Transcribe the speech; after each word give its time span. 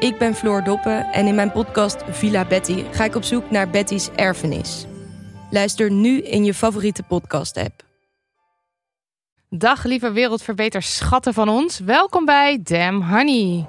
Ik 0.00 0.18
ben 0.18 0.34
Floor 0.34 0.64
Doppen 0.64 1.12
en 1.12 1.26
in 1.26 1.34
mijn 1.34 1.52
podcast 1.52 2.02
Villa 2.10 2.44
Betty 2.44 2.84
ga 2.90 3.04
ik 3.04 3.14
op 3.14 3.22
zoek 3.22 3.50
naar 3.50 3.70
Betty's 3.70 4.08
erfenis. 4.16 4.86
Luister 5.50 5.90
nu 5.90 6.20
in 6.20 6.44
je 6.44 6.54
favoriete 6.54 7.02
podcast-app. 7.02 7.82
Dag 9.48 9.84
lieve 9.84 10.12
wereldverbeters 10.12 10.96
schatten 10.96 11.34
van 11.34 11.48
ons. 11.48 11.78
Welkom 11.78 12.24
bij 12.24 12.60
Damn 12.62 13.02
Honey. 13.02 13.68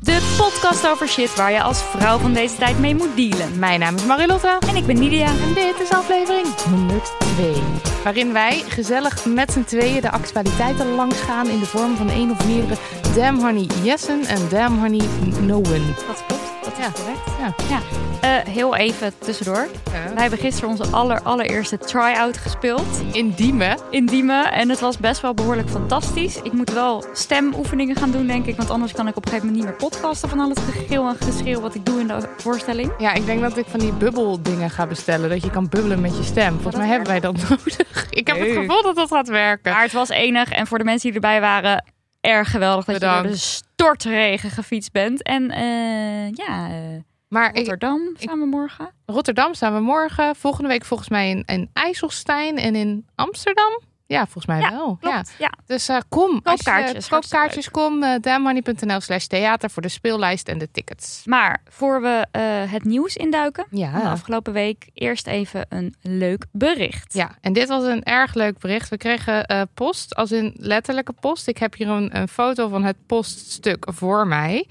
De 0.00 0.34
podcast 0.38 0.86
over 0.86 1.08
shit 1.08 1.34
waar 1.36 1.52
je 1.52 1.62
als 1.62 1.82
vrouw 1.82 2.18
van 2.18 2.32
deze 2.32 2.56
tijd 2.56 2.78
mee 2.78 2.94
moet 2.94 3.16
dealen. 3.16 3.58
Mijn 3.58 3.80
naam 3.80 3.94
is 3.94 4.04
Marilotte. 4.04 4.58
En 4.68 4.76
ik 4.76 4.86
ben 4.86 4.98
Nidia. 4.98 5.26
En 5.26 5.54
dit 5.54 5.80
is 5.80 5.90
aflevering 5.90 6.46
102. 6.46 7.95
Waarin 8.06 8.32
wij 8.32 8.62
gezellig 8.68 9.24
met 9.24 9.52
z'n 9.52 9.64
tweeën 9.64 10.00
de 10.00 10.10
actualiteiten 10.10 10.94
langsgaan 10.94 11.48
in 11.48 11.58
de 11.58 11.66
vorm 11.66 11.96
van 11.96 12.10
één 12.10 12.30
of 12.30 12.46
meerdere 12.46 12.80
Damn 13.14 13.40
Honey 13.40 13.66
Yessen 13.82 14.24
en 14.24 14.48
Damn 14.48 14.78
Honey 14.78 15.06
Noen. 15.40 15.94
Dat. 16.06 16.45
Dat 16.80 16.86
is 16.94 17.02
correct. 17.04 17.20
Ja. 17.38 17.54
Ja. 17.68 17.80
Eh, 18.20 18.52
heel 18.52 18.76
even 18.76 19.12
tussendoor. 19.18 19.66
Wij 20.14 20.20
hebben 20.22 20.38
gisteren 20.38 20.68
onze 20.70 20.86
aller, 20.86 21.22
allereerste 21.22 21.78
try-out 21.78 22.36
gespeeld 22.36 23.02
In 23.12 23.30
Diemen. 23.30 23.76
in 23.90 24.06
Diemen. 24.06 24.52
En 24.52 24.68
het 24.68 24.80
was 24.80 24.98
best 24.98 25.20
wel 25.20 25.34
behoorlijk 25.34 25.70
fantastisch. 25.70 26.42
Ik 26.42 26.52
moet 26.52 26.72
wel 26.72 27.04
stemoefeningen 27.12 27.96
gaan 27.96 28.10
doen, 28.10 28.26
denk 28.26 28.46
ik. 28.46 28.56
Want 28.56 28.70
anders 28.70 28.92
kan 28.92 29.08
ik 29.08 29.16
op 29.16 29.24
een 29.24 29.30
gegeven 29.30 29.48
moment 29.52 29.66
niet 29.70 29.78
meer 29.80 29.88
podcasten 29.90 30.28
van 30.28 30.40
al 30.40 30.48
het 30.48 30.60
gegil 30.60 31.08
en 31.08 31.16
geschreeuw 31.26 31.60
wat 31.60 31.74
ik 31.74 31.86
doe 31.86 32.00
in 32.00 32.06
de 32.06 32.28
voorstelling. 32.36 32.92
Ja, 32.98 33.12
ik 33.14 33.26
denk 33.26 33.40
dat 33.40 33.56
ik 33.56 33.66
van 33.68 33.80
die 33.80 33.92
bubbeldingen 33.92 34.70
ga 34.70 34.86
bestellen. 34.86 35.28
Dat 35.30 35.42
je 35.42 35.50
kan 35.50 35.68
bubbelen 35.68 36.00
met 36.00 36.16
je 36.16 36.22
stem. 36.22 36.54
Volgens 36.54 36.76
mij 36.76 36.86
hebben 36.86 37.08
wij 37.08 37.20
dat 37.20 37.34
nodig. 37.48 38.06
Ik 38.10 38.26
heb 38.26 38.38
het 38.38 38.52
gevoel 38.52 38.82
dat 38.82 38.96
dat 38.96 39.08
gaat 39.12 39.28
werken. 39.28 39.72
Maar 39.72 39.82
het 39.82 39.92
was 39.92 40.08
enig. 40.08 40.50
En 40.50 40.66
voor 40.66 40.78
de 40.78 40.84
mensen 40.84 41.06
die 41.12 41.14
erbij 41.20 41.40
waren, 41.40 41.84
erg 42.26 42.50
geweldig 42.50 42.84
dat 42.84 42.94
je 42.94 43.06
door 43.06 43.22
de 43.22 43.36
stortregen 43.36 44.50
gefietst 44.50 44.92
bent. 44.92 45.22
En 45.22 45.50
eh, 45.50 46.30
ja, 46.32 46.68
eh, 46.68 47.00
Maar 47.28 47.48
ik, 47.48 47.56
Rotterdam 47.56 48.14
samen 48.18 48.48
morgen. 48.48 48.90
Rotterdam 49.06 49.54
staan 49.54 49.74
we 49.74 49.80
morgen. 49.80 50.36
Volgende 50.36 50.68
week 50.68 50.84
volgens 50.84 51.08
mij 51.08 51.30
in, 51.30 51.42
in 51.46 51.70
IJsselstein 51.72 52.56
en 52.56 52.74
in 52.74 53.06
Amsterdam. 53.14 53.80
Ja, 54.08 54.22
volgens 54.24 54.46
mij 54.46 54.60
Ja, 54.60 54.70
wel. 54.70 54.98
Ja. 55.00 55.10
Klopt, 55.10 55.34
ja. 55.38 55.52
Dus 55.66 55.88
eh, 55.88 55.96
kom. 56.08 56.40
Als 56.42 56.58
je- 56.58 56.64
kaartjes, 56.64 57.08
koop 57.08 57.24
kaartjes. 57.28 57.70
Kom. 57.70 58.02
Uh, 58.02 58.14
damnmoney.nl 58.20 59.00
slash 59.00 59.24
theater 59.26 59.70
voor 59.70 59.82
de 59.82 59.88
speellijst 59.88 60.48
en 60.48 60.58
de 60.58 60.70
tickets. 60.70 61.22
Maar 61.24 61.62
voor 61.68 62.00
we 62.02 62.26
eh, 62.30 62.42
het 62.72 62.84
nieuws 62.84 63.16
induiken 63.16 63.66
van 63.70 63.78
de 63.78 63.84
Ja. 63.84 64.00
afgelopen 64.10 64.52
week, 64.52 64.90
eerst 64.92 65.26
even 65.26 65.66
een 65.68 65.94
leuk 66.02 66.44
bericht. 66.52 67.12
Ja, 67.14 67.36
en 67.40 67.52
dit 67.52 67.68
was 67.68 67.84
een 67.84 68.02
erg 68.02 68.34
leuk 68.34 68.58
bericht. 68.58 68.88
We 68.88 68.96
kregen 68.96 69.44
eh, 69.46 69.62
post, 69.74 70.14
als 70.14 70.32
in 70.32 70.54
letterlijke 70.56 71.12
post. 71.12 71.48
Ik 71.48 71.58
heb 71.58 71.74
hier 71.74 71.88
een, 71.88 72.16
een 72.16 72.28
foto 72.28 72.68
van 72.68 72.84
het 72.84 72.96
poststuk 73.06 73.86
voor 73.94 74.26
mij. 74.26 74.68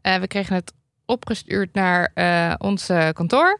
Eh, 0.00 0.16
we 0.16 0.26
kregen 0.26 0.54
het 0.54 0.72
opgestuurd 1.06 1.74
naar 1.74 2.10
eh, 2.14 2.54
ons 2.58 2.88
eh, 2.88 3.08
kantoor. 3.12 3.58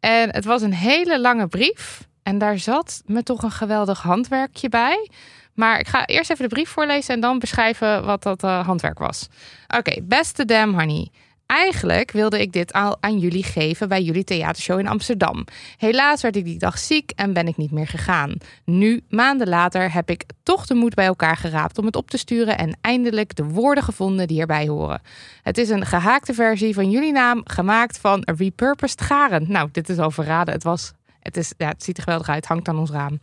En 0.00 0.30
het 0.34 0.44
was 0.44 0.62
een 0.62 0.74
hele 0.74 1.20
lange 1.20 1.46
brief. 1.46 2.07
En 2.28 2.38
daar 2.38 2.58
zat 2.58 3.02
me 3.06 3.22
toch 3.22 3.42
een 3.42 3.50
geweldig 3.50 4.02
handwerkje 4.02 4.68
bij. 4.68 5.10
Maar 5.54 5.78
ik 5.78 5.88
ga 5.88 6.06
eerst 6.06 6.30
even 6.30 6.48
de 6.48 6.54
brief 6.54 6.68
voorlezen 6.68 7.14
en 7.14 7.20
dan 7.20 7.38
beschrijven 7.38 8.04
wat 8.04 8.22
dat 8.22 8.42
eh, 8.42 8.66
handwerk 8.66 8.98
was. 8.98 9.28
Oké, 9.76 10.02
beste 10.02 10.44
Damn 10.44 10.74
Honey. 10.74 11.10
Eigenlijk 11.46 12.10
wilde 12.10 12.40
ik 12.40 12.52
dit 12.52 12.72
al 12.72 12.96
aan 13.00 13.18
jullie 13.18 13.44
geven 13.44 13.88
bij 13.88 14.02
jullie 14.02 14.24
theatershow 14.24 14.78
in 14.78 14.88
Amsterdam. 14.88 15.44
Helaas 15.76 16.22
werd 16.22 16.36
ik 16.36 16.44
die 16.44 16.58
dag 16.58 16.78
ziek 16.78 17.12
en 17.16 17.32
ben 17.32 17.46
ik 17.46 17.56
niet 17.56 17.70
meer 17.70 17.86
gegaan. 17.86 18.34
Nu, 18.64 19.02
maanden 19.08 19.48
later, 19.48 19.92
heb 19.92 20.10
ik 20.10 20.24
toch 20.42 20.66
de 20.66 20.74
moed 20.74 20.94
bij 20.94 21.06
elkaar 21.06 21.36
geraapt 21.36 21.78
om 21.78 21.86
het 21.86 21.96
op 21.96 22.10
te 22.10 22.18
sturen 22.18 22.58
en 22.58 22.78
eindelijk 22.80 23.36
de 23.36 23.44
woorden 23.44 23.84
gevonden 23.84 24.26
die 24.26 24.40
erbij 24.40 24.66
horen. 24.66 25.00
Het 25.42 25.58
is 25.58 25.68
een 25.68 25.86
gehaakte 25.86 26.34
versie 26.34 26.74
van 26.74 26.90
jullie 26.90 27.12
naam, 27.12 27.40
gemaakt 27.44 27.98
van 27.98 28.22
repurposed 28.24 29.00
garen. 29.00 29.44
Nou, 29.48 29.68
dit 29.72 29.88
is 29.88 29.98
al 29.98 30.10
verraden. 30.10 30.54
Het 30.54 30.62
was. 30.62 30.92
Het, 31.34 31.82
ziet 31.82 31.96
er 31.96 32.02
geweldig 32.02 32.28
uit, 32.28 32.46
hangt 32.46 32.68
aan 32.68 32.78
ons 32.78 32.90
raam. 32.90 33.20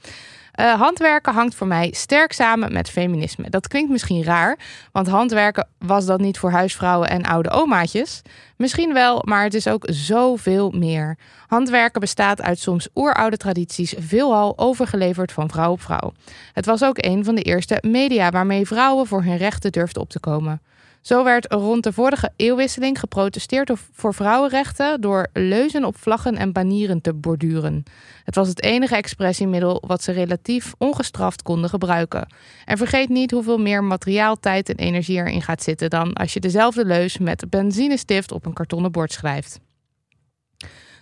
Eh, 0.52 0.74
handwerken 0.74 1.34
hangt 1.34 1.56
voor 1.56 1.68
mij 1.68 1.92
sterk 1.92 2.32
samen 2.32 2.74
met 2.74 2.90
feminisme. 2.90 3.50
Dat 3.50 3.68
klinkt 3.68 3.92
misschien 3.92 4.24
raar, 4.24 4.60
want 4.92 5.08
handwerken 5.08 5.68
was 5.80 6.06
dat 6.06 6.20
niet 6.20 6.38
voor 6.40 6.52
huisvrouwen 6.52 7.10
en 7.10 7.24
oude 7.24 7.50
omaatjes. 7.50 8.22
Misschien 8.58 8.94
wel, 8.94 9.22
maar 9.26 9.44
het 9.44 9.54
is 9.54 9.68
ook 9.68 9.86
zoveel 9.90 10.72
meer. 10.72 11.18
Handwerken 11.48 12.02
bestaat 12.02 12.42
uit 12.42 12.60
soms 12.60 12.88
oeroude 12.96 13.38
tradities, 13.38 13.94
veelal 13.98 14.58
overgeleverd 14.58 15.32
van 15.32 15.50
vrouw 15.50 15.72
op 15.72 15.82
vrouw. 15.82 16.14
Het 16.54 16.66
was 16.66 16.84
ook 16.84 16.98
een 16.98 17.24
van 17.24 17.36
de 17.36 17.42
eerste 17.42 17.78
media 17.82 18.30
waarmee 18.30 18.68
vrouwen 18.68 19.08
voor 19.08 19.24
hun 19.24 19.38
rechten 19.38 19.72
durfden 19.72 20.02
op 20.02 20.10
te 20.10 20.20
komen. 20.20 20.62
Zo 21.06 21.24
werd 21.24 21.54
rond 21.54 21.84
de 21.84 21.94
vorige 21.94 22.32
eeuwwisseling 22.36 23.00
geprotesteerd 23.00 23.72
voor 23.92 24.14
vrouwenrechten 24.14 25.02
door 25.02 25.28
leuzen 25.34 25.86
op 25.86 25.98
vlaggen 25.98 26.36
en 26.36 26.52
banieren 26.52 27.02
te 27.02 27.14
borduren. 27.14 27.84
Het 28.24 28.36
was 28.36 28.48
het 28.48 28.62
enige 28.62 28.96
expressiemiddel 28.96 29.84
wat 29.88 30.04
ze 30.04 30.12
relatief 30.12 30.74
ongestraft 30.78 31.42
konden 31.42 31.70
gebruiken. 31.70 32.28
En 32.66 32.78
vergeet 32.78 33.10
niet 33.10 33.32
hoeveel 33.32 33.58
meer 33.58 33.84
materiaal, 33.84 34.36
tijd 34.36 34.70
en 34.70 34.76
energie 34.76 35.18
erin 35.18 35.42
gaat 35.42 35.64
zitten 35.64 35.90
dan 35.90 36.14
als 36.14 36.34
je 36.34 36.40
dezelfde 36.40 36.86
leus 36.86 37.18
met 37.18 37.50
benzinestift 37.50 38.32
op 38.32 38.46
een 38.46 38.54
kartonnen 38.54 38.92
bord 38.92 39.12
schrijft. 39.12 39.60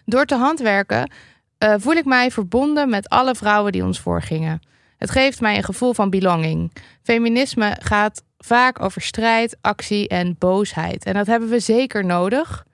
Door 0.05 0.25
te 0.25 0.35
handwerken 0.35 1.11
eh, 1.57 1.73
voel 1.77 1.95
ik 1.95 2.05
mij 2.05 2.31
verbonden 2.31 2.89
met 2.89 3.09
alle 3.09 3.35
vrouwen 3.35 3.71
die 3.71 3.83
ons 3.83 3.99
voorgingen. 3.99 4.59
Het 4.97 5.11
geeft 5.11 5.41
mij 5.41 5.57
een 5.57 5.63
gevoel 5.63 5.93
van 5.93 6.09
belonging. 6.09 6.71
Feminisme 7.01 7.77
gaat 7.79 8.23
vaak 8.45 8.81
over 8.81 9.01
strijd, 9.01 9.57
actie 9.61 10.07
en 10.07 10.35
boosheid. 10.39 11.05
En 11.05 11.13
dat 11.13 11.27
hebben 11.27 11.49
we 11.49 11.59
zeker 11.59 12.05
nodig. 12.05 12.65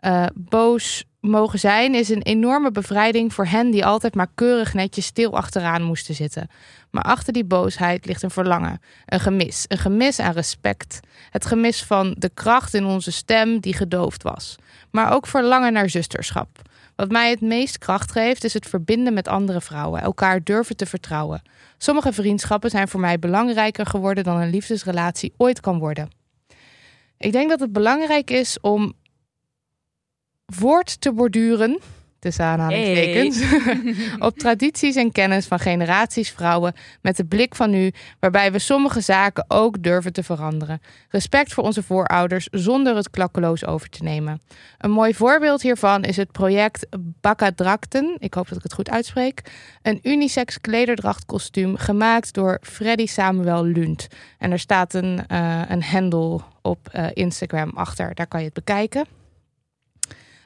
Eh, 0.00 0.26
boos 0.34 1.04
mogen 1.20 1.58
zijn 1.58 1.94
is 1.94 2.08
een 2.08 2.22
enorme 2.22 2.70
bevrijding 2.70 3.32
voor 3.34 3.46
hen 3.46 3.70
die 3.70 3.86
altijd 3.86 4.14
maar 4.14 4.30
keurig 4.34 4.74
netjes 4.74 5.06
stil 5.06 5.36
achteraan 5.36 5.82
moesten 5.82 6.14
zitten. 6.14 6.48
Maar 6.90 7.02
achter 7.02 7.32
die 7.32 7.44
boosheid 7.44 8.06
ligt 8.06 8.22
een 8.22 8.30
verlangen, 8.30 8.80
een 9.06 9.20
gemis, 9.20 9.64
een 9.68 9.78
gemis 9.78 10.20
aan 10.20 10.32
respect. 10.32 11.00
Het 11.30 11.46
gemis 11.46 11.82
van 11.82 12.14
de 12.18 12.30
kracht 12.34 12.74
in 12.74 12.84
onze 12.84 13.12
stem 13.12 13.60
die 13.60 13.74
gedoofd 13.74 14.22
was. 14.22 14.56
Maar 14.90 15.12
ook 15.12 15.26
verlangen 15.26 15.72
naar 15.72 15.90
zusterschap. 15.90 16.48
Wat 16.96 17.10
mij 17.10 17.30
het 17.30 17.40
meest 17.40 17.78
kracht 17.78 18.12
geeft 18.12 18.44
is 18.44 18.54
het 18.54 18.68
verbinden 18.68 19.14
met 19.14 19.28
andere 19.28 19.60
vrouwen, 19.60 20.00
elkaar 20.00 20.42
durven 20.44 20.76
te 20.76 20.86
vertrouwen. 20.86 21.42
Sommige 21.78 22.12
vriendschappen 22.12 22.70
zijn 22.70 22.88
voor 22.88 23.00
mij 23.00 23.18
belangrijker 23.18 23.86
geworden 23.86 24.24
dan 24.24 24.40
een 24.40 24.50
liefdesrelatie 24.50 25.32
ooit 25.36 25.60
kan 25.60 25.78
worden. 25.78 26.10
Ik 27.18 27.32
denk 27.32 27.48
dat 27.48 27.60
het 27.60 27.72
belangrijk 27.72 28.30
is 28.30 28.60
om 28.60 28.92
woord 30.58 31.00
te 31.00 31.12
borduren 31.12 31.78
tussen 32.18 32.44
aanhalingstekens, 32.44 33.42
op 34.28 34.38
tradities 34.38 34.96
en 34.96 35.12
kennis 35.12 35.46
van 35.46 35.58
generaties 35.58 36.30
vrouwen 36.30 36.74
met 37.02 37.16
de 37.16 37.24
blik 37.24 37.54
van 37.54 37.70
nu, 37.70 37.92
waarbij 38.20 38.52
we 38.52 38.58
sommige 38.58 39.00
zaken 39.00 39.44
ook 39.48 39.82
durven 39.82 40.12
te 40.12 40.22
veranderen. 40.22 40.80
Respect 41.08 41.52
voor 41.52 41.64
onze 41.64 41.82
voorouders 41.82 42.48
zonder 42.50 42.96
het 42.96 43.10
klakkeloos 43.10 43.66
over 43.66 43.88
te 43.88 44.02
nemen. 44.02 44.40
Een 44.78 44.90
mooi 44.90 45.14
voorbeeld 45.14 45.62
hiervan 45.62 46.02
is 46.04 46.16
het 46.16 46.32
project 46.32 46.86
Bakadrakten, 47.20 48.16
ik 48.18 48.34
hoop 48.34 48.48
dat 48.48 48.56
ik 48.56 48.62
het 48.62 48.72
goed 48.72 48.90
uitspreek, 48.90 49.42
een 49.82 50.00
unisex 50.02 50.60
klederdrachtkostuum 50.60 51.76
gemaakt 51.76 52.32
door 52.32 52.58
Freddy 52.62 53.06
Samuel 53.06 53.64
Lund. 53.64 54.06
En 54.38 54.52
er 54.52 54.58
staat 54.58 54.94
een, 54.94 55.20
uh, 55.32 55.62
een 55.68 55.82
handle 55.82 56.40
op 56.62 56.90
uh, 56.94 57.06
Instagram 57.12 57.70
achter, 57.74 58.14
daar 58.14 58.26
kan 58.26 58.40
je 58.40 58.46
het 58.46 58.54
bekijken. 58.54 59.17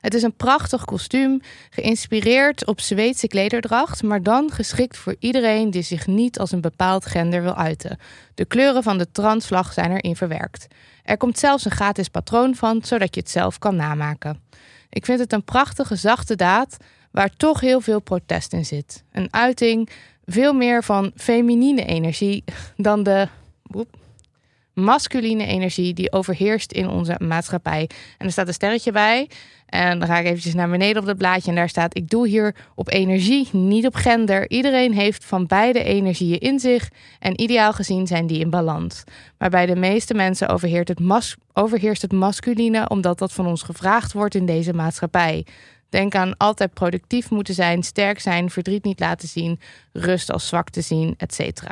Het 0.02 0.14
is 0.14 0.22
een 0.22 0.36
prachtig 0.36 0.84
kostuum, 0.84 1.40
geïnspireerd 1.70 2.66
op 2.66 2.80
Zweedse 2.80 3.26
klederdracht, 3.26 4.02
maar 4.02 4.22
dan 4.22 4.50
geschikt 4.50 4.96
voor 4.96 5.16
iedereen 5.18 5.70
die 5.70 5.82
zich 5.82 6.06
niet 6.06 6.38
als 6.38 6.52
een 6.52 6.60
bepaald 6.60 7.06
gender 7.06 7.42
wil 7.42 7.54
uiten. 7.54 7.98
De 8.34 8.44
kleuren 8.44 8.82
van 8.82 8.98
de 8.98 9.10
transvlag 9.12 9.72
zijn 9.72 9.90
erin 9.90 10.16
verwerkt. 10.16 10.66
Er 11.04 11.16
komt 11.16 11.38
zelfs 11.38 11.64
een 11.64 11.70
gratis 11.70 12.08
patroon 12.08 12.54
van, 12.54 12.84
zodat 12.84 13.14
je 13.14 13.20
het 13.20 13.30
zelf 13.30 13.58
kan 13.58 13.76
namaken. 13.76 14.40
Ik 14.88 15.04
vind 15.04 15.18
het 15.18 15.32
een 15.32 15.44
prachtige, 15.44 15.96
zachte 15.96 16.36
daad 16.36 16.76
waar 17.10 17.30
toch 17.36 17.60
heel 17.60 17.80
veel 17.80 18.00
protest 18.00 18.52
in 18.52 18.64
zit. 18.64 19.04
Een 19.12 19.28
uiting 19.30 19.90
veel 20.26 20.52
meer 20.52 20.84
van 20.84 21.12
feminine 21.16 21.84
energie 21.84 22.44
dan 22.76 23.02
de 23.02 23.28
masculine 24.74 25.46
energie 25.46 25.94
die 25.94 26.12
overheerst 26.12 26.72
in 26.72 26.88
onze 26.88 27.16
maatschappij. 27.18 27.90
En 28.18 28.26
er 28.26 28.32
staat 28.32 28.46
een 28.46 28.54
sterretje 28.54 28.92
bij. 28.92 29.30
En 29.72 29.98
dan 29.98 30.08
ga 30.08 30.18
ik 30.18 30.26
eventjes 30.26 30.54
naar 30.54 30.70
beneden 30.70 31.00
op 31.00 31.06
dat 31.06 31.16
blaadje 31.16 31.50
en 31.50 31.56
daar 31.56 31.68
staat: 31.68 31.96
Ik 31.96 32.10
doe 32.10 32.28
hier 32.28 32.54
op 32.74 32.90
energie, 32.90 33.48
niet 33.52 33.86
op 33.86 33.94
gender. 33.94 34.50
Iedereen 34.50 34.92
heeft 34.92 35.24
van 35.24 35.46
beide 35.46 35.82
energieën 35.82 36.38
in 36.38 36.58
zich 36.58 36.90
en 37.18 37.40
ideaal 37.40 37.72
gezien 37.72 38.06
zijn 38.06 38.26
die 38.26 38.38
in 38.38 38.50
balans. 38.50 39.04
Maar 39.38 39.50
bij 39.50 39.66
de 39.66 39.76
meeste 39.76 40.14
mensen 40.14 40.48
overheerst 40.48 40.88
het, 40.88 41.36
overheerst 41.52 42.02
het 42.02 42.12
masculine 42.12 42.88
omdat 42.88 43.18
dat 43.18 43.32
van 43.32 43.46
ons 43.46 43.62
gevraagd 43.62 44.12
wordt 44.12 44.34
in 44.34 44.46
deze 44.46 44.72
maatschappij. 44.72 45.46
Denk 45.88 46.14
aan 46.14 46.36
altijd 46.36 46.74
productief 46.74 47.30
moeten 47.30 47.54
zijn, 47.54 47.82
sterk 47.82 48.20
zijn, 48.20 48.50
verdriet 48.50 48.84
niet 48.84 49.00
laten 49.00 49.28
zien, 49.28 49.60
rust 49.92 50.32
als 50.32 50.48
zwak 50.48 50.70
te 50.70 50.80
zien, 50.80 51.14
etc. 51.16 51.62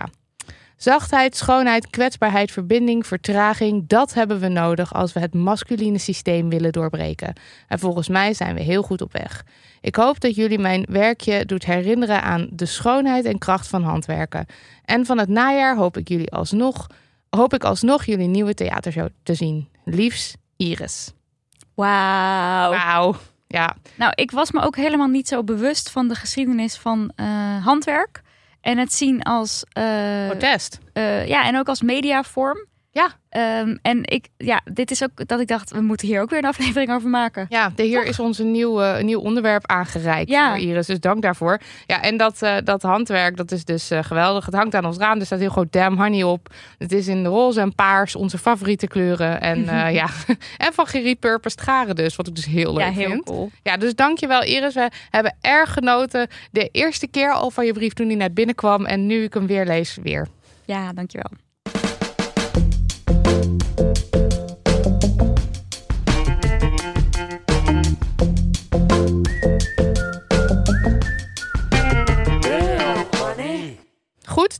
Zachtheid, 0.82 1.36
schoonheid, 1.36 1.90
kwetsbaarheid, 1.90 2.50
verbinding, 2.50 3.06
vertraging, 3.06 3.84
dat 3.86 4.14
hebben 4.14 4.40
we 4.40 4.48
nodig 4.48 4.94
als 4.94 5.12
we 5.12 5.20
het 5.20 5.34
masculine 5.34 5.98
systeem 5.98 6.48
willen 6.48 6.72
doorbreken. 6.72 7.32
En 7.68 7.78
volgens 7.78 8.08
mij 8.08 8.34
zijn 8.34 8.54
we 8.54 8.60
heel 8.60 8.82
goed 8.82 9.00
op 9.00 9.12
weg. 9.12 9.44
Ik 9.80 9.96
hoop 9.96 10.20
dat 10.20 10.34
jullie 10.34 10.58
mijn 10.58 10.86
werkje 10.90 11.44
doet 11.44 11.64
herinneren 11.64 12.22
aan 12.22 12.48
de 12.50 12.66
schoonheid 12.66 13.24
en 13.24 13.38
kracht 13.38 13.68
van 13.68 13.82
handwerken. 13.82 14.46
En 14.84 15.06
van 15.06 15.18
het 15.18 15.28
najaar 15.28 15.76
hoop 15.76 15.96
ik 15.96 16.08
jullie 16.08 16.32
alsnog, 16.32 16.86
hoop 17.30 17.54
ik 17.54 17.64
alsnog 17.64 18.04
jullie 18.04 18.28
nieuwe 18.28 18.54
theatershow 18.54 19.08
te 19.22 19.34
zien. 19.34 19.68
Liefs, 19.84 20.34
Iris. 20.56 21.12
Wauw. 21.74 22.70
Wauw. 22.70 23.14
Ja. 23.46 23.76
Nou, 23.96 24.12
ik 24.14 24.30
was 24.30 24.50
me 24.50 24.60
ook 24.60 24.76
helemaal 24.76 25.08
niet 25.08 25.28
zo 25.28 25.44
bewust 25.44 25.90
van 25.90 26.08
de 26.08 26.14
geschiedenis 26.14 26.76
van 26.76 27.12
uh, 27.16 27.26
handwerk. 27.64 28.22
En 28.60 28.78
het 28.78 28.92
zien 28.92 29.22
als. 29.22 29.64
Uh, 29.78 30.28
Protest. 30.28 30.78
Uh, 30.94 31.26
ja, 31.26 31.46
en 31.46 31.58
ook 31.58 31.68
als 31.68 31.82
mediavorm. 31.82 32.66
Ja. 32.92 33.10
Um, 33.60 33.78
en 33.82 34.04
ik, 34.04 34.28
ja, 34.36 34.60
dit 34.72 34.90
is 34.90 35.02
ook 35.02 35.28
dat 35.28 35.40
ik 35.40 35.46
dacht, 35.46 35.70
we 35.70 35.80
moeten 35.80 36.06
hier 36.06 36.20
ook 36.20 36.30
weer 36.30 36.38
een 36.38 36.44
aflevering 36.44 36.92
over 36.92 37.08
maken. 37.08 37.46
Ja, 37.48 37.72
de 37.74 37.82
heer 37.82 38.04
is 38.04 38.18
ons 38.18 38.38
een 38.38 38.50
nieuw, 38.50 38.82
uh, 38.82 38.98
een 38.98 39.06
nieuw 39.06 39.20
onderwerp 39.20 39.66
aangereikt 39.66 40.30
ja. 40.30 40.50
voor 40.50 40.58
Iris. 40.58 40.86
Dus 40.86 41.00
dank 41.00 41.22
daarvoor. 41.22 41.60
Ja, 41.86 42.02
en 42.02 42.16
dat, 42.16 42.42
uh, 42.42 42.56
dat 42.64 42.82
handwerk, 42.82 43.36
dat 43.36 43.52
is 43.52 43.64
dus 43.64 43.92
uh, 43.92 44.02
geweldig. 44.02 44.46
Het 44.46 44.54
hangt 44.54 44.74
aan 44.74 44.84
ons 44.84 44.96
raam. 44.96 45.18
Er 45.18 45.26
staat 45.26 45.38
heel 45.38 45.50
groot 45.50 45.72
Damn 45.72 45.96
Honey 45.96 46.22
op. 46.22 46.54
Het 46.78 46.92
is 46.92 47.08
in 47.08 47.26
roze 47.26 47.60
en 47.60 47.74
paars, 47.74 48.16
onze 48.16 48.38
favoriete 48.38 48.86
kleuren. 48.86 49.40
En 49.40 49.64
ja, 50.00 50.08
en 50.66 50.72
van 50.72 50.86
gerepurposed 50.86 51.60
garen 51.60 51.96
dus, 51.96 52.16
wat 52.16 52.26
ik 52.26 52.34
dus 52.34 52.46
heel 52.46 52.72
leuk 52.72 52.84
ja, 52.84 52.90
heel 52.90 53.10
vind. 53.10 53.24
Cool. 53.24 53.50
Ja, 53.62 53.76
dus 53.76 53.94
dankjewel 53.94 54.42
Iris. 54.42 54.74
We 54.74 54.90
hebben 55.10 55.36
erg 55.40 55.72
genoten 55.72 56.28
de 56.50 56.68
eerste 56.72 57.06
keer 57.06 57.32
al 57.32 57.50
van 57.50 57.66
je 57.66 57.72
brief 57.72 57.92
toen 57.92 58.06
hij 58.06 58.16
net 58.16 58.34
binnenkwam. 58.34 58.86
En 58.86 59.06
nu 59.06 59.22
ik 59.22 59.34
hem 59.34 59.46
weer 59.46 59.66
lees, 59.66 59.98
weer. 60.02 60.28
Ja, 60.64 60.92
dankjewel. 60.92 61.30
Goed, 63.40 63.52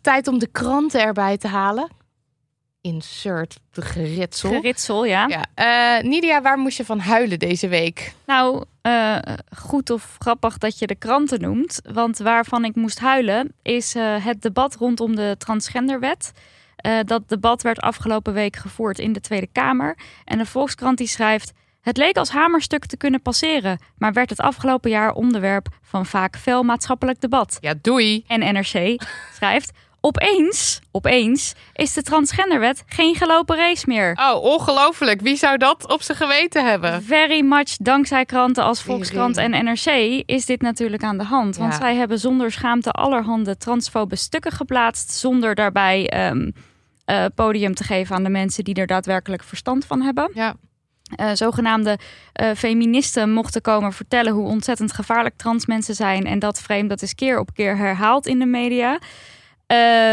tijd 0.02 0.28
om 0.28 0.38
de 0.38 0.48
kranten 0.52 1.00
erbij 1.00 1.36
te 1.36 1.48
halen. 1.48 1.90
Insert 2.80 3.58
de 3.70 3.82
geritsel. 3.82 4.50
Geritsel, 4.50 5.04
ja. 5.04 5.28
ja. 5.28 5.46
Uh, 5.98 6.02
Nidia, 6.10 6.42
waar 6.42 6.58
moest 6.58 6.76
je 6.76 6.84
van 6.84 6.98
huilen 6.98 7.38
deze 7.38 7.68
week? 7.68 8.14
Nou, 8.26 8.64
uh, 8.82 9.18
goed 9.56 9.90
of 9.90 10.16
grappig 10.18 10.58
dat 10.58 10.78
je 10.78 10.86
de 10.86 10.94
kranten 10.94 11.40
noemt. 11.40 11.80
Want 11.92 12.18
waarvan 12.18 12.64
ik 12.64 12.74
moest 12.74 12.98
huilen 12.98 13.52
is 13.62 13.94
uh, 13.94 14.24
het 14.24 14.42
debat 14.42 14.74
rondom 14.74 15.16
de 15.16 15.34
transgenderwet. 15.38 16.32
Dat 17.04 17.28
debat 17.28 17.62
werd 17.62 17.80
afgelopen 17.80 18.32
week 18.32 18.56
gevoerd 18.56 18.98
in 18.98 19.12
de 19.12 19.20
Tweede 19.20 19.48
Kamer. 19.52 19.96
En 20.24 20.38
de 20.38 20.46
Volkskrant 20.46 20.98
die 20.98 21.08
schrijft... 21.08 21.52
Het 21.80 21.96
leek 21.96 22.16
als 22.16 22.30
hamerstuk 22.30 22.86
te 22.86 22.96
kunnen 22.96 23.22
passeren, 23.22 23.78
maar 23.98 24.12
werd 24.12 24.30
het 24.30 24.40
afgelopen 24.40 24.90
jaar 24.90 25.12
onderwerp 25.12 25.68
van 25.82 26.06
vaak 26.06 26.36
fel 26.36 26.62
maatschappelijk 26.62 27.20
debat. 27.20 27.58
Ja, 27.60 27.74
doei. 27.82 28.24
En 28.26 28.54
NRC 28.54 29.02
schrijft: 29.36 29.72
Opeens, 30.02 30.80
opeens 30.90 31.54
is 31.72 31.92
de 31.92 32.02
transgenderwet 32.02 32.82
geen 32.86 33.14
gelopen 33.14 33.56
race 33.56 33.84
meer. 33.86 34.18
Oh, 34.20 34.42
ongelooflijk. 34.42 35.20
Wie 35.20 35.36
zou 35.36 35.56
dat 35.56 35.88
op 35.88 36.02
zijn 36.02 36.18
geweten 36.18 36.66
hebben? 36.66 37.02
Very 37.02 37.40
much 37.40 37.76
dankzij 37.76 38.24
kranten 38.24 38.64
als 38.64 38.82
Volkskrant 38.82 39.36
en 39.36 39.50
NRC 39.50 39.86
is 40.26 40.46
dit 40.46 40.62
natuurlijk 40.62 41.02
aan 41.02 41.18
de 41.18 41.24
hand. 41.24 41.56
Want 41.56 41.72
ja. 41.72 41.78
zij 41.78 41.96
hebben 41.96 42.18
zonder 42.18 42.52
schaamte 42.52 42.90
allerhande 42.90 43.56
transfobe 43.56 44.16
stukken 44.16 44.52
geplaatst, 44.52 45.10
zonder 45.10 45.54
daarbij 45.54 46.28
um, 46.30 46.52
uh, 47.10 47.24
podium 47.34 47.74
te 47.74 47.84
geven 47.84 48.16
aan 48.16 48.22
de 48.22 48.30
mensen 48.30 48.64
die 48.64 48.74
er 48.74 48.86
daadwerkelijk 48.86 49.42
verstand 49.42 49.84
van 49.84 50.02
hebben. 50.02 50.30
Ja. 50.34 50.54
Uh, 51.20 51.30
zogenaamde 51.34 51.98
uh, 52.42 52.50
feministen 52.56 53.32
mochten 53.32 53.60
komen 53.60 53.92
vertellen 53.92 54.32
hoe 54.32 54.48
ontzettend 54.48 54.92
gevaarlijk 54.92 55.36
trans 55.36 55.66
mensen 55.66 55.94
zijn. 55.94 56.24
En 56.24 56.38
dat 56.38 56.60
frame 56.60 56.88
dat 56.88 57.02
is 57.02 57.14
keer 57.14 57.38
op 57.38 57.54
keer 57.54 57.76
herhaald 57.76 58.26
in 58.26 58.38
de 58.38 58.46
media. 58.46 58.98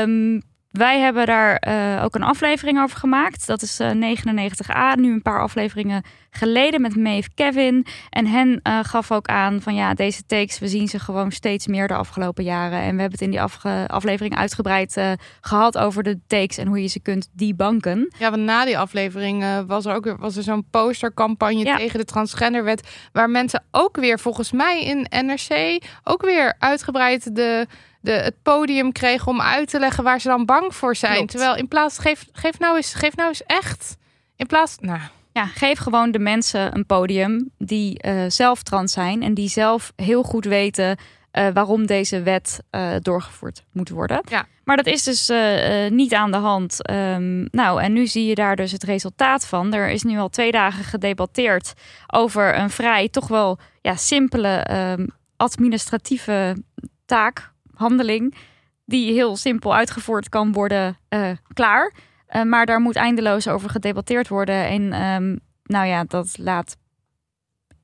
Um, 0.02 0.42
wij 0.78 1.00
hebben 1.00 1.26
daar 1.26 1.64
uh, 1.68 2.04
ook 2.04 2.16
een 2.16 2.24
aflevering 2.24 2.82
over 2.82 2.98
gemaakt. 2.98 3.48
Dat 3.48 3.62
is 3.62 3.82
99a, 3.82 4.96
nu 4.96 5.12
een 5.12 5.22
paar 5.22 5.42
afleveringen 5.42 6.04
geleden 6.30 6.82
met 6.82 6.96
Maeve 6.96 7.30
Kevin. 7.36 7.86
En 8.10 8.26
hen 8.26 8.60
gaf 8.82 9.12
ook 9.12 9.28
aan 9.28 9.62
van 9.62 9.76
ja, 9.76 9.94
deze 9.94 10.26
takes, 10.26 10.60
we 10.60 10.68
zien 10.68 10.88
ze 10.88 11.00
gewoon 11.00 11.32
steeds 11.32 11.68
meer 11.68 11.88
de 11.88 11.94
afgelopen 11.94 12.44
jaren. 12.44 12.80
En 12.80 12.96
we 12.96 13.02
hebben 13.02 13.12
het 13.12 13.22
in 13.22 13.30
die 13.30 13.42
aflevering 13.88 14.38
uitgebreid 14.38 15.02
gehad 15.42 15.78
over 15.78 16.04
de 16.04 16.20
takes 16.28 16.58
en 16.58 16.68
hoe 16.68 16.82
je 16.82 16.88
ze 16.88 17.00
kunt 17.00 17.30
debanken. 17.32 18.14
Ja, 18.18 18.30
want 18.30 18.44
na 18.44 18.66
die 18.66 18.78
aflevering 18.78 19.46
was 19.68 19.86
er 19.86 19.96
ook 19.96 20.16
was 20.20 20.36
er 20.36 20.44
zo'n 20.44 20.68
postercampagne 20.72 21.66
ja. 21.66 21.78
tegen 21.78 22.00
de 22.00 22.06
transgenderwet. 22.06 23.08
Waar 23.12 23.30
mensen 23.30 23.64
ook 23.72 23.98
weer, 23.98 24.20
volgens 24.20 24.52
mij 24.52 24.84
in 24.84 25.26
NRC, 25.26 25.82
ook 26.04 26.22
weer 26.22 26.56
uitgebreid 26.60 27.36
de 27.36 27.68
de, 28.08 28.14
het 28.14 28.42
podium 28.42 28.92
kregen 28.92 29.28
om 29.28 29.42
uit 29.42 29.70
te 29.70 29.80
leggen 29.80 30.04
waar 30.04 30.22
ze 30.22 30.28
dan 30.28 30.46
bang 30.46 30.76
voor 30.76 30.96
zijn. 30.96 31.16
Klopt. 31.16 31.32
Terwijl 31.32 31.56
in 31.56 31.68
plaats, 31.68 31.98
geef, 31.98 32.26
geef, 32.32 32.60
nou 32.60 32.76
eens, 32.76 32.94
geef 32.94 33.16
nou 33.16 33.30
eens 33.30 33.44
echt. 33.46 33.98
In 34.36 34.46
plaats, 34.46 34.78
nou. 34.80 35.00
Ja, 35.34 35.46
geef 35.46 35.80
gewoon 35.80 36.12
de 36.12 36.20
mensen 36.20 36.76
een 36.76 36.86
podium 36.86 37.52
die 37.58 38.06
uh, 38.06 38.24
zelf 38.28 38.64
trans 38.64 38.94
zijn 38.94 39.24
en 39.24 39.34
die 39.34 39.50
zelf 39.50 39.94
heel 39.96 40.24
goed 40.24 40.46
weten 40.46 40.98
uh, 40.98 41.48
waarom 41.54 41.86
deze 41.86 42.22
wet 42.22 42.60
uh, 42.72 42.96
doorgevoerd 43.02 43.64
moet 43.72 43.90
worden. 43.90 44.22
Ja. 44.30 44.46
Maar 44.64 44.78
dat 44.78 44.86
is 44.86 45.04
dus 45.04 45.32
niet 45.90 46.14
aan 46.14 46.32
de 46.32 46.38
hand. 46.38 46.90
Um, 46.90 47.48
nou, 47.52 47.82
en 47.82 47.94
nu 47.94 48.08
zie 48.08 48.26
je 48.26 48.36
daar 48.36 48.56
dus 48.56 48.72
het 48.72 48.84
resultaat 48.84 49.48
van. 49.48 49.74
Er 49.74 49.90
is 49.90 50.04
nu 50.04 50.18
al 50.18 50.30
twee 50.30 50.52
dagen 50.52 50.84
gedebatteerd 50.84 51.74
over 52.08 52.58
een 52.58 52.70
vrij, 52.70 53.10
toch 53.10 53.28
wel 53.28 53.58
ja, 53.82 53.96
simpele 53.96 54.68
um, 54.98 55.08
administratieve 55.38 56.64
taak 57.06 57.52
handeling 57.78 58.36
die 58.86 59.14
heel 59.14 59.36
simpel 59.36 59.76
uitgevoerd 59.76 60.30
kan 60.30 60.52
worden, 60.52 60.98
uh, 61.10 61.32
klaar. 61.54 61.94
Uh, 62.30 62.44
maar 62.44 62.66
daar 62.66 62.80
moet 62.80 62.96
eindeloos 62.96 63.48
over 63.48 63.70
gedebatteerd 63.70 64.28
worden. 64.28 64.68
En 64.68 65.02
um, 65.04 65.40
nou 65.64 65.88
ja, 65.88 66.04
dat 66.04 66.38
laat 66.38 66.78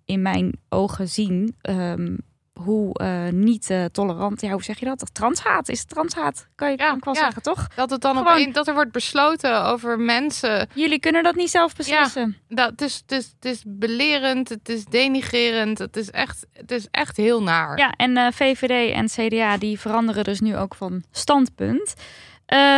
in 0.05 0.21
mijn 0.21 0.59
ogen 0.69 1.09
zien 1.09 1.55
um, 1.69 2.17
hoe 2.53 2.93
eh, 2.99 3.27
niet 3.29 3.69
eh, 3.69 3.85
tolerant, 3.85 4.41
ja, 4.41 4.49
hoe 4.51 4.63
zeg 4.63 4.79
je 4.79 4.85
dat? 4.85 5.09
Transhaat 5.13 5.69
is 5.69 5.79
het 5.79 5.89
transhaat, 5.89 6.47
kan 6.55 6.71
je 6.71 6.77
Ja, 6.77 6.95
ik 6.95 7.03
wel 7.03 7.13
ja. 7.15 7.19
zeggen, 7.19 7.41
toch? 7.41 7.67
Dat 7.75 7.89
het 7.89 8.01
dan 8.01 8.15
Gewoon- 8.17 8.31
opeens, 8.33 8.53
dat 8.53 8.67
er 8.67 8.73
wordt 8.73 8.91
besloten 8.91 9.65
over 9.65 9.99
mensen. 9.99 10.67
Jullie 10.73 10.99
kunnen 10.99 11.23
dat 11.23 11.35
niet 11.35 11.49
zelf 11.49 11.75
beslissen. 11.75 12.37
Dat, 12.47 12.81
is, 12.81 12.95
het, 12.95 13.11
is, 13.11 13.33
het 13.35 13.45
is 13.45 13.63
belerend, 13.67 14.49
het 14.49 14.69
is 14.69 14.85
denigrerend, 14.85 15.77
het 15.79 15.97
is 15.97 16.09
echt, 16.11 16.45
het 16.53 16.71
is 16.71 16.87
echt 16.91 17.17
heel 17.17 17.43
naar. 17.43 17.77
Ja, 17.77 17.91
en 17.91 18.17
eh, 18.17 18.27
VVD 18.31 18.93
en 18.93 19.05
CDA 19.29 19.57
die 19.57 19.79
veranderen 19.79 20.23
dus 20.23 20.39
nu 20.39 20.57
ook 20.57 20.75
van 20.75 21.03
standpunt. 21.11 21.93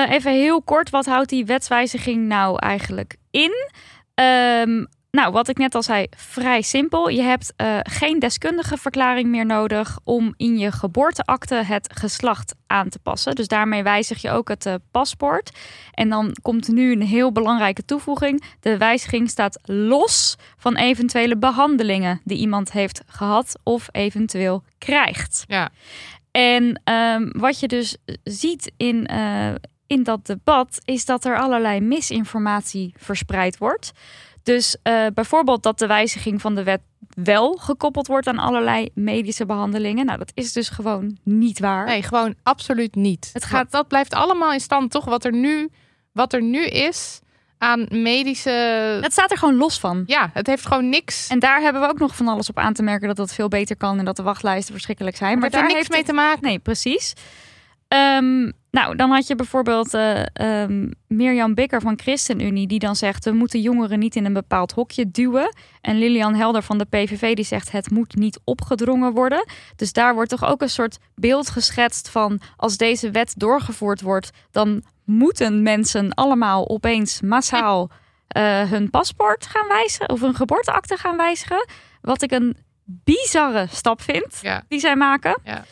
Even 0.10 0.32
heel 0.32 0.62
kort, 0.62 0.90
wat 0.90 1.06
houdt 1.06 1.30
die 1.30 1.46
wetswijziging 1.46 2.28
nou 2.28 2.60
eigenlijk 2.60 3.16
in? 3.32 3.52
Ehm, 4.14 4.86
nou, 5.16 5.32
wat 5.32 5.48
ik 5.48 5.58
net 5.58 5.76
al 5.76 5.84
zei, 5.84 6.08
vrij 6.18 6.62
simpel. 6.62 7.10
Je 7.10 7.22
hebt 7.22 7.54
eh, 7.56 7.78
geen 7.84 8.20
deskundige 8.20 8.78
verklaring 8.78 9.30
meer 9.30 9.46
nodig 9.46 10.00
om 10.04 10.34
in 10.38 10.58
je 10.58 10.72
geboorteakte 10.72 11.56
het 11.56 11.90
geslacht 11.94 12.56
aan 12.68 12.90
te 12.90 13.00
passen. 13.00 13.36
Dus 13.36 13.48
daarmee 13.48 13.84
wijzig 13.84 14.22
je 14.22 14.32
ook 14.32 14.50
het 14.50 14.66
eh, 14.66 14.74
paspoort. 14.92 15.52
En 15.92 16.10
dan 16.10 16.36
komt 16.42 16.68
nu 16.68 16.92
een 16.92 17.02
heel 17.02 17.32
belangrijke 17.32 17.86
toevoeging. 17.86 18.44
De 18.60 18.78
wijziging 18.78 19.30
staat 19.30 19.60
los 19.64 20.36
van 20.58 20.76
eventuele 20.76 21.38
behandelingen 21.38 22.22
die 22.24 22.38
iemand 22.38 22.72
heeft 22.72 23.02
gehad 23.08 23.60
of 23.64 23.88
eventueel 23.92 24.64
krijgt. 24.78 25.44
Ja. 25.48 25.70
En 26.32 26.82
ehm, 26.84 27.30
wat 27.32 27.60
je 27.60 27.68
dus 27.68 27.98
ziet 28.24 28.72
in, 28.78 29.06
eh, 29.06 29.54
in 29.88 30.04
dat 30.04 30.26
debat 30.26 30.82
is 30.86 31.06
dat 31.06 31.26
er 31.26 31.38
allerlei 31.38 31.80
misinformatie 31.80 32.94
verspreid 32.98 33.58
wordt. 33.58 33.92
Dus 34.46 34.78
eh, 34.84 35.06
bijvoorbeeld 35.14 35.64
dat 35.64 35.80
de 35.80 35.88
wijziging 35.88 36.42
van 36.42 36.56
de 36.56 36.64
wet 36.64 36.82
wel 37.16 37.52
gekoppeld 37.54 38.08
wordt 38.08 38.28
aan 38.28 38.40
allerlei 38.40 38.90
medische 38.94 39.46
behandelingen. 39.46 40.06
Nou, 40.06 40.18
dat 40.18 40.32
is 40.34 40.54
dus 40.54 40.70
gewoon 40.70 41.18
niet 41.24 41.60
waar. 41.60 41.86
Nee, 41.86 42.04
gewoon 42.04 42.36
absoluut 42.44 42.96
niet. 42.96 43.30
Het 43.34 43.46
gaat- 43.46 43.72
dat 43.72 43.88
blijft 43.88 44.14
allemaal 44.14 44.54
in 44.54 44.60
stand, 44.60 44.92
toch? 44.92 45.06
Wat 45.06 45.26
er 45.26 45.34
nu, 45.34 45.70
wat 46.12 46.34
er 46.34 46.42
nu 46.42 46.66
is 46.66 47.20
aan 47.58 47.86
medische. 47.90 48.50
Het 49.02 49.12
staat 49.12 49.32
er 49.32 49.38
gewoon 49.38 49.56
los 49.56 49.80
van. 49.80 50.04
Ja, 50.06 50.30
het 50.34 50.48
heeft 50.48 50.66
gewoon 50.66 50.90
niks. 50.90 51.28
En 51.28 51.40
daar 51.40 51.62
hebben 51.62 51.82
we 51.82 51.88
ook 51.88 52.00
nog 52.00 52.16
van 52.16 52.28
alles 52.28 52.50
op 52.50 52.58
aan 52.58 52.74
te 52.74 52.84
merken 52.84 53.08
dat 53.08 53.18
dat 53.18 53.34
veel 53.34 53.48
beter 53.48 53.76
kan 53.78 54.00
en 54.00 54.06
dat 54.06 54.16
de 54.16 54.24
wachtlijsten 54.24 54.74
verschrikkelijk 54.74 55.18
zijn. 55.18 55.40
maar 55.40 55.40
Maar 55.40 55.50
het 55.50 55.60
heeft 55.60 55.72
daar 55.72 55.78
niks 55.82 55.90
mee 55.90 56.00
het- 56.00 56.10
te 56.10 56.16
maken. 56.16 56.42
Nee, 56.44 56.60
precies. 56.60 57.14
Ehm, 57.88 58.52
nou, 58.72 58.96
dan 58.96 59.10
had 59.12 59.28
je 59.28 59.36
bijvoorbeeld 59.36 59.94
eh 59.94 60.24
ehm, 60.34 60.90
Mirjam 61.08 61.54
Bikker 61.54 61.82
van 61.82 62.00
ChristenUnie... 62.00 62.68
die 62.68 62.80
dan 62.80 62.96
zegt, 62.96 63.26
we 63.26 63.32
moeten 63.32 63.62
jongeren 63.62 64.00
niet 64.00 64.16
in 64.16 64.26
een 64.26 64.34
bepaald 64.34 64.72
hokje 64.72 65.12
duwen. 65.12 65.56
En 65.82 65.98
Lilian 65.98 66.36
Helder 66.36 66.62
van 66.64 66.78
de 66.78 66.86
PVV 66.86 67.36
die 67.36 67.46
zegt, 67.46 67.72
het 67.72 67.92
moet 67.92 68.16
niet 68.16 68.40
opgedrongen 68.44 69.14
worden. 69.14 69.46
Dus 69.76 69.94
daar 69.94 70.14
wordt 70.14 70.30
toch 70.30 70.46
ook 70.46 70.62
een 70.62 70.70
soort 70.70 70.98
beeld 71.16 71.50
geschetst 71.50 72.10
van... 72.10 72.40
als 72.58 72.78
deze 72.78 73.12
wet 73.12 73.34
doorgevoerd 73.38 74.02
wordt, 74.02 74.30
dan 74.52 74.84
moeten 75.04 75.62
mensen 75.64 76.14
allemaal 76.14 76.70
opeens 76.70 77.22
massaal... 77.22 77.90
eh, 78.28 78.70
hun 78.70 78.90
paspoort 78.90 79.46
gaan 79.46 79.68
wijzigen 79.68 80.10
of 80.10 80.22
hun 80.22 80.36
geboorteakte 80.36 80.98
gaan 80.98 81.18
wijzigen. 81.18 81.68
Wat 82.02 82.22
ik 82.22 82.32
een 82.32 82.58
bizarre 82.86 83.68
stap 83.72 84.02
vind 84.02 84.40
Ja. 84.42 84.64
die 84.68 84.80
zij 84.80 84.96
maken. 84.96 85.40
Ja. 85.44 85.64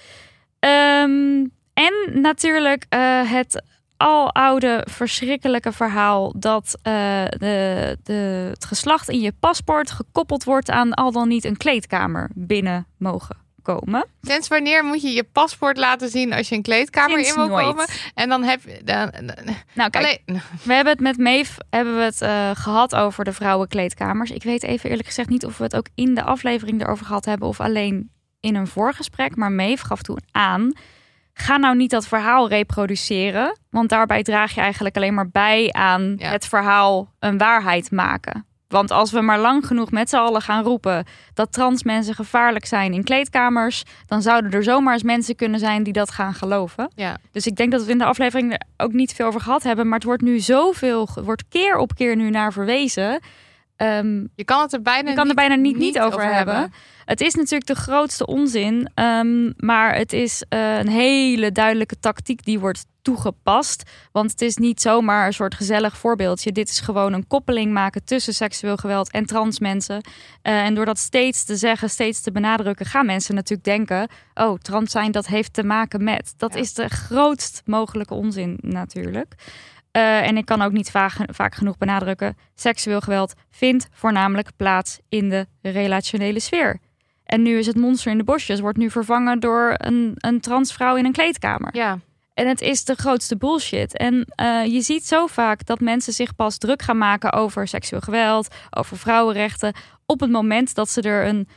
Ehm, 0.60 1.46
en 1.74 2.22
natuurlijk 2.22 2.86
eh, 2.89 3.32
het 3.32 3.63
aloude 3.98 4.86
verschrikkelijke 4.89 5.72
verhaal 5.72 6.34
dat 6.38 6.77
eh, 6.82 6.94
de, 7.30 7.98
de, 8.03 8.48
het 8.53 8.65
geslacht 8.65 9.10
in 9.10 9.20
je 9.20 9.34
paspoort 9.39 9.92
gekoppeld 9.92 10.44
wordt 10.44 10.70
aan 10.70 10.94
al 10.94 11.12
dan 11.12 11.27
niet 11.27 11.44
een 11.46 11.58
kleedkamer 11.58 12.30
binnen 12.34 12.86
mogen 12.98 13.38
komen. 13.62 14.06
Sinds 14.22 14.48
wanneer 14.48 14.84
moet 14.86 15.01
je 15.01 15.10
je 15.10 15.24
paspoort 15.24 15.77
laten 15.77 16.10
zien 16.10 16.34
als 16.34 16.50
je 16.50 16.56
een 16.56 16.62
kleedkamer 16.62 17.12
Sinds 17.18 17.30
in 17.30 17.36
wil 17.36 17.48
nooit. 17.48 17.65
komen? 17.65 17.86
En 18.13 18.30
dan 18.30 18.44
heb 18.44 18.62
je. 18.63 18.82
Dan, 18.84 19.10
dan- 19.12 19.56
Nou, 19.74 19.89
kijk, 19.89 20.06
alleen, 20.06 20.42
we 20.63 20.74
hebben 20.74 20.94
het 20.94 21.01
met 21.01 21.18
Meef 21.18 21.58
hebben 21.70 21.96
we 21.98 22.01
het 22.03 22.22
eh, 22.22 22.50
gehad 22.53 22.96
over 22.96 23.24
de 23.24 23.34
vrouwenkleedkamers. 23.34 24.32
Ik 24.32 24.44
weet 24.44 24.63
even 24.63 24.89
eerlijk 24.89 25.08
gezegd 25.08 25.30
niet 25.30 25.46
of 25.46 25.58
we 25.58 25.63
het 25.63 25.75
ook 25.75 25.88
in 25.96 26.13
de 26.15 26.24
aflevering 26.24 26.82
erover 26.82 27.06
gehad 27.06 27.25
hebben 27.25 27.48
of 27.48 27.60
alleen 27.60 28.10
in 28.39 28.56
een 28.56 28.68
voorgesprek. 28.68 29.36
Maar 29.36 29.51
Meef 29.51 29.82
gaf 29.82 30.01
toen 30.01 30.20
aan. 30.32 30.74
Ga 31.34 31.58
nou 31.58 31.75
niet 31.75 31.90
dat 31.90 32.08
verhaal 32.08 32.48
reproduceren, 32.50 33.58
want 33.70 33.90
daarbij 33.90 34.24
draag 34.24 34.54
je 34.56 34.62
eigenlijk 34.62 34.96
alleen 34.96 35.13
maar 35.13 35.30
bij 35.30 35.70
aan 35.72 36.16
Ja. 36.18 36.30
het 36.30 36.48
verhaal 36.48 37.13
een 37.20 37.38
waarheid 37.38 37.92
maken. 37.92 38.46
Want 38.68 38.92
als 38.92 39.12
we 39.12 39.22
maar 39.22 39.40
lang 39.40 39.68
genoeg 39.68 39.92
met 39.92 40.10
z'n 40.10 40.16
allen 40.16 40.42
gaan 40.42 40.63
roepen 40.63 41.06
dat 41.34 41.54
trans 41.54 41.84
mensen 41.84 42.16
gevaarlijk 42.16 42.66
zijn 42.66 42.94
in 42.94 43.04
kleedkamers, 43.04 43.84
dan 44.06 44.22
zouden 44.22 44.52
er 44.52 44.63
zomaar 44.63 44.94
eens 44.94 45.04
mensen 45.04 45.36
kunnen 45.36 45.60
zijn 45.60 45.84
die 45.84 45.94
dat 45.94 46.12
gaan 46.12 46.34
geloven. 46.34 46.92
ja. 46.96 47.18
Dus 47.32 47.48
ik 47.48 47.56
denk 47.56 47.72
dat 47.72 47.86
we 47.86 47.92
in 47.92 47.98
de 47.98 48.06
aflevering 48.06 48.52
er 48.52 48.62
ook 48.78 48.94
niet 48.94 49.13
veel 49.13 49.25
over 49.25 49.42
gehad 49.42 49.63
hebben. 49.63 49.86
Maar 49.86 49.98
het 49.98 50.08
wordt 50.08 50.22
nu 50.22 50.40
zoveel, 50.40 51.08
wordt 51.24 51.44
keer 51.50 51.78
op 51.78 51.96
keer 51.96 52.16
nu 52.16 52.30
naar 52.30 52.54
verwezen. 52.54 53.20
Ehm, 53.84 54.25
Je 54.36 54.44
kan 54.44 54.62
het 54.62 54.74
er 54.74 54.82
bijna, 54.82 55.10
je 55.10 55.16
kan 55.16 55.24
er 55.24 55.25
niet, 55.25 55.36
bijna 55.36 55.56
niet, 55.56 55.78
niet 55.78 56.00
over, 56.00 56.34
hebben. 56.34 56.72
Het 57.06 57.22
is 57.22 57.34
natuurlijk 57.34 57.66
de 57.66 57.75
grootste 57.75 58.25
onzin. 58.25 58.90
ehm, 58.94 59.52
maar 59.58 59.96
het 59.96 60.13
is 60.13 60.44
eh, 60.50 60.78
een 60.78 60.88
hele 60.90 61.52
duidelijke 61.52 62.00
tactiek 62.00 62.44
die 62.46 62.60
wordt 62.60 62.86
toegepast. 63.02 63.84
Want 64.12 64.32
het 64.32 64.42
is 64.42 64.58
niet 64.58 64.82
zomaar 64.82 65.25
een 65.25 65.34
soort 65.34 65.56
gezellig 65.56 65.98
voorbeeldje. 65.98 66.52
Dit 66.52 66.70
is 66.70 66.80
gewoon 66.80 67.13
een 67.13 67.28
koppeling 67.28 67.74
maken 67.74 68.04
tussen 68.06 68.34
seksueel 68.34 68.78
geweld 68.78 69.12
en 69.12 69.25
trans 69.25 69.60
mensen. 69.60 70.02
Eh, 70.42 70.66
en 70.66 70.75
door 70.75 70.86
dat 70.86 70.98
steeds 71.00 71.44
te 71.46 71.56
zeggen, 71.56 71.90
steeds 71.90 72.22
te 72.22 72.32
benadrukken, 72.32 72.86
gaan 72.86 73.06
mensen 73.06 73.36
natuurlijk 73.36 73.63
denken: 73.68 74.08
oh, 74.34 74.58
trans 74.58 74.92
zijn, 74.92 75.12
dat 75.12 75.28
heeft 75.28 75.54
te 75.54 75.63
maken 75.63 76.04
met. 76.04 76.34
Dat 76.38 76.54
Ja. 76.54 76.60
is 76.60 76.74
de 76.74 76.88
grootst 76.90 77.62
mogelijke 77.66 78.13
onzin 78.13 78.58
natuurlijk. 78.62 79.36
Eh, 79.94 80.28
en 80.28 80.38
ik 80.38 80.46
kan 80.46 80.62
ook 80.62 80.72
niet 80.72 80.92
vaak, 80.92 81.14
vaak 81.26 81.56
genoeg 81.56 81.78
benadrukken: 81.78 82.38
seksueel 82.56 83.02
geweld 83.02 83.34
vindt 83.50 83.88
voornamelijk 83.92 84.50
plaats 84.56 85.00
in 85.10 85.30
de 85.30 85.48
relationele 85.62 86.40
sfeer. 86.40 86.80
En 87.24 87.42
nu 87.42 87.58
is 87.58 87.66
het 87.66 87.76
monster 87.76 88.12
in 88.12 88.18
de 88.18 88.24
bosjes, 88.24 88.60
wordt 88.60 88.78
nu 88.78 88.90
vervangen 88.90 89.40
door 89.40 89.74
een, 89.78 90.14
een 90.16 90.40
transvrouw 90.40 90.96
in 90.96 91.06
een 91.06 91.12
kleedkamer. 91.12 91.76
Ja, 91.76 92.00
En 92.34 92.48
het 92.48 92.62
is 92.62 92.84
de 92.84 92.96
grootste 92.96 93.38
bullshit. 93.38 93.98
En 93.98 94.26
eh, 94.36 94.66
je 94.66 94.82
ziet 94.82 95.06
zo 95.06 95.28
vaak 95.28 95.66
dat 95.66 95.80
mensen 95.80 96.14
zich 96.14 96.36
pas 96.36 96.58
druk 96.58 96.82
gaan 96.82 96.98
maken 96.98 97.34
over 97.34 97.68
seksueel 97.68 98.02
geweld, 98.02 98.56
over 98.70 98.98
vrouwenrechten, 98.98 99.74
op 100.06 100.20
het 100.20 100.32
moment 100.32 100.76
dat 100.76 100.90
ze 100.90 101.02
er 101.02 101.28
een 101.28 101.48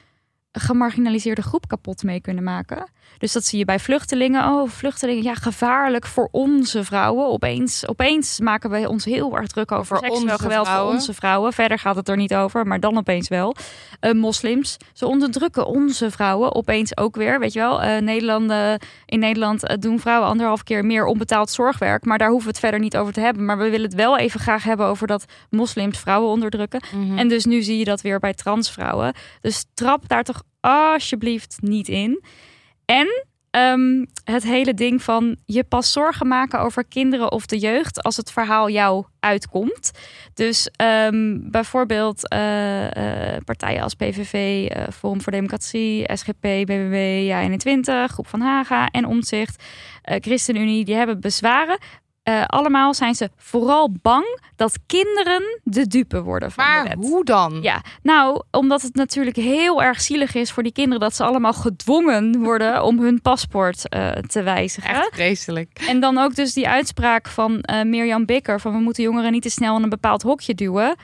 gemarginaliseerde 0.52 1.42
groep 1.42 1.68
kapot 1.68 2.02
mee 2.02 2.20
kunnen 2.20 2.44
maken. 2.44 2.88
Dus 3.18 3.32
dat 3.32 3.44
zie 3.44 3.58
je 3.58 3.64
bij 3.64 3.78
vluchtelingen. 3.78 4.44
Oh, 4.44 4.68
vluchtelingen, 4.68 5.22
ja, 5.22 5.34
gevaarlijk 5.34 6.06
voor 6.06 6.28
onze 6.30 6.84
vrouwen. 6.84 7.26
Opeens, 7.26 7.88
opeens 7.88 8.40
maken 8.40 8.70
wij 8.70 8.86
ons 8.86 9.04
heel 9.04 9.36
erg 9.36 9.46
druk 9.46 9.72
over 9.72 9.96
seksueel 9.96 10.22
onze 10.22 10.38
geweld 10.38 10.66
vrouwen. 10.66 10.86
voor 10.86 10.94
onze 10.94 11.14
vrouwen. 11.14 11.52
Verder 11.52 11.78
gaat 11.78 11.96
het 11.96 12.08
er 12.08 12.16
niet 12.16 12.34
over, 12.34 12.66
maar 12.66 12.80
dan 12.80 12.96
opeens 12.96 13.28
wel. 13.28 13.54
Eh, 14.00 14.12
moslims, 14.12 14.76
ze 14.92 15.06
onderdrukken 15.06 15.66
onze 15.66 16.10
vrouwen 16.10 16.54
opeens 16.54 16.96
ook 16.96 17.16
weer. 17.16 17.38
Weet 17.38 17.52
je 17.52 17.58
wel, 17.58 17.82
eh, 17.82 17.96
in 17.96 19.18
Nederland 19.18 19.66
eh, 19.66 19.76
doen 19.78 20.00
vrouwen 20.00 20.28
anderhalf 20.28 20.62
keer 20.62 20.84
meer 20.84 21.06
onbetaald 21.06 21.50
zorgwerk. 21.50 22.04
Maar 22.04 22.18
daar 22.18 22.30
hoeven 22.30 22.46
we 22.46 22.52
het 22.52 22.62
verder 22.62 22.80
niet 22.80 22.96
over 22.96 23.12
te 23.12 23.20
hebben. 23.20 23.44
Maar 23.44 23.58
we 23.58 23.70
willen 23.70 23.86
het 23.86 23.94
wel 23.94 24.18
even 24.18 24.40
graag 24.40 24.62
hebben 24.62 24.86
over 24.86 25.06
dat 25.06 25.24
moslims 25.50 25.98
vrouwen 25.98 26.30
onderdrukken. 26.30 26.82
Mhm. 26.94 27.18
En 27.18 27.28
dus 27.28 27.44
nu 27.44 27.62
zie 27.62 27.78
je 27.78 27.84
dat 27.84 28.00
weer 28.00 28.18
bij 28.18 28.34
transvrouwen. 28.34 29.14
Dus 29.40 29.64
trap 29.74 30.08
daar 30.08 30.24
toch 30.24 30.42
alsjeblieft 30.60 31.56
niet 31.60 31.88
in. 31.88 32.24
En 32.86 33.24
ehm, 33.50 34.04
het 34.24 34.42
hele 34.42 34.74
ding 34.74 35.02
van 35.02 35.36
je 35.44 35.64
pas 35.64 35.92
zorgen 35.92 36.26
maken 36.26 36.60
over 36.60 36.84
kinderen 36.84 37.32
of 37.32 37.46
de 37.46 37.58
jeugd 37.58 38.02
als 38.02 38.16
het 38.16 38.32
verhaal 38.32 38.70
jou 38.70 39.04
uitkomt. 39.20 39.90
Dus 40.34 40.68
ehm, 40.76 41.38
bijvoorbeeld 41.50 42.28
eh, 42.28 43.34
eh, 43.34 43.42
partijen 43.44 43.82
als 43.82 43.94
PVV, 43.94 44.66
eh, 44.68 44.84
Forum 44.92 45.20
voor 45.20 45.32
Democratie, 45.32 46.16
SGP, 46.16 46.40
BBB, 46.40 47.26
Ja21, 47.28 48.12
Groep 48.12 48.26
van 48.26 48.40
Haga 48.40 48.88
en 48.88 49.04
Omtzigt, 49.04 49.64
ChristenUnie, 50.02 50.84
die 50.84 50.94
hebben 50.94 51.20
bezwaren. 51.20 51.78
Eh, 52.26 52.44
allemaal 52.46 52.94
zijn 52.94 53.14
ze 53.14 53.30
vooral 53.36 53.90
bang 54.02 54.40
dat 54.56 54.78
kinderen 54.86 55.60
de 55.62 55.86
dupe 55.86 56.22
worden 56.22 56.52
van 56.52 56.64
de 56.64 56.70
maar 56.70 56.84
wet. 56.84 56.94
hoe 56.94 57.24
dan? 57.24 57.58
Ja, 57.62 57.82
nou, 58.02 58.42
omdat 58.50 58.82
het 58.82 58.94
natuurlijk 58.94 59.36
heel 59.36 59.82
erg 59.82 60.00
zielig 60.00 60.34
is 60.34 60.50
voor 60.52 60.62
die 60.62 60.72
kinderen 60.72 61.00
dat 61.00 61.14
ze 61.14 61.24
allemaal 61.24 61.52
gedwongen 61.52 62.42
worden 62.42 62.82
om 62.88 63.00
hun 63.00 63.20
paspoort 63.22 63.88
eh, 63.88 64.08
te 64.10 64.42
wijzigen. 64.42 64.90
Echt 64.90 65.08
vreselijk. 65.12 65.84
En 65.88 66.00
dan 66.00 66.18
ook 66.18 66.34
dus 66.34 66.52
die 66.52 66.68
uitspraak 66.68 67.28
van 67.28 67.60
eh 67.60 67.82
Mirjam 67.82 68.24
Bikker 68.26 68.60
van 68.60 68.72
we 68.72 68.78
moeten 68.78 69.02
jongeren 69.02 69.32
niet 69.32 69.42
te 69.42 69.50
snel 69.50 69.76
in 69.76 69.82
een 69.82 69.88
bepaald 69.88 70.22
hokje 70.22 70.54
duwen. 70.54 70.96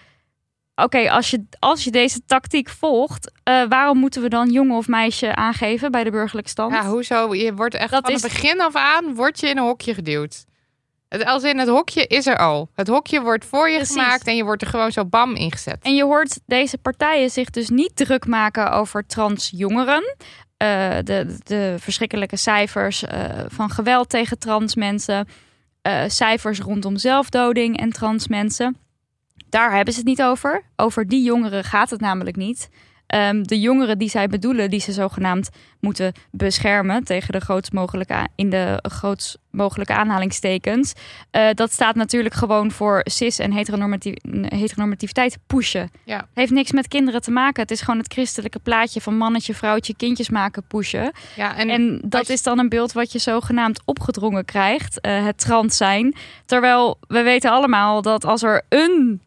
Oké, 0.74 1.10
als, 1.10 1.30
je, 1.30 1.44
als 1.58 1.84
je 1.84 1.90
deze 1.90 2.24
tactiek 2.26 2.68
volgt, 2.68 3.32
waarom 3.68 3.98
moeten 3.98 4.22
we 4.22 4.28
dan 4.28 4.50
jongen 4.50 4.76
of 4.76 4.88
meisje 4.88 5.34
aangeven 5.34 5.90
bij 5.90 6.04
de 6.04 6.10
burgerlijke 6.10 6.50
stand? 6.50 6.72
Ja, 6.72 6.84
hoezo? 6.86 7.34
Je 7.34 7.54
wordt 7.54 7.74
echt 7.74 7.90
Dat 7.90 8.04
van 8.04 8.14
is- 8.14 8.22
het 8.22 8.32
begin 8.32 8.60
af 8.60 8.74
aan 8.76 9.14
word 9.14 9.40
je 9.40 9.48
in 9.48 9.56
een 9.56 9.64
hokje 9.64 9.94
geduwd. 9.94 10.44
Het, 11.12 11.24
als 11.24 11.42
in 11.42 11.58
het 11.58 11.68
hokje 11.68 12.06
is 12.06 12.26
er 12.26 12.38
al. 12.38 12.68
Het 12.74 12.88
hokje 12.88 13.20
wordt 13.20 13.44
voor 13.44 13.68
je 13.68 13.76
Precies. 13.76 13.94
gemaakt 13.96 14.26
en 14.26 14.36
je 14.36 14.44
wordt 14.44 14.62
er 14.62 14.68
gewoon 14.68 14.92
zo 14.92 15.04
bam 15.04 15.34
ingezet. 15.34 15.76
En 15.82 15.94
je 15.94 16.04
hoort 16.04 16.38
deze 16.46 16.78
partijen 16.78 17.30
zich 17.30 17.50
dus 17.50 17.68
niet 17.68 17.96
druk 17.96 18.26
maken 18.26 18.70
over 18.72 19.06
transjongeren. 19.06 20.16
Eh 20.56 20.96
de, 21.04 21.36
de 21.44 21.74
verschrikkelijke 21.78 22.36
cijfers 22.36 23.04
eh, 23.04 23.24
van 23.48 23.70
geweld 23.70 24.08
tegen 24.08 24.38
trans 24.38 24.74
mensen. 24.74 25.28
eh, 25.82 26.02
cijfers 26.06 26.58
rondom 26.60 26.96
zelfdoding 26.96 27.78
en 27.78 27.90
trans 27.90 28.28
mensen. 28.28 28.76
Daar 29.48 29.74
hebben 29.74 29.92
ze 29.94 30.00
het 30.00 30.08
niet 30.08 30.22
over. 30.22 30.62
Over 30.76 31.08
die 31.08 31.22
jongeren 31.22 31.64
gaat 31.64 31.90
het 31.90 32.00
namelijk 32.00 32.36
niet. 32.36 32.68
Ehm, 33.12 33.42
de 33.42 33.60
jongeren 33.60 33.98
die 33.98 34.08
zij 34.08 34.28
bedoelen, 34.28 34.70
die 34.70 34.80
ze 34.80 34.92
zogenaamd 34.92 35.50
moeten 35.80 36.12
beschermen 36.30 37.04
tegen 37.04 37.32
de 37.32 37.40
grootst 37.40 37.72
mogelijke, 37.72 38.28
in 38.34 38.50
de 38.50 38.78
grootst 38.82 39.38
mogelijke 39.50 39.94
aanhalingstekens. 39.94 40.92
Eh, 41.30 41.48
dat 41.54 41.72
staat 41.72 41.94
natuurlijk 41.94 42.34
gewoon 42.34 42.70
voor 42.70 43.00
cis 43.04 43.38
en 43.38 43.52
heteronormativiteit 44.48 45.38
pushen. 45.46 45.90
Ja. 46.04 46.26
Heeft 46.34 46.50
niks 46.52 46.72
met 46.72 46.88
kinderen 46.88 47.20
te 47.22 47.30
maken. 47.30 47.62
Het 47.62 47.70
is 47.70 47.80
gewoon 47.80 47.98
het 48.00 48.12
christelijke 48.12 48.58
plaatje 48.58 49.00
van 49.00 49.16
mannetje, 49.16 49.54
vrouwtje, 49.54 49.94
kindjes 49.96 50.28
maken 50.30 50.62
pushen. 50.66 51.12
Ja, 51.36 51.56
en, 51.56 51.68
En, 51.70 52.00
dat 52.04 52.26
je- 52.26 52.32
is 52.32 52.42
dan 52.42 52.58
een 52.58 52.68
beeld 52.68 52.92
wat 52.92 53.12
je 53.12 53.18
zogenaamd 53.18 53.80
opgedrongen 53.84 54.44
krijgt, 54.44 55.00
eh, 55.00 55.24
het 55.24 55.38
trans 55.38 55.76
zijn. 55.76 56.14
Terwijl 56.46 56.98
we 57.08 57.22
weten 57.22 57.50
allemaal 57.50 58.02
dat 58.02 58.24
als 58.24 58.42
er 58.42 58.62
een, 58.68 59.20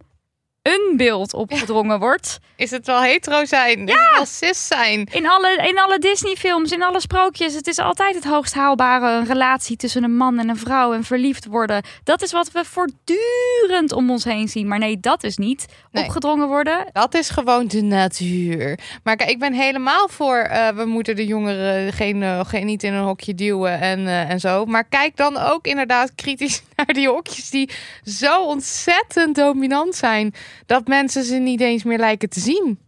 een 0.65 0.93
beeld 0.97 1.33
opgedrongen 1.33 1.99
wordt, 1.99 2.39
is 2.55 2.71
het 2.71 2.85
wel 2.85 3.01
hetero 3.01 3.45
zijn? 3.45 3.87
Is 3.87 3.93
het 3.93 4.15
wel 4.15 4.25
cis 4.25 4.67
zijn? 4.67 5.07
in 5.11 5.27
alle, 5.27 5.55
in 5.67 5.79
alle 5.79 5.99
Disney-films, 5.99 6.71
in 6.71 6.83
alle 6.83 6.99
sprookjes, 6.99 7.53
het 7.53 7.67
is 7.67 7.77
altijd 7.79 8.15
het 8.15 8.23
hoogst 8.23 8.53
haalbare 8.53 9.11
een 9.19 9.25
relatie 9.25 9.77
tussen 9.77 10.03
een 10.03 10.15
man 10.17 10.39
en 10.39 10.49
een 10.49 10.57
vrouw 10.57 10.93
en 10.93 11.03
verliefd 11.03 11.45
worden. 11.45 11.83
Dat 12.03 12.21
is 12.21 12.31
wat 12.31 12.51
we 12.51 12.63
voortdurend 12.65 13.91
om 13.91 14.09
ons 14.09 14.23
heen 14.23 14.47
zien. 14.47 14.67
Maar 14.67 14.79
nee, 14.79 14.99
dat 14.99 15.23
is 15.23 15.37
niet 15.37 15.65
Nee. 15.91 16.03
opgedrongen 16.03 16.47
worden. 16.47 16.89
Dat 16.91 17.13
is 17.13 17.29
gewoon 17.29 17.67
de 17.67 17.81
natuur. 17.81 18.79
Maar 19.03 19.15
kijk, 19.15 19.29
ik 19.29 19.39
ben 19.39 19.53
helemaal 19.53 20.07
voor. 20.07 20.37
eh, 20.37 20.67
we 20.67 20.85
moeten 20.85 21.15
de 21.15 21.25
jongeren 21.25 21.93
geen, 21.93 22.23
eh, 22.23 22.39
geen, 22.45 22.65
niet 22.65 22.83
in 22.83 22.93
een 22.93 23.03
hokje 23.03 23.35
duwen 23.35 23.79
en, 23.79 24.07
eh, 24.07 24.29
en 24.29 24.39
zo. 24.39 24.65
Maar 24.65 24.83
kijk 24.83 25.15
dan 25.15 25.37
ook 25.37 25.65
inderdaad 25.67 26.15
kritisch 26.15 26.63
naar 26.85 26.93
die 26.93 27.07
hokjes 27.07 27.49
die 27.49 27.69
zo 28.03 28.45
ontzettend 28.45 29.35
dominant 29.35 29.95
zijn. 29.95 30.33
Dat 30.65 30.87
mensen 30.87 31.23
ze 31.23 31.35
niet 31.35 31.61
eens 31.61 31.83
meer 31.83 31.97
lijken 31.99 32.29
te 32.29 32.39
zien. 32.39 32.79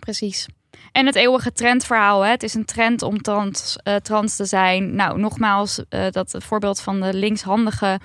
Precies. 0.00 0.46
En 0.92 1.06
het 1.06 1.14
eeuwige 1.14 1.52
trendverhaal. 1.52 2.22
Hè? 2.22 2.30
Het 2.30 2.42
is 2.42 2.54
een 2.54 2.64
trend 2.64 3.02
om 3.02 3.22
trans, 3.22 3.78
eh, 3.82 3.94
trans 3.94 4.36
te 4.36 4.44
zijn. 4.44 4.94
Nou, 4.94 5.18
nogmaals, 5.18 5.80
eh, 5.88 6.06
dat 6.10 6.34
voorbeeld 6.38 6.80
van 6.80 7.00
de 7.00 7.14
linkshandige. 7.14 8.00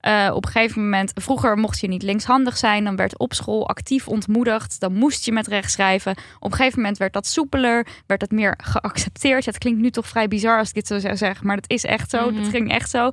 eh, 0.00 0.30
op 0.34 0.44
een 0.44 0.50
gegeven 0.50 0.82
moment, 0.82 1.12
vroeger 1.14 1.56
mocht 1.56 1.80
je 1.80 1.88
niet 1.88 2.02
linkshandig 2.02 2.56
zijn. 2.56 2.84
Dan 2.84 2.96
werd 2.96 3.18
op 3.18 3.34
school 3.34 3.68
actief 3.68 4.08
ontmoedigd. 4.08 4.80
Dan 4.80 4.92
moest 4.94 5.24
je 5.24 5.32
met 5.32 5.46
rechts 5.46 5.72
schrijven. 5.72 6.14
Op 6.38 6.50
een 6.50 6.56
gegeven 6.56 6.78
moment 6.80 6.98
werd 6.98 7.12
dat 7.12 7.26
soepeler. 7.26 7.86
Werd 8.06 8.20
dat 8.20 8.30
meer 8.30 8.58
geaccepteerd. 8.62 9.44
Ja, 9.44 9.50
het 9.50 9.60
klinkt 9.60 9.80
nu 9.80 9.90
toch 9.90 10.06
vrij 10.06 10.28
bizar 10.28 10.58
als 10.58 10.68
ik 10.68 10.74
dit 10.74 10.86
zo 10.86 10.98
zou 10.98 11.16
zeggen. 11.16 11.46
Maar 11.46 11.56
dat 11.56 11.70
is 11.70 11.84
echt 11.84 12.10
zo. 12.10 12.30
Mhm. 12.30 12.42
Dat 12.42 12.50
ging 12.50 12.70
echt 12.70 12.90
zo. 12.90 13.10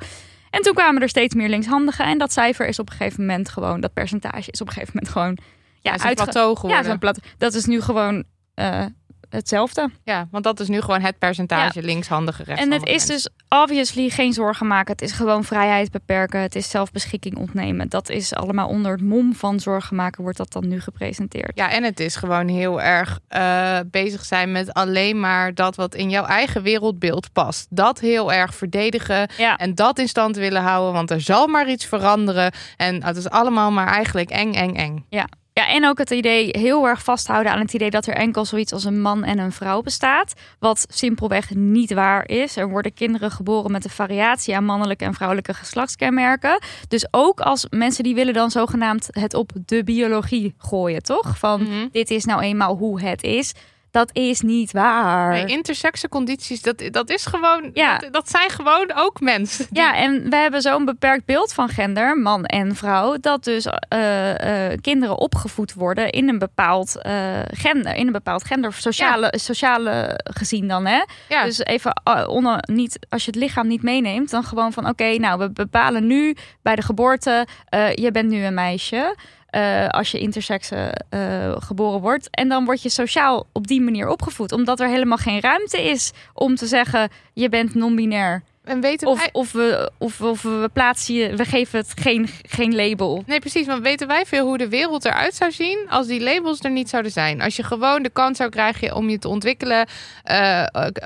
En 0.53 0.61
toen 0.61 0.73
kwamen 0.73 1.01
er 1.01 1.09
steeds 1.09 1.35
meer 1.35 1.49
linkshandigen. 1.49 2.05
En 2.05 2.17
dat 2.17 2.31
cijfer 2.31 2.67
is 2.67 2.79
op 2.79 2.89
een 2.89 2.95
gegeven 2.95 3.25
moment 3.25 3.49
gewoon... 3.49 3.81
Dat 3.81 3.93
percentage 3.93 4.51
is 4.51 4.61
op 4.61 4.67
een 4.67 4.73
gegeven 4.73 4.93
moment 4.95 5.13
gewoon... 5.13 5.37
Ja, 5.81 5.91
uitge- 5.91 6.23
plateau 6.23 6.55
geworden. 6.55 6.99
ja. 7.01 7.13
Dat 7.37 7.53
is 7.53 7.65
nu 7.65 7.81
gewoon 7.81 8.23
eh, 8.53 8.85
hetzelfde. 9.33 9.89
Ja, 10.03 10.27
want 10.31 10.43
dat 10.43 10.59
is 10.59 10.67
nu 10.67 10.81
gewoon 10.81 11.01
het 11.01 11.17
percentage 11.17 11.81
linkshandige 11.81 12.43
En 12.43 12.71
het 12.71 12.87
is 12.87 13.05
dus 13.05 13.29
obviously 13.49 14.09
geen 14.09 14.33
zorgen 14.33 14.67
maken. 14.67 14.91
Het 14.91 15.01
is 15.01 15.11
gewoon 15.11 15.43
vrijheid 15.43 15.91
beperken. 15.91 16.39
Het 16.39 16.55
is 16.55 16.69
zelfbeschikking 16.69 17.37
ontnemen. 17.37 17.89
Dat 17.89 18.09
is 18.09 18.33
allemaal 18.33 18.67
onder 18.67 18.91
het 18.91 19.01
mom 19.01 19.35
van 19.35 19.59
zorgen 19.59 19.95
maken 19.95 20.21
wordt 20.23 20.37
dat 20.37 20.51
dan 20.51 20.67
nu 20.67 20.81
gepresenteerd. 20.81 21.51
Ja, 21.55 21.71
en 21.71 21.83
het 21.83 21.99
is 21.99 22.15
gewoon 22.15 22.47
heel 22.47 22.81
erg 22.81 23.19
eh, 23.27 23.79
bezig 23.85 24.25
zijn 24.25 24.51
met 24.51 24.73
alleen 24.73 25.19
maar 25.19 25.53
dat 25.53 25.75
wat 25.75 25.95
in 25.95 26.09
jouw 26.09 26.25
eigen 26.25 26.61
wereldbeeld 26.61 27.31
past. 27.33 27.67
Dat 27.69 27.99
heel 27.99 28.33
erg 28.33 28.55
verdedigen 28.55 29.29
Ja. 29.37 29.57
en 29.57 29.75
dat 29.75 29.99
in 29.99 30.07
stand 30.07 30.35
willen 30.35 30.61
houden, 30.61 30.93
want 30.93 31.11
er 31.11 31.21
zal 31.21 31.47
maar 31.47 31.69
iets 31.69 31.85
veranderen. 31.85 32.51
En 32.77 33.03
het 33.03 33.17
is 33.17 33.29
allemaal 33.29 33.71
maar 33.71 33.87
eigenlijk 33.87 34.29
eng, 34.29 34.53
eng, 34.53 34.75
eng. 34.75 35.05
Ja, 35.09 35.27
en 35.53 35.87
ook 35.87 35.97
het 35.97 36.09
idee 36.11 36.49
heel 36.51 36.87
erg 36.87 37.03
vasthouden 37.03 37.51
aan 37.51 37.59
het 37.59 37.73
idee 37.73 37.89
dat 37.89 38.05
er 38.07 38.13
enkel 38.13 38.45
zoiets 38.45 38.73
als 38.73 38.83
een 38.83 39.01
man 39.01 39.23
en 39.23 39.37
een 39.39 39.51
vrouw 39.51 39.81
bestaat. 39.81 40.33
Wat 40.59 40.85
simpelweg 40.89 41.55
niet 41.55 41.93
waar 41.93 42.27
is. 42.29 42.57
Er 42.57 42.69
worden 42.69 42.93
kinderen 42.93 43.31
geboren 43.31 43.71
met 43.71 43.83
een 43.83 43.89
variatie 43.89 44.55
aan 44.55 44.65
mannelijke 44.65 45.05
en 45.05 45.13
vrouwelijke 45.13 45.53
geslachtskenmerken. 45.53 46.59
Dus 46.87 47.07
ook 47.11 47.39
als 47.39 47.67
mensen 47.69 48.03
die 48.03 48.15
willen 48.15 48.33
dan 48.33 48.51
zogenaamd 48.51 49.07
het 49.11 49.33
op 49.33 49.51
de 49.65 49.83
biologie 49.83 50.53
gooien, 50.57 51.03
toch? 51.03 51.37
Van 51.37 51.61
Mhm. 51.61 51.87
dit 51.91 52.09
is 52.09 52.25
nou 52.25 52.41
eenmaal 52.41 52.75
hoe 52.75 53.01
het 53.01 53.23
is. 53.23 53.53
Dat 53.93 54.09
is 54.13 54.41
niet 54.41 54.71
waar. 54.71 55.31
Nee, 55.31 55.45
intersexe 55.45 56.09
condities, 56.09 56.61
dat, 56.61 56.83
dat 56.91 57.09
is 57.09 57.25
gewoon, 57.25 57.69
Ja. 57.73 57.97
dat, 57.97 58.13
dat 58.13 58.29
zijn 58.29 58.49
gewoon 58.49 58.91
ook 58.95 59.19
mensen. 59.19 59.67
Ja, 59.71 59.95
en 59.95 60.29
we 60.29 60.35
hebben 60.35 60.61
zo'n 60.61 60.85
beperkt 60.85 61.25
beeld 61.25 61.53
van 61.53 61.69
gender, 61.69 62.17
man 62.17 62.45
en 62.45 62.75
vrouw, 62.75 63.17
dat 63.17 63.43
dus 63.43 63.65
eh, 63.87 64.71
eh, 64.71 64.79
kinderen 64.81 65.17
opgevoed 65.17 65.73
worden 65.73 66.09
in 66.09 66.29
een 66.29 66.39
bepaald 66.39 67.01
eh, 67.01 67.39
gender, 67.45 67.95
in 67.95 68.05
een 68.05 68.11
bepaald 68.13 68.43
gender, 68.43 68.73
sociale, 68.73 69.33
sociale 69.37 70.19
gezien 70.23 70.67
dan, 70.67 70.85
hè? 70.85 71.01
Ja. 71.29 71.43
Dus 71.43 71.59
even 71.59 72.01
onder, 72.27 72.57
niet, 72.71 72.99
als 73.09 73.25
je 73.25 73.31
het 73.31 73.39
lichaam 73.39 73.67
niet 73.67 73.83
meeneemt, 73.83 74.29
dan 74.29 74.43
gewoon 74.43 74.73
van, 74.73 74.87
oké, 74.87 75.17
nou, 75.17 75.39
we 75.39 75.51
bepalen 75.51 76.07
nu 76.07 76.35
bij 76.61 76.75
de 76.75 76.81
geboorte, 76.81 77.47
je 77.95 78.09
bent 78.11 78.29
nu 78.29 78.43
een 78.43 78.53
meisje. 78.53 79.15
Eh, 79.53 79.87
als 79.87 80.11
je 80.11 80.19
intersexe 80.19 80.93
eh, 81.09 81.55
geboren 81.57 81.99
wordt. 81.99 82.29
En 82.29 82.49
dan 82.49 82.65
word 82.65 82.81
je 82.81 82.89
sociaal 82.89 83.45
op 83.51 83.67
die 83.67 83.81
manier 83.81 84.07
opgevoed. 84.07 84.51
Omdat 84.51 84.79
er 84.79 84.87
helemaal 84.87 85.17
geen 85.17 85.41
ruimte 85.41 85.81
is 85.81 86.11
om 86.33 86.55
te 86.55 86.65
zeggen: 86.65 87.09
je 87.33 87.49
bent 87.49 87.75
non-binair. 87.75 88.43
En 88.63 88.81
weten 88.81 89.07
Of, 89.07 89.19
wij... 89.19 89.29
of, 89.31 89.51
we, 89.51 89.91
of, 89.97 90.21
of 90.21 90.41
we 90.41 90.69
plaatsen 90.73 91.15
je, 91.15 91.35
we 91.35 91.45
geven 91.45 91.79
het 91.79 91.91
geen, 91.95 92.29
geen 92.41 92.75
label. 92.75 93.23
Nee, 93.25 93.39
precies. 93.39 93.65
Want 93.65 93.81
weten 93.81 94.07
wij 94.07 94.25
veel 94.25 94.45
hoe 94.45 94.57
de 94.57 94.69
wereld 94.69 95.05
eruit 95.05 95.35
zou 95.35 95.51
zien 95.51 95.85
als 95.89 96.07
die 96.07 96.21
labels 96.21 96.59
er 96.59 96.71
niet 96.71 96.89
zouden 96.89 97.11
zijn? 97.11 97.41
Als 97.41 97.55
je 97.55 97.63
gewoon 97.63 98.03
de 98.03 98.09
kans 98.09 98.37
zou 98.37 98.49
krijgen 98.49 98.95
om 98.95 99.09
je 99.09 99.19
te 99.19 99.27
ontwikkelen 99.27 99.87
eh, 100.23 100.65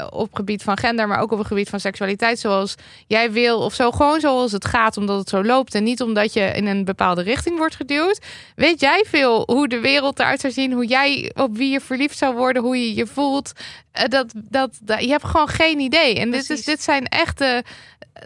op 0.09 0.33
gebied 0.33 0.63
van 0.63 0.77
gender, 0.77 1.07
maar 1.07 1.19
ook 1.19 1.31
op 1.31 1.37
het 1.37 1.47
gebied 1.47 1.69
van 1.69 1.79
seksualiteit, 1.79 2.39
zoals 2.39 2.75
jij 3.07 3.31
wil 3.31 3.59
of 3.59 3.73
zo, 3.73 3.91
gewoon 3.91 4.19
zoals 4.19 4.51
het 4.51 4.65
gaat, 4.65 4.97
omdat 4.97 5.19
het 5.19 5.29
zo 5.29 5.43
loopt 5.43 5.75
en 5.75 5.83
niet 5.83 6.01
omdat 6.01 6.33
je 6.33 6.41
in 6.41 6.65
een 6.67 6.85
bepaalde 6.85 7.21
richting 7.21 7.57
wordt 7.57 7.75
geduwd. 7.75 8.21
Weet 8.55 8.79
jij 8.79 9.05
veel 9.07 9.43
hoe 9.45 9.67
de 9.67 9.79
wereld 9.79 10.19
eruit 10.19 10.39
zou 10.39 10.53
zien, 10.53 10.71
hoe 10.71 10.85
jij 10.85 11.31
op 11.35 11.57
wie 11.57 11.71
je 11.71 11.81
verliefd 11.81 12.17
zou 12.17 12.35
worden, 12.35 12.61
hoe 12.61 12.77
je 12.77 12.95
je 12.95 13.07
voelt? 13.07 13.53
Eh, 13.97 14.07
dat, 14.09 14.33
dat, 14.35 14.77
dat, 14.81 15.01
je 15.03 15.09
hebt 15.09 15.23
gewoon 15.25 15.47
geen 15.47 15.79
idee. 15.79 16.15
En 16.19 16.31
dit, 16.31 16.49
is, 16.49 16.63
dit 16.65 16.81
zijn 16.83 17.05
echt 17.05 17.37
de, 17.37 17.63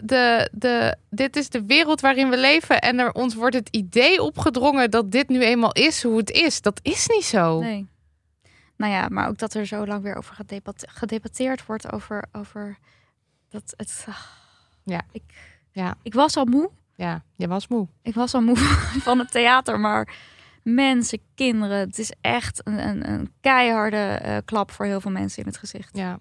de, 0.04 0.50
de, 0.52 0.96
dit 1.10 1.36
is 1.36 1.50
de 1.50 1.66
wereld 1.66 2.02
waarin 2.02 2.30
we 2.30 2.38
leven. 2.38 2.80
En 2.82 3.00
er 3.00 3.12
ons 3.12 3.34
wordt 3.36 3.56
het 3.56 3.68
idee 3.72 4.22
opgedrongen 4.22 4.92
dat 4.92 5.12
dit 5.12 5.30
nu 5.30 5.42
eenmaal 5.44 5.72
is 5.74 6.04
hoe 6.04 6.18
het 6.18 6.30
is. 6.32 6.62
Dat 6.62 6.80
is 6.84 7.08
niet 7.08 7.26
zo. 7.26 7.60
Nee. 7.60 7.88
Nou 8.78 8.94
ja, 8.94 9.08
maar 9.10 9.28
ook 9.28 9.38
dat 9.38 9.54
er 9.54 9.66
zo 9.66 9.86
lang 9.86 10.04
weer 10.04 10.16
over 10.16 10.36
gedebat- 10.36 10.86
gedebatteerd 10.90 11.66
wordt 11.66 11.92
over, 11.92 12.26
over 12.32 12.78
dat 13.50 13.74
het. 13.78 14.06
ah, 14.10 14.16
Ja. 14.84 15.02
Ik, 15.12 15.24
Ja. 15.72 15.96
ik 16.04 16.14
was 16.14 16.38
al 16.38 16.46
moe. 16.46 16.70
Ja, 16.96 17.24
je 17.36 17.48
was 17.48 17.68
moe. 17.68 17.88
Ik 18.02 18.14
was 18.14 18.34
al 18.34 18.42
moe 18.42 18.58
van 19.08 19.20
het 19.20 19.32
theater, 19.32 19.80
maar 19.80 20.14
mensen, 20.64 21.20
kinderen, 21.36 21.78
het 21.78 22.00
is 22.00 22.14
echt 22.22 22.62
een, 22.68 22.88
een, 22.88 23.10
een 23.12 23.32
keiharde 23.42 23.98
eh, 23.98 24.38
klap 24.46 24.72
voor 24.72 24.86
heel 24.86 25.02
veel 25.02 25.12
mensen 25.12 25.42
in 25.42 25.48
het 25.48 25.58
gezicht. 25.58 25.98
Ja. 25.98 26.20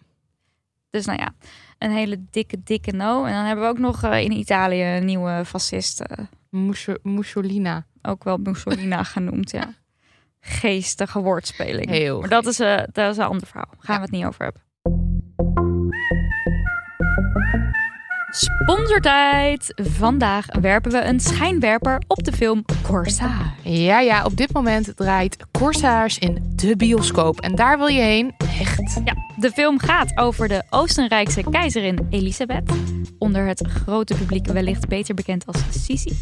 Dus 0.91 1.05
nou 1.05 1.19
ja, 1.19 1.35
een 1.79 1.91
hele 1.91 2.25
dikke, 2.31 2.63
dikke 2.63 2.93
no. 2.93 3.25
En 3.25 3.33
dan 3.33 3.45
hebben 3.45 3.65
we 3.65 3.71
ook 3.71 3.79
nog 3.79 4.03
eh, 4.03 4.21
in 4.21 4.33
Italië 4.33 4.83
een 4.97 5.05
nieuwe 5.05 5.43
fascist, 5.47 6.01
eh, 6.01 6.25
Musso- 6.51 6.97
Mussolina. 7.03 7.87
ook 8.03 8.25
wel 8.25 8.37
Mussolina 8.37 9.03
genoemd, 9.15 9.51
ja. 9.51 9.75
Geestige 10.41 11.21
woordspeling. 11.21 11.89
Heel 11.91 12.21
Maar 12.21 12.29
dat 12.29 12.47
is, 12.47 12.61
eh, 12.61 12.83
dat 12.93 13.11
is 13.11 13.17
een 13.17 13.25
ander 13.25 13.47
verhaal. 13.47 13.75
Gaan 13.79 13.97
we 13.97 14.03
het 14.03 14.11
niet 14.11 14.25
over 14.25 14.45
hebben. 14.45 14.63
Sponsortijd. 18.63 19.73
Vandaag 19.77 20.47
werpen 20.61 20.91
we 20.91 21.03
een 21.03 21.21
schijnwerper 21.21 22.03
op 22.07 22.25
de 22.25 22.33
film 22.33 22.65
Corsage. 22.83 23.51
Ja, 23.63 24.01
ja, 24.01 24.25
op 24.25 24.37
dit 24.37 24.53
moment 24.53 24.97
draait 24.97 25.37
Corsage 25.59 26.21
in 26.21 26.53
de 26.55 26.77
bioscoop. 26.77 27.41
En 27.41 27.55
daar 27.55 27.79
wil 27.79 27.87
je 27.87 28.01
heen. 28.01 28.35
Echt. 28.61 29.01
Ja, 29.05 29.15
De 29.37 29.51
film 29.51 29.79
gaat 29.79 30.19
over 30.19 30.49
de 30.49 30.63
Oostenrijkse 30.71 31.43
keizerin 31.51 32.07
Elisabeth. 32.11 32.73
Onder 33.19 33.47
het 33.47 33.67
grote 33.69 34.15
publiek 34.15 34.47
wellicht 34.47 34.89
beter 34.89 35.15
bekend 35.15 35.47
als 35.47 35.63
Sisi. 35.71 36.17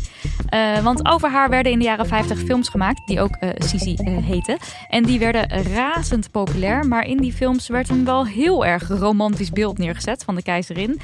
Uh, 0.55 0.79
want 0.83 1.07
over 1.07 1.31
haar 1.31 1.51
werden 1.51 1.73
in 1.73 1.79
de 1.79 1.85
jaren 1.85 2.07
50 2.07 2.39
films 2.39 2.69
gemaakt, 2.69 3.07
die 3.07 3.21
ook 3.21 3.37
uh, 3.41 3.51
Sisi 3.59 3.97
uh, 4.01 4.27
heten. 4.27 4.59
En 4.89 5.03
die 5.03 5.19
werden 5.19 5.63
razend 5.75 6.31
populair. 6.31 6.87
Maar 6.87 7.07
in 7.07 7.17
die 7.17 7.33
films 7.33 7.69
werd 7.69 7.89
een 7.89 8.05
wel 8.05 8.27
heel 8.27 8.67
erg 8.67 8.89
romantisch 8.89 9.51
beeld 9.51 9.79
neergezet 9.79 10.25
van 10.25 10.35
de 10.35 10.43
keizerin. 10.43 11.01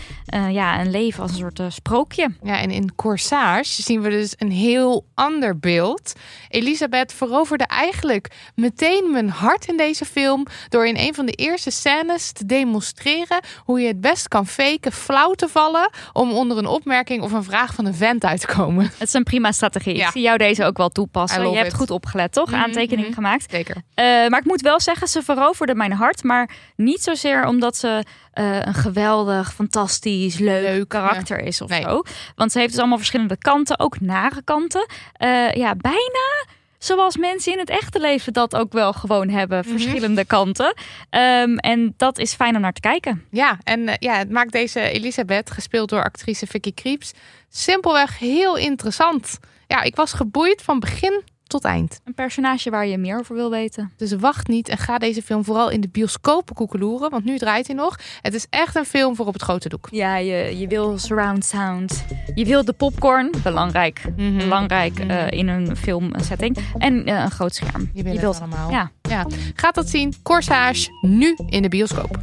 ja, 0.51 0.81
een 0.81 0.91
leven 0.91 1.24
als 1.25 1.41
een 1.41 1.53
soort 1.57 1.73
sprookje. 1.73 2.35
Ja, 2.43 2.59
en 2.59 2.71
in 2.71 2.95
Corsage 2.95 3.83
zien 3.83 4.01
we 4.01 4.11
dus 4.11 4.35
een 4.39 4.51
heel 4.51 5.05
ander 5.15 5.59
beeld. 5.59 6.13
Elisabeth 6.49 7.13
veroverde 7.13 7.65
eigenlijk 7.65 8.31
meteen 8.55 9.11
mijn 9.11 9.31
hart 9.31 9.67
in 9.67 9.77
deze 9.77 10.05
film. 10.05 10.47
Door 10.69 10.87
in 10.87 10.97
een 10.97 11.15
van 11.15 11.27
de 11.27 11.33
eerste 11.33 11.71
scènes 11.71 12.33
te 12.33 12.47
demonstreren 12.47 13.41
hoe 13.65 13.81
je 13.81 13.87
het 13.87 14.01
best 14.01 14.29
kan 14.29 14.47
faken, 14.47 14.93
flauw 14.93 15.33
te 15.33 15.49
vallen. 15.49 15.91
om 16.13 16.33
onder 16.33 16.59
een 16.59 16.67
opmerking 16.67 17.23
of 17.23 17.33
een 17.33 17.45
vraag 17.45 17.75
van 17.75 17.87
een 17.87 17.95
vent 17.95 18.25
uit 18.25 18.41
te 18.41 18.47
komen. 18.47 18.85
Het 18.85 19.09
is 19.09 19.13
een 19.13 19.23
prima 19.23 19.53
strategie. 19.53 19.97
Ja. 19.97 20.07
Ik 20.07 20.13
zie 20.13 20.23
jou 20.23 20.39
deze 20.39 20.65
ook 20.65 20.77
wel 20.77 20.89
toepassen. 20.89 21.51
Je 21.51 21.57
hebt 21.57 21.75
goed 21.75 21.91
opgelet, 21.91 22.33
toch? 22.33 22.51
Mm 22.51 22.55
Aantekeningen 22.55 23.11
mhm. 23.11 23.15
gemaakt. 23.15 23.51
Zeker. 23.51 23.77
Uh, 23.77 23.85
maar 24.05 24.39
ik 24.39 24.45
moet 24.45 24.61
wel 24.61 24.81
zeggen, 24.81 25.09
ze 25.09 25.23
veroverde 25.23 25.75
mijn 25.75 25.93
hart. 25.93 26.23
Maar 26.23 26.51
niet 26.77 27.03
zozeer 27.03 27.47
omdat 27.47 27.77
ze 27.77 28.05
uh, 28.35 28.61
een 28.61 28.75
geweldig, 28.75 29.55
fantastisch, 29.55 30.39
leuk, 30.39 30.89
karakter 30.89 31.41
is 31.41 31.61
of 31.61 31.73
zo. 31.73 32.03
Want 32.35 32.53
ze 32.53 32.59
heeft 32.59 32.71
dus 32.71 32.79
allemaal 32.79 32.99
verschillende 32.99 33.37
kanten, 33.37 33.79
ook 33.79 34.01
nare 34.01 34.43
kanten. 34.43 34.87
Uh, 35.19 35.53
ja, 35.53 35.75
bijna 35.75 36.45
zoals 36.79 37.17
mensen 37.17 37.53
in 37.53 37.59
het 37.59 37.71
echte 37.71 38.01
leven 38.01 38.33
dat 38.33 38.57
ook 38.57 38.73
wel 38.73 38.93
gewoon 38.93 39.29
hebben. 39.29 39.59
Mhm. 39.59 39.69
Verschillende 39.69 40.25
kanten. 40.25 40.75
Um, 41.11 41.59
en 41.59 41.95
dat 41.97 42.19
is 42.19 42.35
fijn 42.35 42.55
om 42.55 42.61
naar 42.61 42.73
te 42.73 42.81
kijken. 42.81 43.25
Ja, 43.31 43.59
en 43.63 43.81
uh, 43.81 43.95
ja, 43.99 44.17
het 44.17 44.31
maakt 44.31 44.53
deze 44.53 44.81
Elisabeth, 44.81 45.51
gespeeld 45.51 45.89
door 45.89 46.05
actrice 46.05 46.47
Vicky 46.47 46.75
Creeps, 46.75 47.13
simpelweg 47.49 48.19
heel 48.19 48.57
interessant. 48.57 49.39
Ja, 49.67 49.83
ik 49.83 49.97
was 49.97 50.13
geboeid 50.13 50.63
van 50.63 50.81
begin 50.81 51.23
tot 51.47 51.65
eind. 51.65 52.01
Een 52.05 52.15
personage 52.15 52.71
waar 52.71 52.87
je 52.87 52.99
meer 52.99 53.19
over 53.19 53.35
wil 53.35 53.51
weten. 53.51 53.93
Dus 53.97 54.13
wacht 54.13 54.49
niet 54.49 54.69
en 54.69 54.79
ga 54.79 54.99
deze 54.99 55.23
film 55.23 55.45
vooral 55.45 55.71
in 55.71 55.81
de 55.81 55.89
bioscopen 55.89 56.55
koekeloeren, 56.55 57.11
want 57.11 57.25
nu 57.25 57.39
draait 57.39 57.67
hij 57.67 57.77
nog. 57.77 57.99
Het 58.23 58.35
is 58.35 58.47
echt 58.51 58.77
een 58.77 58.85
film 58.85 59.17
voor 59.17 59.27
op 59.27 59.33
het 59.33 59.43
grote 59.43 59.69
doek. 59.69 59.89
Ja, 59.91 60.17
je, 60.17 60.59
je 60.59 60.67
wil 60.67 60.99
surround 60.99 61.45
sound. 61.45 62.05
Je 62.35 62.45
wil 62.45 62.65
de 62.65 62.73
popcorn, 62.73 63.31
belangrijk. 63.43 64.03
Mhm. 64.17 64.39
Belangrijk 64.39 65.05
mm 65.05 65.13
in 65.29 65.49
een 65.49 65.77
filmsetting. 65.77 66.59
En 66.79 67.09
uh, 67.09 67.21
een 67.21 67.31
groot 67.31 67.55
scherm. 67.55 67.91
Je, 67.95 68.03
wil 68.03 68.15
het 68.15 68.41
allemaal. 68.41 68.71
Ja. 68.71 68.91
ja. 69.03 69.27
Gaat 69.55 69.75
dat 69.75 69.89
zien. 69.89 70.15
Corsage, 70.23 70.89
nu 71.01 71.37
in 71.47 71.63
de 71.63 71.69
bioscoop. 71.69 72.19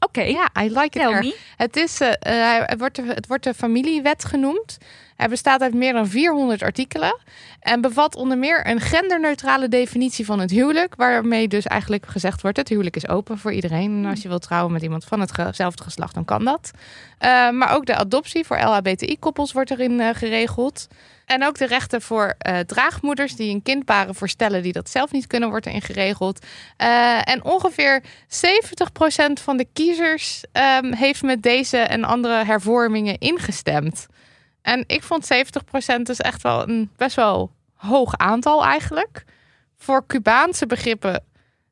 Oké. 0.00 0.20
Okay. 0.20 0.30
Ja, 0.30 0.50
I 0.62 0.78
like 0.78 0.98
it. 0.98 1.36
Het, 1.56 1.76
is, 1.76 1.98
het, 1.98 2.78
wordt 2.78 2.96
de, 2.96 3.02
het 3.02 3.26
wordt 3.26 3.44
de 3.44 3.54
familiewet 3.54 4.24
genoemd. 4.24 4.78
Hij 5.18 5.28
bestaat 5.28 5.60
uit 5.60 5.74
meer 5.74 5.92
dan 5.92 6.08
400 6.08 6.62
artikelen 6.62 7.18
en 7.60 7.80
bevat 7.80 8.16
onder 8.16 8.38
meer 8.38 8.66
een 8.66 8.80
genderneutrale 8.80 9.68
definitie 9.68 10.24
van 10.24 10.38
het 10.38 10.50
huwelijk, 10.50 10.94
waarmee 10.94 11.48
dus 11.48 11.66
eigenlijk 11.66 12.06
gezegd 12.06 12.42
wordt: 12.42 12.56
het 12.56 12.68
huwelijk 12.68 12.96
is 12.96 13.08
open 13.08 13.38
voor 13.38 13.52
iedereen. 13.52 14.04
En 14.04 14.10
als 14.10 14.22
je 14.22 14.28
wilt 14.28 14.42
trouwen 14.42 14.72
met 14.72 14.82
iemand 14.82 15.04
van 15.04 15.20
hetzelfde 15.20 15.82
geslacht, 15.82 16.14
dan 16.14 16.24
kan 16.24 16.44
dat. 16.44 16.70
Uh, 16.74 17.50
maar 17.50 17.74
ook 17.74 17.86
de 17.86 17.96
adoptie 17.96 18.44
voor 18.44 18.58
LHBTI-koppels 18.58 19.52
wordt 19.52 19.70
erin 19.70 19.92
uh, 19.92 20.08
geregeld. 20.12 20.88
En 21.28 21.44
ook 21.44 21.58
de 21.58 21.66
rechten 21.66 22.02
voor 22.02 22.34
uh, 22.48 22.58
draagmoeders 22.58 23.36
die 23.36 23.54
een 23.54 23.62
kind 23.62 23.90
voorstellen 24.10 24.62
die 24.62 24.72
dat 24.72 24.90
zelf 24.90 25.12
niet 25.12 25.26
kunnen, 25.26 25.48
wordt 25.48 25.66
erin 25.66 25.82
geregeld. 25.82 26.46
en 27.24 27.44
ongeveer 27.44 28.02
70% 28.02 28.06
van 29.42 29.56
de 29.56 29.66
kiezers 29.72 30.44
um, 30.82 30.92
heeft 30.92 31.22
met 31.22 31.42
deze 31.42 31.76
en 31.76 32.04
andere 32.04 32.44
hervormingen 32.44 33.18
ingestemd. 33.18 34.06
En 34.62 34.84
ik 34.86 35.02
vond 35.02 35.28
70% 35.98 36.02
dus 36.02 36.18
echt 36.18 36.42
wel 36.42 36.68
een 36.68 36.90
best 36.96 37.16
wel 37.16 37.50
hoog 37.74 38.16
aantal 38.16 38.64
eigenlijk. 38.64 39.24
Voor 39.76 40.06
Cubaanse 40.06 40.66
begrippen 40.66 41.24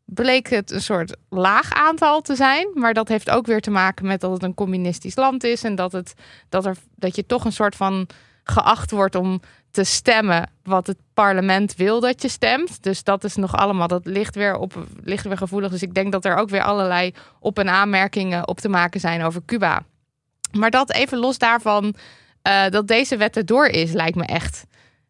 bleek 0.05 0.49
het 0.49 0.71
een 0.71 0.83
soort 0.83 1.16
laag 1.29 1.73
aantal 1.73 2.21
te 2.21 2.35
zijn. 2.35 2.69
Maar 2.75 2.95
dat 2.95 3.09
heeft 3.09 3.31
ook 3.31 3.47
weer 3.47 3.61
te 3.61 3.71
maken 3.71 4.07
met 4.07 4.21
dat 4.21 4.33
het 4.33 4.42
een 4.42 4.55
communistisch 4.55 5.16
land 5.16 5.45
is. 5.45 5.64
En 5.64 5.75
dat, 5.75 5.92
het, 5.92 6.14
dat, 6.49 6.66
er, 6.66 6.77
dat 6.95 7.16
je 7.16 7.27
toch 7.27 7.45
een 7.45 7.53
soort 7.53 7.77
van 7.77 8.07
geacht 8.51 8.91
wordt 8.91 9.15
om 9.15 9.41
te 9.71 9.85
stemmen 9.85 10.51
wat 10.63 10.87
het 10.87 10.97
parlement 11.15 11.75
wil 11.75 12.01
dat 12.01 12.23
je 12.23 12.29
stemt. 12.29 12.83
Dus 12.83 13.03
dat 13.03 13.25
is 13.25 13.37
nog 13.37 13.57
allemaal, 13.57 13.89
dat 13.89 14.07
ligt 14.07 14.35
weer, 14.35 14.57
op, 14.57 14.87
ligt 15.03 15.25
weer 15.25 15.37
gevoelig. 15.37 15.71
Dus 15.71 15.83
ik 15.83 15.95
denk 15.95 16.13
dat 16.13 16.25
er 16.25 16.37
ook 16.37 16.49
weer 16.49 16.63
allerlei 16.63 17.15
op- 17.41 17.59
en 17.59 17.69
aanmerkingen 17.69 18.49
op 18.49 18.61
te 18.61 18.69
maken 18.69 19.01
zijn 19.01 19.23
over 19.23 19.43
Cuba. 19.47 19.83
Maar 20.53 20.71
dat 20.71 20.93
even 20.93 21.19
los 21.19 21.39
daarvan 21.39 21.95
uh, 22.47 22.69
dat 22.69 22.89
deze 22.89 23.17
wet 23.17 23.37
erdoor 23.37 23.67
is, 23.67 23.93
lijkt 23.93 24.17
me 24.17 24.25
echt 24.25 24.65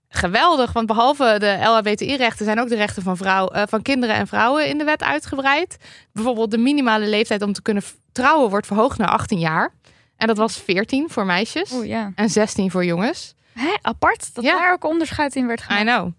geweldig. 0.09 0.73
Want 0.73 0.87
behalve 0.87 1.37
de 1.39 1.59
LHBTI-rechten 1.61 2.45
zijn 2.45 2.61
ook 2.61 2.69
de 2.69 2.77
rechten 2.77 3.03
van, 3.03 3.17
vrouw, 3.17 3.55
uh, 3.55 3.63
van 3.69 3.83
kinderen 3.83 4.17
en 4.17 4.27
vrouwen 4.27 4.69
in 4.69 4.79
de 4.79 4.85
wet 4.85 5.03
uitgebreid. 5.03 5.77
Bijvoorbeeld 6.13 6.51
de 6.51 6.59
minimale 6.59 7.07
leeftijd 7.07 7.43
om 7.43 7.53
te 7.53 7.63
kunnen 7.63 7.83
trouwen 8.13 8.51
wordt 8.51 8.67
verhoogd 8.67 8.99
naar 8.99 9.09
18 9.09 9.39
jaar. 9.39 9.73
En 10.17 10.27
dat 10.27 10.37
was 10.37 10.57
14 10.57 11.11
voor 11.11 11.27
meisjes 11.27 11.71
oh, 11.73 11.87
ja. 11.87 12.13
en 12.15 12.29
16 12.29 12.71
voor 12.71 12.85
jongens. 12.85 13.35
Hè, 13.53 13.75
apart 13.83 14.35
dat 14.35 14.45
ja. 14.45 14.59
daar 14.59 14.73
ook 14.73 14.85
onderscheid 14.85 15.37
in 15.37 15.47
werd 15.47 15.63
gemaakt. 15.63 15.83
I 15.83 15.85
know. 15.85 16.13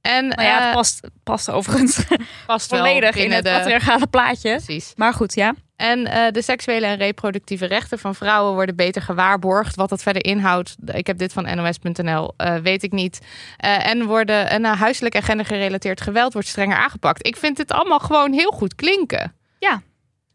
En, 0.00 0.28
maar 0.28 0.44
ja, 0.44 0.58
het 0.58 0.68
eh, 0.68 0.72
past, 0.72 1.00
past 1.22 1.50
overigens 1.50 2.04
past 2.46 2.68
volledig 2.68 3.16
in 3.16 3.32
het 3.32 3.44
de... 3.44 3.50
patriarchale 3.50 4.06
plaatje. 4.06 4.50
Precies. 4.50 4.92
Maar 4.96 5.12
goed, 5.12 5.34
ja. 5.34 5.54
En 5.76 5.98
uh, 5.98 6.26
de 6.30 6.42
seksuele 6.42 6.86
en 6.86 6.96
reproductieve 6.96 7.66
rechten 7.66 7.98
van 7.98 8.14
vrouwen 8.14 8.54
worden 8.54 8.76
beter 8.76 9.02
gewaarborgd. 9.02 9.76
Wat 9.76 9.88
dat 9.88 10.02
verder 10.02 10.24
inhoudt, 10.24 10.76
ik 10.86 11.06
heb 11.06 11.18
dit 11.18 11.32
van 11.32 11.56
nos.nl, 11.56 12.34
uh, 12.36 12.56
eh, 12.56 12.62
weet 12.62 12.82
ik 12.82 12.92
niet. 12.92 13.20
En 13.56 14.04
worden 14.04 14.50
en, 14.50 14.64
huiselijk 14.64 15.14
en 15.14 15.22
gendergerelateerd 15.22 16.00
geweld 16.00 16.32
wordt 16.32 16.48
strenger 16.48 16.76
aangepakt. 16.76 17.26
Ik 17.26 17.36
vind 17.36 17.56
dit 17.56 17.72
allemaal 17.72 17.98
gewoon 17.98 18.32
heel 18.32 18.50
goed 18.50 18.74
klinken. 18.74 19.34
Ja, 19.58 19.82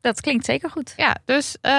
dat 0.01 0.21
klinkt 0.21 0.45
zeker 0.45 0.69
goed. 0.69 0.93
Ja, 0.97 1.15
dus 1.25 1.55
uh, 1.61 1.71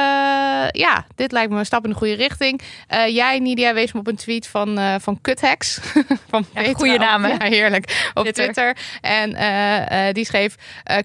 ja, 0.71 1.07
dit 1.15 1.33
lijkt 1.33 1.53
me 1.53 1.59
een 1.59 1.67
stap 1.67 1.85
in 1.85 1.91
de 1.91 1.97
goede 1.97 2.15
richting. 2.15 2.61
Uh, 2.95 3.07
jij, 3.07 3.39
Nidia, 3.39 3.75
wees 3.75 3.93
me 3.93 4.01
op 4.01 4.07
een 4.07 4.17
tweet 4.17 4.47
van, 4.47 4.79
uh, 4.79 4.95
van 4.99 5.21
Kuthex. 5.21 5.81
van 6.31 6.47
ja, 6.55 6.73
goede 6.73 6.99
namen. 6.99 7.31
Ja, 7.31 7.39
heerlijk. 7.39 8.11
Op 8.15 8.27
Twitter. 8.27 8.77
En 9.01 10.13
die 10.13 10.25
schreef... 10.25 10.55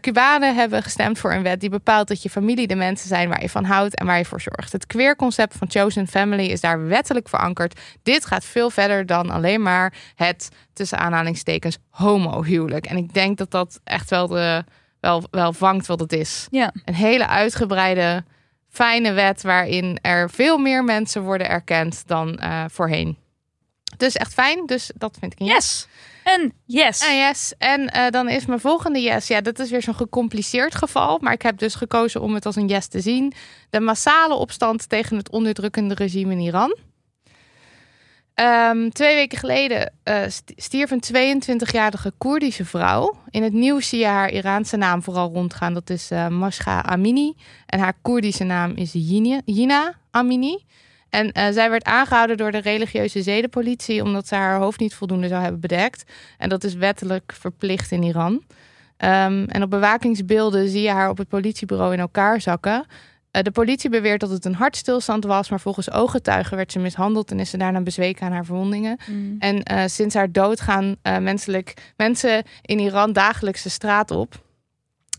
Cubanen 0.01 0.55
hebben 0.55 0.83
gestemd 0.83 1.19
voor 1.19 1.33
een 1.33 1.43
wet 1.43 1.59
die 1.59 1.69
bepaalt 1.69 2.07
dat 2.07 2.23
je 2.23 2.29
familie 2.29 2.67
de 2.67 2.75
mensen 2.75 3.07
zijn 3.07 3.29
waar 3.29 3.41
je 3.41 3.49
van 3.49 3.63
houdt 3.63 3.95
en 3.95 4.05
waar 4.05 4.17
je 4.17 4.25
voor 4.25 4.41
zorgt. 4.41 4.71
Het 4.71 4.87
queer 4.87 5.15
concept 5.15 5.57
van 5.57 5.69
Chosen 5.69 6.07
Family 6.07 6.45
is 6.45 6.61
daar 6.61 6.87
wettelijk 6.87 7.29
verankerd. 7.29 7.79
Dit 8.03 8.25
gaat 8.25 8.45
veel 8.45 8.69
verder 8.69 9.05
dan 9.05 9.29
alleen 9.29 9.61
maar 9.61 9.93
het, 10.15 10.49
tussen 10.73 10.97
aanhalingstekens, 10.97 11.77
homohuwelijk. 11.89 12.85
En 12.85 12.97
ik 12.97 13.13
denk 13.13 13.37
dat 13.37 13.51
dat 13.51 13.79
echt 13.83 14.09
wel 14.09 14.27
de 14.27 14.63
wel, 15.05 15.23
wel 15.31 15.53
vangt 15.53 15.87
wat 15.87 15.99
het 15.99 16.13
is. 16.13 16.47
Ja. 16.51 16.73
Een 16.85 16.93
hele 16.93 17.27
uitgebreide, 17.27 18.23
fijne 18.69 19.11
wet 19.11 19.41
waarin 19.41 19.99
er 20.01 20.29
veel 20.29 20.57
meer 20.57 20.83
mensen 20.83 21.21
worden 21.21 21.49
erkend 21.49 22.07
dan 22.07 22.39
uh, 22.43 22.63
voorheen. 22.67 23.17
Dus 23.97 24.15
echt 24.15 24.33
fijn. 24.33 24.65
Dus 24.65 24.91
dat 24.95 25.17
vind 25.19 25.33
ik 25.33 25.39
een 25.39 25.45
yes. 25.45 25.87
Een 26.23 26.53
yes. 26.65 27.01
Een 27.01 27.17
yes. 27.17 27.53
En 27.57 27.81
uh, 27.95 28.09
dan 28.09 28.29
is 28.29 28.45
mijn 28.45 28.59
volgende 28.59 29.01
yes. 29.01 29.27
Ja, 29.27 29.41
dat 29.41 29.59
is 29.59 29.69
weer 29.69 29.81
zo'n 29.81 29.95
gecompliceerd 29.95 30.75
geval. 30.75 31.17
Maar 31.21 31.33
ik 31.33 31.41
heb 31.41 31.57
dus 31.57 31.75
gekozen 31.75 32.21
om 32.21 32.33
het 32.33 32.45
als 32.45 32.55
een 32.55 32.67
yes 32.67 32.87
te 32.87 33.01
zien. 33.01 33.33
De 33.69 33.79
massale 33.79 34.33
opstand 34.33 34.89
tegen 34.89 35.17
het 35.17 35.29
onderdrukkende 35.29 35.93
regime 35.93 36.31
in 36.31 36.39
Iran. 36.39 36.77
Um, 38.41 38.91
twee 38.91 39.15
weken 39.15 39.37
geleden 39.37 39.93
uh, 40.03 40.21
stierf 40.55 40.91
een 40.91 41.41
22-jarige 41.43 42.13
Koerdische 42.17 42.65
vrouw. 42.65 43.17
In 43.29 43.43
het 43.43 43.53
nieuws 43.53 43.89
zie 43.89 43.99
je 43.99 44.05
haar 44.05 44.31
Iraanse 44.31 44.77
naam 44.77 45.03
vooral 45.03 45.31
rondgaan. 45.33 45.73
Dat 45.73 45.89
is 45.89 46.11
uh, 46.11 46.79
Amini. 46.81 47.33
En 47.65 47.79
haar 47.79 47.93
Koerdische 48.01 48.43
naam 48.43 48.71
is 48.75 48.91
Yina 49.45 49.93
Amini. 50.11 50.63
En 51.09 51.25
uh, 51.25 51.47
zij 51.51 51.69
werd 51.69 51.83
aangehouden 51.83 52.37
door 52.37 52.51
de 52.51 52.57
religieuze 52.57 53.21
zedenpolitie... 53.21 54.03
omdat 54.03 54.27
ze 54.27 54.35
haar 54.35 54.59
hoofd 54.59 54.79
niet 54.79 54.93
voldoende 54.93 55.27
zou 55.27 55.41
hebben 55.41 55.61
bedekt. 55.61 56.11
En 56.37 56.49
dat 56.49 56.63
is 56.63 56.73
wettelijk 56.73 57.33
verplicht 57.39 57.91
in 57.91 58.03
Iran. 58.03 58.31
Um, 58.33 59.45
en 59.45 59.63
op 59.63 59.69
bewakingsbeelden 59.69 60.69
zie 60.69 60.81
je 60.81 60.89
haar 60.89 61.09
op 61.09 61.17
het 61.17 61.27
politiebureau 61.27 61.93
in 61.93 61.99
elkaar 61.99 62.41
zakken... 62.41 62.85
Eh, 63.35 63.43
de 63.43 63.51
politie 63.51 63.89
beweert 63.89 64.19
dat 64.19 64.29
het 64.29 64.45
een 64.45 64.55
hartstilstand 64.55 65.23
was, 65.23 65.49
maar 65.49 65.59
volgens 65.59 65.91
ooggetuigen 65.91 66.57
werd 66.57 66.71
ze 66.71 66.79
mishandeld 66.79 67.31
en 67.31 67.39
is 67.39 67.49
ze 67.49 67.57
daarna 67.57 67.81
bezweken 67.81 68.25
aan 68.25 68.31
haar 68.31 68.45
verwondingen. 68.45 68.97
Mm. 69.07 69.35
En 69.39 69.63
eh, 69.63 69.83
sinds 69.85 70.15
haar 70.15 70.31
dood 70.31 70.61
gaan 70.61 70.95
eh, 71.01 71.17
menselijk, 71.17 71.93
mensen 71.97 72.43
in 72.61 72.79
Iran 72.79 73.13
dagelijks 73.13 73.63
de 73.63 73.69
straat 73.69 74.11
op. 74.11 74.43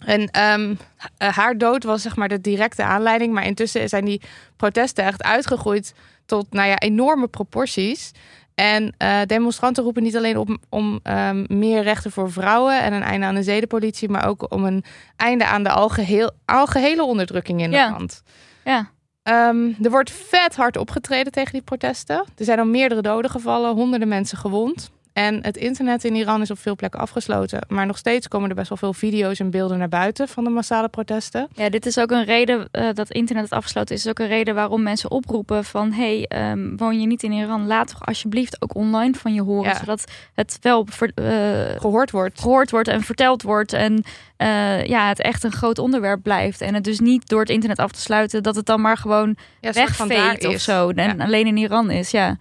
En 0.05 0.31
ehm, 0.31 0.75
eh, 1.17 1.29
haar 1.29 1.59
dood 1.59 1.85
was 1.85 2.03
zeg 2.03 2.17
maar 2.17 2.29
de 2.29 2.41
directe 2.41 2.83
aanleiding, 2.83 3.33
maar 3.33 3.47
intussen 3.47 3.89
zijn 3.89 4.05
die 4.05 4.21
protesten 4.57 5.05
echt 5.05 5.23
uitgegroeid 5.23 5.95
tot 6.27 6.53
nou 6.53 6.69
ja, 6.69 6.79
enorme 6.79 7.29
proporties. 7.29 8.13
En 8.57 8.95
eh, 8.99 9.19
demonstranten 9.27 9.83
roepen 9.85 10.03
niet 10.03 10.17
alleen 10.17 10.37
op 10.39 10.57
om 10.69 11.01
ehm, 11.03 11.45
meer 11.49 11.83
rechten 11.83 12.11
voor 12.11 12.33
vrouwen 12.33 12.83
en 12.83 12.93
een 12.93 13.03
einde 13.03 13.27
aan 13.27 13.35
de 13.35 13.43
zedenpolitie, 13.43 14.09
maar 14.09 14.27
ook 14.29 14.53
om 14.53 14.65
een 14.65 14.85
einde 15.17 15.47
aan 15.47 15.63
de 15.63 15.71
algeheel, 15.71 16.31
algehele 16.45 17.03
onderdrukking 17.05 17.61
in 17.63 17.71
Ja. 17.71 17.83
het 17.85 17.91
land. 17.99 18.23
Ja. 18.65 18.91
Ehm, 19.23 19.69
er 19.83 19.91
wordt 19.91 20.11
vet 20.11 20.57
hard 20.57 20.77
opgetreden 20.77 21.33
tegen 21.33 21.53
die 21.53 21.63
protesten. 21.63 22.25
Er 22.37 22.45
zijn 22.45 22.59
al 22.59 22.65
meerdere 22.65 23.03
doden 23.03 23.31
gevallen, 23.31 23.75
honderden 23.75 24.09
mensen 24.09 24.39
gewond. 24.39 24.91
En 25.17 25.39
het 25.43 25.57
internet 25.57 26.05
in 26.05 26.15
Iran 26.15 26.41
is 26.41 26.51
op 26.51 26.59
veel 26.59 26.77
plekken 26.77 27.01
afgesloten. 27.01 27.67
Maar 27.69 27.87
nog 27.87 27.99
steeds 27.99 28.29
komen 28.29 28.49
er 28.49 28.55
best 28.55 28.69
wel 28.69 28.79
veel 28.79 28.93
video's 28.93 29.39
en 29.39 29.51
beelden 29.51 29.79
naar 29.79 29.89
buiten 29.89 30.29
van 30.29 30.45
de 30.45 30.51
massale 30.51 30.89
protesten. 30.89 31.49
Ja, 31.55 31.69
dit 31.69 31.87
is 31.87 31.99
ook 31.99 32.11
een 32.11 32.25
reden 32.25 32.69
eh, 32.71 32.89
dat 32.95 33.11
internet 33.11 33.45
het 33.45 33.53
afgesloten 33.53 33.95
is. 33.95 34.05
is 34.05 34.11
ook 34.11 34.19
een 34.19 34.27
reden 34.27 34.55
waarom 34.55 34.83
mensen 34.83 35.11
oproepen 35.11 35.65
van... 35.65 35.93
hey, 35.93 36.25
ehm, 36.29 36.77
woon 36.77 37.01
je 37.01 37.07
niet 37.07 37.23
in 37.23 37.33
Iran? 37.33 37.67
Laat 37.67 37.89
toch 37.89 38.07
alsjeblieft 38.07 38.63
ook 38.63 38.75
online 38.75 39.15
van 39.15 39.35
je 39.35 39.43
horen. 39.43 39.71
Ja. 39.71 39.79
Zodat 39.79 40.05
het 40.35 40.59
wel 40.61 40.87
ver- 40.91 41.13
eh, 41.15 41.81
Gehoord 41.81 42.11
wordt. 42.11 42.41
gehoord 42.41 42.71
wordt 42.71 42.89
en 42.89 43.03
verteld 43.03 43.43
wordt. 43.43 43.73
En 43.73 44.05
eh, 44.37 44.85
ja, 44.85 45.09
het 45.09 45.21
echt 45.21 45.45
een 45.45 45.53
groot 45.53 45.79
onderwerp 45.79 46.23
blijft. 46.23 46.61
En 46.61 46.75
het 46.75 46.85
dus 46.85 47.01
niet 47.01 47.29
door 47.29 47.41
het 47.41 47.51
internet 47.51 47.79
af 47.79 47.91
te 47.91 48.01
sluiten... 48.01 48.43
dat 48.43 48.57
het 48.57 48.67
dan 48.67 48.81
maar 48.81 48.97
gewoon 48.97 49.37
Ja, 49.61 49.73
wegveet 49.73 50.47
of 50.47 50.61
zo. 50.61 50.89
En 50.91 51.17
Ja. 51.17 51.25
alleen 51.25 51.47
in 51.47 51.57
Iran 51.57 51.91
is, 51.91 52.11
ja. 52.11 52.37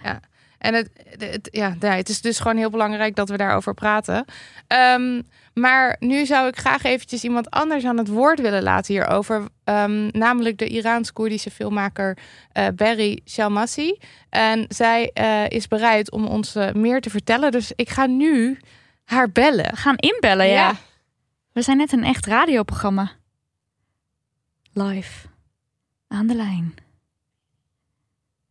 En 0.65 0.73
het, 0.73 0.89
het, 1.17 1.47
ja, 1.51 1.75
het 1.79 2.09
is 2.09 2.21
dus 2.21 2.39
gewoon 2.39 2.57
heel 2.57 2.69
belangrijk 2.69 3.15
dat 3.15 3.29
we 3.29 3.37
daarover 3.37 3.73
praten. 3.73 4.25
Ehm, 4.67 5.21
maar 5.53 5.95
nu 5.99 6.25
zou 6.25 6.47
ik 6.47 6.57
graag 6.57 6.83
eventjes 6.83 7.23
iemand 7.23 7.49
anders 7.49 7.85
aan 7.85 7.97
het 7.97 8.07
woord 8.07 8.41
willen 8.41 8.63
laten 8.63 8.93
hierover. 8.93 9.47
Ehm, 9.63 10.07
namelijk 10.11 10.57
de 10.57 10.67
Iraans-Koerdische 10.67 11.51
filmmaker 11.51 12.17
eh 12.51 12.67
Berry 12.75 13.19
Shalmassi. 13.25 13.97
En 14.29 14.65
zij 14.67 15.11
eh, 15.13 15.49
is 15.49 15.67
bereid 15.67 16.11
om 16.11 16.25
ons 16.25 16.55
eh, 16.55 16.73
meer 16.73 17.01
te 17.01 17.09
vertellen. 17.09 17.51
Dus 17.51 17.71
ik 17.75 17.89
ga 17.89 18.05
nu 18.05 18.59
haar 19.03 19.31
bellen. 19.31 19.69
We 19.69 19.75
gaan 19.75 19.97
inbellen, 19.97 20.47
ja. 20.47 20.75
We 21.51 21.61
zijn 21.61 21.77
net 21.77 21.91
een 21.91 22.03
echt 22.03 22.25
radioprogramma. 22.25 23.11
Live. 24.73 25.27
Aan 26.07 26.27
de 26.27 26.35
lijn. 26.35 26.84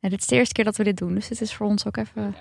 Ja, 0.04 0.10
dit 0.10 0.20
is 0.20 0.26
de 0.26 0.36
eerste 0.36 0.54
keer 0.54 0.64
dat 0.64 0.76
we 0.76 0.84
dit 0.84 0.96
doen, 0.96 1.14
dus 1.14 1.28
het 1.28 1.40
is 1.40 1.54
voor 1.54 1.66
ons 1.66 1.86
ook 1.86 1.96
even... 1.96 2.36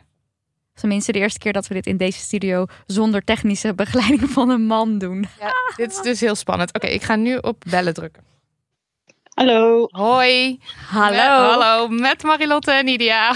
Tenminste, 0.73 1.11
de 1.11 1.19
eerste 1.19 1.39
keer 1.39 1.53
dat 1.53 1.67
we 1.67 1.73
dit 1.73 1.85
in 1.85 1.97
deze 1.97 2.19
studio 2.19 2.65
zonder 2.85 3.23
technische 3.23 3.73
begeleiding 3.73 4.29
van 4.29 4.49
een 4.49 4.65
man 4.65 4.97
doen. 4.97 5.27
Ja, 5.39 5.53
dit 5.75 5.91
is 5.91 6.01
dus 6.01 6.19
heel 6.19 6.35
spannend. 6.35 6.73
Oké, 6.73 6.87
ik 6.87 7.01
ga 7.01 7.15
nu 7.15 7.37
op 7.37 7.63
bellen 7.69 7.93
drukken. 7.93 8.23
Hallo, 9.33 9.87
Hoi. 9.91 10.59
Hallo. 10.87 11.15
Met, 11.15 11.25
hallo, 11.25 11.87
met 11.87 12.23
Marilotte 12.23 12.71
en 12.71 12.85
Nidia. 12.85 13.33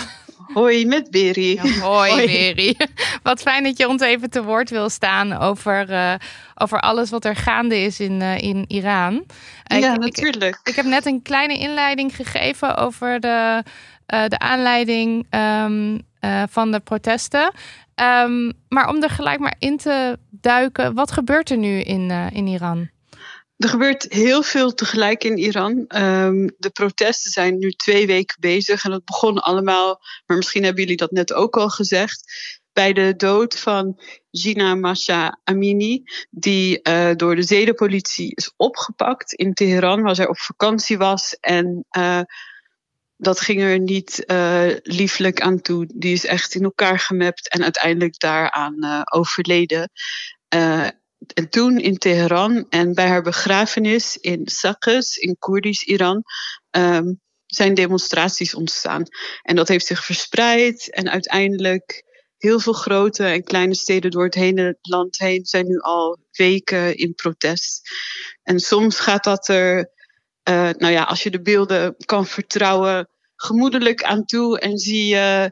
hoi 0.53 0.85
met 0.85 1.11
Berry. 1.11 1.53
Ja, 1.55 1.79
hoi, 1.79 2.11
Hoi. 2.11 2.25
Mary. 2.25 2.75
Wat 3.23 3.41
fijn 3.41 3.63
dat 3.63 3.77
je 3.77 3.87
ons 3.87 4.01
even 4.01 4.29
te 4.29 4.43
woord 4.43 4.69
wil 4.69 4.89
staan 4.89 5.37
over, 5.37 5.89
eh, 5.89 6.13
over 6.55 6.79
alles 6.79 7.09
wat 7.09 7.25
er 7.25 7.35
gaande 7.35 7.77
is 7.77 7.99
in, 7.99 8.21
eh, 8.21 8.37
in 8.37 8.65
Iran. 8.67 9.25
Ja, 9.63 9.77
ik, 9.77 9.83
ik, 9.83 9.99
natuurlijk. 9.99 10.59
ik 10.63 10.75
heb 10.75 10.85
net 10.85 11.05
een 11.05 11.21
kleine 11.21 11.57
inleiding 11.57 12.15
gegeven 12.15 12.77
over 12.77 13.19
de, 13.19 13.63
eh, 14.07 14.27
de 14.27 14.39
aanleiding 14.39 15.25
ehm, 15.29 15.99
eh, 16.19 16.43
van 16.49 16.71
de 16.71 16.79
protesten. 16.79 17.51
Ehm, 17.95 18.51
maar 18.69 18.89
om 18.89 19.03
er 19.03 19.09
gelijk 19.09 19.39
maar 19.39 19.55
in 19.59 19.77
te 19.77 20.17
duiken, 20.29 20.93
wat 20.93 21.11
gebeurt 21.11 21.49
er 21.49 21.57
nu 21.57 21.79
in, 21.79 22.11
eh, 22.11 22.27
in 22.31 22.47
Iran? 22.47 22.89
Er 23.57 23.69
gebeurt 23.69 24.05
heel 24.09 24.43
veel 24.43 24.73
tegelijk 24.73 25.23
in 25.23 25.37
Iran. 25.37 25.85
Ehm, 25.87 26.47
de 26.57 26.69
protesten 26.69 27.31
zijn 27.31 27.57
nu 27.57 27.71
twee 27.71 28.07
weken 28.07 28.37
bezig 28.39 28.83
en 28.83 28.91
dat 28.91 29.05
begon 29.05 29.39
allemaal, 29.39 29.99
maar 30.25 30.37
misschien 30.37 30.63
hebben 30.63 30.81
jullie 30.81 30.97
dat 30.97 31.11
net 31.11 31.33
ook 31.33 31.57
al 31.57 31.69
gezegd, 31.69 32.23
bij 32.73 32.93
de 32.93 33.13
dood 33.17 33.59
van 33.59 33.99
Gina 34.31 34.75
Masha 34.75 35.39
Amini, 35.43 36.03
die 36.29 36.81
door 37.15 37.35
de 37.35 37.43
zedenpolitie 37.43 38.31
is 38.35 38.53
opgepakt 38.55 39.33
in 39.33 39.53
Teheran, 39.53 40.01
waar 40.01 40.15
zij 40.15 40.27
op 40.27 40.37
vakantie 40.37 40.97
was. 40.97 41.37
En 41.39 41.85
dat 43.17 43.39
ging 43.39 43.61
er 43.61 43.79
niet 43.79 44.25
eh, 44.25 44.67
lieflijk 44.83 45.41
aan 45.41 45.61
toe. 45.61 45.85
Die 45.95 46.13
is 46.13 46.25
echt 46.25 46.55
in 46.55 46.63
elkaar 46.63 46.99
gemapt 46.99 47.49
en 47.49 47.63
uiteindelijk 47.63 48.19
daaraan 48.19 48.83
eh, 48.83 49.01
overleden. 49.11 49.91
Eh, 50.47 50.87
en 51.33 51.49
toen 51.49 51.79
in 51.79 51.97
Teheran 51.97 52.65
en 52.69 52.93
bij 52.93 53.07
haar 53.07 53.21
begrafenis 53.21 54.17
in 54.17 54.41
Sakhes 54.47 55.15
in 55.15 55.35
Koerdisch 55.39 55.83
Iran 55.83 56.23
ehm, 56.69 57.13
zijn 57.45 57.73
demonstraties 57.73 58.55
ontstaan. 58.55 59.03
En 59.41 59.55
dat 59.55 59.67
heeft 59.67 59.85
zich 59.85 60.05
verspreid 60.05 60.91
en 60.91 61.09
uiteindelijk 61.09 62.03
heel 62.37 62.59
veel 62.59 62.73
grote 62.73 63.25
en 63.25 63.43
kleine 63.43 63.75
steden 63.75 64.11
door 64.11 64.23
het 64.23 64.35
hele 64.35 64.77
land 64.81 65.17
heen 65.17 65.45
zijn 65.45 65.67
nu 65.67 65.79
al 65.79 66.17
weken 66.31 66.97
in 66.97 67.13
protest. 67.15 67.81
En 68.43 68.59
soms 68.59 68.99
gaat 68.99 69.23
dat 69.23 69.47
er, 69.47 69.91
eh, 70.47 70.69
nou 70.77 70.93
ja, 70.93 71.03
als 71.03 71.23
je 71.23 71.31
de 71.31 71.41
beelden 71.41 71.95
kan 72.05 72.25
vertrouwen, 72.25 73.09
gemoedelijk 73.35 74.03
aan 74.03 74.25
toe 74.25 74.59
en 74.59 74.77
zie 74.77 75.05
je 75.05 75.51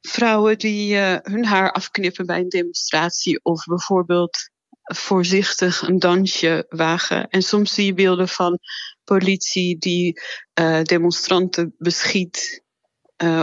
vrouwen 0.00 0.58
die 0.58 0.96
eh, 0.96 1.16
hun 1.22 1.44
haar 1.44 1.72
afknippen 1.72 2.26
bij 2.26 2.38
een 2.38 2.48
demonstratie 2.48 3.40
of 3.42 3.64
bijvoorbeeld 3.64 4.50
voorzichtig 4.82 5.82
een 5.82 5.98
dansje 5.98 6.66
wagen. 6.68 7.28
En 7.28 7.42
soms 7.42 7.74
zie 7.74 7.86
je 7.86 7.94
beelden 7.94 8.28
van 8.28 8.58
politie 9.04 9.78
die 9.78 10.20
eh, 10.52 10.82
demonstranten 10.82 11.74
beschiet 11.78 12.62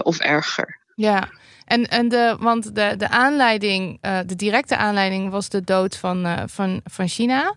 of 0.04 0.20
erger. 0.20 0.80
Ja, 0.96 1.30
en, 1.66 1.88
en 1.88 2.10
de, 2.10 2.38
want 2.40 2.76
de, 2.76 2.94
de 2.98 3.10
aanleiding, 3.10 4.02
de 4.02 4.36
directe 4.36 4.78
aanleiding 4.78 5.30
was 5.30 5.50
de 5.50 5.62
dood 5.62 5.98
van, 5.98 6.50
van, 6.50 6.82
van 6.84 7.08
China. 7.08 7.56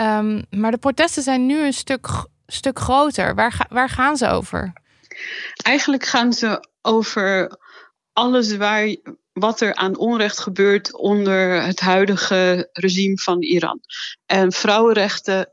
Ehm, 0.00 0.42
maar 0.50 0.70
de 0.70 0.78
protesten 0.78 1.22
zijn 1.22 1.46
nu 1.46 1.64
een 1.64 1.72
stuk, 1.72 2.08
stuk 2.52 2.78
groter. 2.78 3.34
Waar, 3.34 3.66
waar 3.68 3.88
gaan 3.88 4.16
ze 4.16 4.28
over? 4.28 4.72
Eigenlijk 5.62 6.04
gaan 6.04 6.32
ze 6.32 6.68
over 6.82 7.58
alles 8.12 8.56
waar, 8.56 8.96
wat 9.32 9.60
er 9.60 9.74
aan 9.74 9.96
onrecht 9.96 10.38
gebeurt 10.38 10.96
onder 10.96 11.62
het 11.62 11.80
huidige 11.80 12.68
regime 12.72 13.18
van 13.18 13.42
Iran. 13.42 13.80
En 14.26 14.52
vrouwenrechten, 14.52 15.48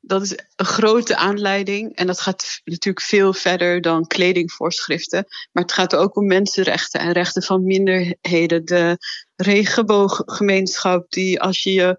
dat 0.00 0.22
is 0.22 0.38
een 0.56 0.66
grote 0.66 1.16
aanleiding. 1.16 1.94
En 1.94 2.06
dat 2.06 2.20
gaat 2.20 2.60
natuurlijk 2.64 3.06
veel 3.06 3.32
verder 3.32 3.80
dan 3.80 4.06
kledingvoorschriften. 4.06 5.24
Maar 5.52 5.62
het 5.62 5.72
gaat 5.72 5.96
ook 5.96 6.16
om 6.16 6.26
mensenrechten 6.26 7.00
en 7.00 7.12
rechten 7.12 7.42
van 7.42 7.64
minderheden. 7.64 8.64
De 8.64 8.98
regenbooggemeenschap, 9.36 11.10
die 11.10 11.40
als 11.40 11.62
je 11.62 11.72
je 11.72 11.98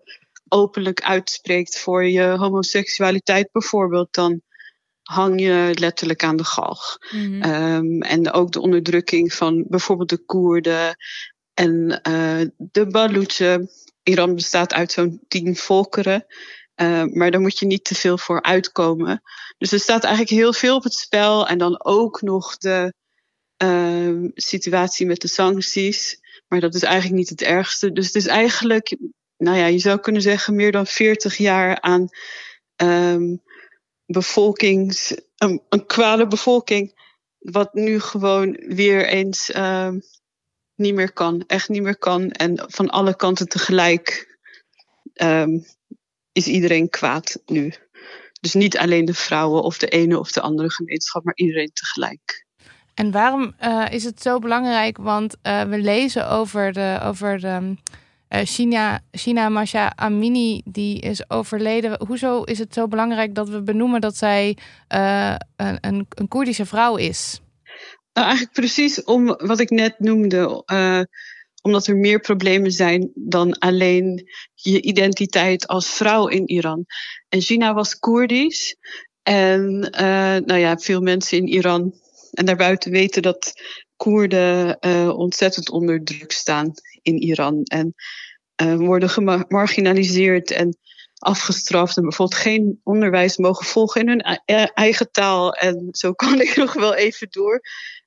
openlijk 0.50 1.02
uitspreekt 1.02 1.80
voor 1.80 2.06
je 2.06 2.24
homoseksualiteit 2.24 3.52
bijvoorbeeld, 3.52 4.14
dan 4.14 4.42
hang 5.04 5.42
je 5.42 5.72
letterlijk 5.80 6.24
aan 6.24 6.36
de 6.36 6.44
galg. 6.44 6.98
Mhm. 7.12 7.42
Ehm, 7.42 8.02
en 8.02 8.32
ook 8.32 8.52
de 8.52 8.62
onderdrukking 8.62 9.34
van 9.34 9.66
bijvoorbeeld 9.68 10.10
de 10.10 10.26
Koerden 10.26 10.96
en 11.54 12.02
eh, 12.02 12.42
de 12.58 12.88
Balochen. 12.88 13.70
Iran 14.04 14.36
bestaat 14.36 14.74
uit 14.74 14.92
zo'n 14.92 15.24
tien 15.28 15.56
volkeren. 15.56 16.26
Eh, 16.76 17.04
maar 17.04 17.32
daar 17.32 17.42
moet 17.42 17.60
je 17.60 17.66
niet 17.66 17.84
te 17.84 17.96
veel 17.96 18.18
voor 18.18 18.42
uitkomen. 18.42 19.22
Dus 19.58 19.72
er 19.72 19.80
staat 19.80 20.04
eigenlijk 20.04 20.34
heel 20.34 20.54
veel 20.54 20.76
op 20.76 20.84
het 20.84 20.94
spel. 20.94 21.48
En 21.48 21.58
dan 21.58 21.86
ook 21.86 22.22
nog 22.22 22.58
de 22.58 22.94
ehm, 23.58 24.30
situatie 24.34 25.06
met 25.06 25.22
de 25.22 25.28
sancties. 25.28 26.20
Maar 26.48 26.60
dat 26.60 26.76
is 26.76 26.84
eigenlijk 26.84 27.16
niet 27.16 27.30
het 27.30 27.42
ergste. 27.42 27.92
Dus 27.92 28.06
het 28.06 28.16
is 28.16 28.28
eigenlijk, 28.28 28.98
nou 29.38 29.58
ja, 29.58 29.66
je 29.66 29.80
zou 29.80 30.00
kunnen 30.00 30.22
zeggen, 30.22 30.56
meer 30.56 30.72
dan 30.72 30.88
40 30.88 31.38
jaar 31.38 31.82
aan 31.82 32.10
ehm, 32.76 33.36
bevolkings, 34.06 35.16
een, 35.38 35.62
een 35.70 36.30
bevolking, 36.30 37.00
wat 37.38 37.74
nu 37.74 38.00
gewoon 38.00 38.52
weer 38.68 39.08
eens 39.08 39.52
ehm, 39.52 40.00
niet 40.76 40.94
meer 40.94 41.14
kan, 41.14 41.44
echt 41.48 41.70
niet 41.70 41.82
meer 41.82 41.98
kan. 41.98 42.32
En 42.32 42.64
van 42.68 42.90
alle 42.90 43.16
kanten 43.16 43.48
tegelijk 43.48 44.38
ehm, 45.14 45.60
is 46.32 46.48
iedereen 46.48 46.90
kwaad 46.90 47.42
nu. 47.46 47.74
Dus 48.42 48.54
niet 48.54 48.78
alleen 48.78 49.06
de 49.06 49.14
vrouwen 49.14 49.64
of 49.64 49.78
de 49.78 49.88
ene 49.88 50.20
of 50.20 50.32
de 50.32 50.42
andere 50.42 50.72
gemeenschap, 50.72 51.24
maar 51.24 51.36
iedereen 51.36 51.72
tegelijk. 51.74 52.46
En 52.94 53.12
waarom 53.12 53.54
eh, 53.58 53.86
is 53.90 54.04
het 54.04 54.22
zo 54.22 54.40
belangrijk? 54.40 54.98
Want 54.98 55.36
eh, 55.42 55.64
we 55.64 55.78
lezen 55.78 56.30
over 56.30 56.74
de, 56.74 57.00
over 57.04 57.40
de 57.40 57.76
Uh, 58.30 58.40
China, 58.44 59.00
China 59.12 59.50
Masha 59.50 59.92
Amini, 59.96 60.62
die 60.66 61.00
is 61.00 61.30
overleden. 61.30 62.06
Hoezo 62.08 62.44
is 62.44 62.60
het 62.60 62.74
zo 62.74 62.88
belangrijk 62.88 63.36
dat 63.36 63.50
we 63.50 63.62
benoemen 63.62 64.02
dat 64.02 64.18
zij 64.18 64.58
uh, 64.96 65.36
een, 65.56 65.78
een, 65.82 66.06
een 66.10 66.28
Koerdische 66.28 66.66
vrouw 66.66 66.96
is? 66.96 67.42
Nou, 68.14 68.28
eigenlijk 68.28 68.54
precies 68.54 69.04
om 69.04 69.26
wat 69.26 69.60
ik 69.60 69.70
net 69.70 70.00
noemde. 70.00 70.64
Uh, 70.74 71.02
omdat 71.62 71.88
er 71.88 71.96
meer 71.96 72.20
problemen 72.20 72.72
zijn 72.72 73.12
dan 73.14 73.60
alleen 73.60 74.30
je 74.54 74.82
identiteit 74.82 75.68
als 75.68 75.90
vrouw 75.90 76.28
in 76.28 76.48
Iran. 76.50 76.86
En 77.30 77.42
China 77.42 77.74
was 77.74 78.00
Koerdisch. 78.00 78.76
En 79.24 79.80
nou 80.46 80.58
ja, 80.58 80.78
veel 80.78 81.02
mensen 81.02 81.38
in 81.38 81.48
Iran 81.48 81.94
en 82.32 82.46
daarbuiten 82.46 82.92
weten 82.92 83.22
dat 83.22 83.54
Koerden 83.98 84.82
ontzettend 85.16 85.70
onder 85.70 86.04
druk 86.04 86.32
staan 86.32 86.74
in 87.02 87.22
Iran. 87.22 87.64
En 87.64 87.96
uh, 88.64 88.76
worden 88.76 89.10
gemarginaliseerd 89.10 90.52
en 90.52 90.78
afgestraft. 91.20 91.98
En 91.98 92.04
bijvoorbeeld 92.04 92.42
geen 92.42 92.80
onderwijs 92.84 93.38
mogen 93.38 93.66
volgen 93.66 94.02
in 94.02 94.08
hun 94.08 94.22
eigen 94.74 95.12
taal. 95.12 95.54
En 95.54 95.88
zo 95.92 96.14
kan 96.24 96.42
ik 96.42 96.56
nog 96.56 96.74
wel 96.74 96.96
even 96.96 97.28
door. 97.30 97.62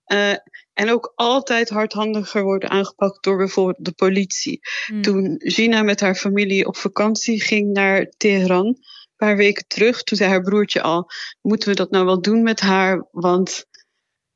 Uh, 0.07 0.35
en 0.73 0.91
ook 0.91 1.13
altijd 1.15 1.69
hardhandiger 1.69 2.43
worden 2.43 2.71
aangepakt 2.71 3.23
door 3.23 3.37
bijvoorbeeld 3.37 3.85
de 3.85 3.93
politie. 3.93 4.61
Hmm. 4.87 5.03
Toen 5.03 5.35
Gina 5.39 5.83
met 5.83 6.01
haar 6.01 6.15
familie 6.15 6.67
op 6.67 6.77
vakantie 6.77 7.41
ging 7.41 7.73
naar 7.73 8.13
Teheran, 8.17 8.67
een 8.67 8.77
paar 9.17 9.37
weken 9.37 9.65
terug, 9.67 10.03
toen 10.03 10.19
zei 10.19 10.31
haar 10.31 10.43
broertje 10.43 10.83
al: 10.83 11.11
Moeten 11.41 11.69
we 11.69 11.75
dat 11.75 11.91
nou 11.91 12.05
wel 12.05 12.21
doen 12.21 12.43
met 12.43 12.61
haar? 12.61 13.07
Want 13.11 13.67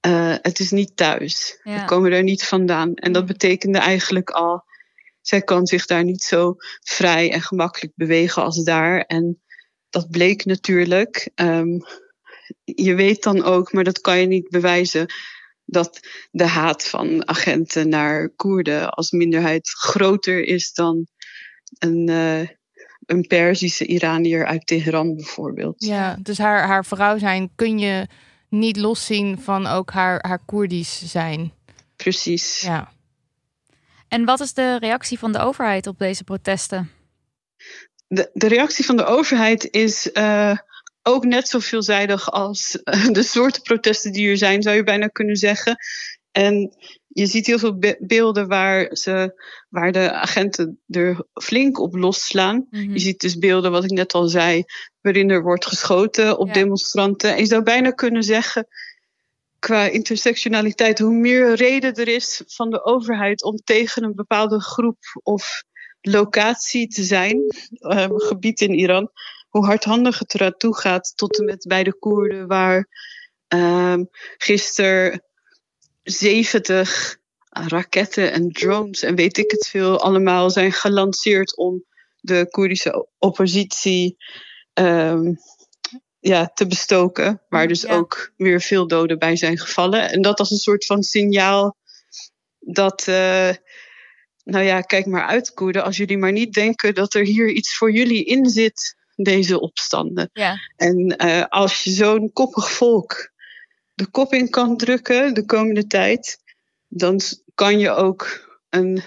uh, 0.07 0.35
het 0.43 0.59
is 0.59 0.71
niet 0.71 0.97
thuis. 0.97 1.61
Ja. 1.63 1.81
We 1.81 1.85
komen 1.85 2.13
er 2.13 2.23
niet 2.23 2.45
vandaan. 2.45 2.95
En 2.95 3.13
dat 3.13 3.23
hmm. 3.23 3.33
betekende 3.33 3.79
eigenlijk 3.79 4.31
al 4.31 4.65
zij 5.27 5.43
kan 5.43 5.67
zich 5.67 5.87
daar 5.87 6.05
niet 6.05 6.23
zo 6.23 6.55
vrij 6.81 7.33
en 7.33 7.43
gemakkelijk 7.43 7.93
bewegen 7.97 8.43
als 8.43 8.65
daar. 8.65 9.01
En 9.01 9.43
dat 9.91 10.11
bleek 10.11 10.45
natuurlijk. 10.45 11.31
Um, 11.35 11.85
je 12.65 12.95
weet 12.95 13.23
dan 13.23 13.43
ook, 13.43 13.73
maar 13.73 13.85
dat 13.85 14.01
kan 14.01 14.19
je 14.19 14.27
niet 14.27 14.49
bewijzen, 14.49 15.07
dat 15.65 16.01
de 16.31 16.47
haat 16.47 16.89
van 16.89 17.29
agenten 17.29 17.89
naar 17.89 18.29
Koerden 18.29 18.91
als 18.91 19.11
minderheid 19.11 19.69
groter 19.69 20.45
is 20.45 20.73
dan 20.73 21.07
een, 21.79 22.09
uh, 22.11 22.49
een 23.07 23.27
Perzische 23.27 23.87
Iranier 23.87 24.47
uit 24.47 24.67
Teheran 24.67 25.15
bijvoorbeeld. 25.15 25.85
Ja, 25.85 26.17
dus 26.23 26.39
haar, 26.39 26.67
haar 26.67 26.85
vrouw 26.85 27.19
zijn 27.19 27.51
kun 27.55 27.79
je 27.79 28.07
niet 28.59 28.77
loszien 28.77 29.41
van 29.41 29.67
ook 29.67 29.91
haar, 29.91 30.25
haar 30.27 30.45
Koerdisch 30.45 31.03
zijn. 31.05 31.53
Precies. 31.97 32.61
Ja. 32.61 32.93
En 34.09 34.25
wat 34.25 34.41
is 34.41 34.53
de 34.53 34.79
reactie 34.79 35.19
van 35.19 35.33
de 35.33 35.39
overheid 35.39 35.87
op 35.87 35.99
deze 35.99 36.25
protesten? 36.25 36.91
De, 38.07 38.31
de 38.33 38.49
reactie 38.49 38.85
van 38.85 38.97
de 38.97 39.05
overheid 39.05 39.69
is 39.71 40.11
uh, 40.13 40.57
ook 41.03 41.25
net 41.25 41.49
zo 41.49 41.59
veelzijdig 41.59 42.31
als 42.31 42.79
uh, 42.85 43.07
de 43.09 43.23
soorten 43.23 43.63
protesten 43.63 44.13
die 44.13 44.29
er 44.29 44.37
zijn, 44.37 44.63
zou 44.63 44.77
je 44.77 44.85
bijna 44.85 45.07
kunnen 45.07 45.37
zeggen. 45.37 45.77
En 46.33 46.77
je 47.15 47.27
ziet 47.27 47.47
heel 47.47 47.59
veel 47.59 47.79
be 47.79 47.97
beelden 48.01 48.49
waar, 48.49 48.97
ze, 48.97 49.43
waar 49.69 49.93
de 49.93 50.13
agenten 50.13 50.81
er 50.89 51.27
flink 51.33 51.79
op 51.79 51.95
losslaan. 51.95 52.57
Mm 52.57 52.81
-hmm. 52.81 52.93
Je 52.93 52.99
ziet 52.99 53.21
dus 53.21 53.39
beelden, 53.39 53.71
wat 53.71 53.85
ik 53.85 53.91
net 53.91 54.15
al 54.15 54.29
zei, 54.29 54.65
waarin 55.01 55.31
er 55.31 55.43
wordt 55.43 55.67
geschoten 55.67 56.39
op 56.39 56.47
ja. 56.47 56.53
demonstranten. 56.53 57.33
En 57.33 57.39
je 57.39 57.47
zou 57.47 57.63
bijna 57.63 57.91
kunnen 57.91 58.23
zeggen 58.23 58.67
qua 59.59 59.85
intersectionaliteit, 59.85 60.99
hoe 60.99 61.15
meer 61.15 61.55
reden 61.55 61.95
er 61.95 62.09
is 62.09 62.43
van 62.47 62.71
de 62.71 62.85
overheid 62.85 63.43
om 63.45 63.57
tegen 63.65 64.05
een 64.05 64.15
bepaalde 64.15 64.61
groep 64.61 64.99
of 65.23 65.63
locatie 66.01 66.89
te 66.89 67.03
zijn, 67.03 67.37
uh, 67.81 68.07
gebied 68.09 68.61
in 68.61 68.75
Iran, 68.75 69.11
hoe 69.49 69.65
hardhandig 69.65 70.19
het 70.19 70.35
eruit 70.35 70.59
toe 70.59 70.77
gaat, 70.77 71.13
tot 71.17 71.39
en 71.39 71.45
met 71.45 71.65
bij 71.69 71.85
de 71.85 71.95
Koerden, 71.99 72.47
waar 72.47 72.89
uh, 73.55 73.97
gisteren 74.37 75.23
70 76.05 77.17
raketten 77.49 78.33
en 78.33 78.53
drones 78.53 79.03
en 79.03 79.15
weet 79.15 79.39
ik 79.39 79.51
het 79.51 79.67
veel 79.67 80.01
allemaal 80.01 80.51
zijn 80.51 80.73
gelanceerd 80.73 81.57
om 81.57 81.85
de 82.21 82.47
Koerdische 82.51 83.09
oppositie 83.19 84.17
um, 84.75 85.37
ja, 86.21 86.51
te 86.55 86.67
bestoken. 86.67 87.43
Waar 87.49 87.69
dus 87.69 87.87
ook 87.87 88.33
weer 88.37 88.61
veel 88.61 88.87
doden 88.87 89.19
bij 89.19 89.37
zijn 89.37 89.59
gevallen. 89.59 90.11
En 90.11 90.23
dat 90.23 90.39
als 90.39 90.51
een 90.51 90.57
soort 90.57 90.87
van 90.87 91.03
signaal 91.03 91.77
dat, 92.59 93.07
uh, 93.09 93.51
nou 94.45 94.65
ja, 94.65 94.81
kijk 94.81 95.07
maar 95.07 95.27
uit, 95.27 95.55
Koerden. 95.55 95.85
Als 95.85 95.97
jullie 95.97 96.19
maar 96.19 96.33
niet 96.33 96.53
denken 96.53 96.95
dat 96.95 97.15
er 97.15 97.25
hier 97.25 97.49
iets 97.49 97.77
voor 97.77 97.93
jullie 97.93 98.25
in 98.25 98.47
zit, 98.47 98.97
deze 99.17 99.61
opstanden. 99.61 100.31
Ja. 100.33 100.57
En 100.77 101.25
uh, 101.25 101.45
als 101.49 101.85
je 101.85 101.91
zo'n 101.91 102.33
koppig 102.33 102.71
volk 102.71 103.33
de 103.95 104.07
kop 104.07 104.33
in 104.33 104.51
kan 104.51 104.77
drukken 104.77 105.35
de 105.35 105.45
komende 105.45 105.87
tijd, 105.87 106.39
dan 106.89 107.21
kan 107.55 107.79
je 107.79 107.91
ook 107.91 108.49
een 108.71 109.03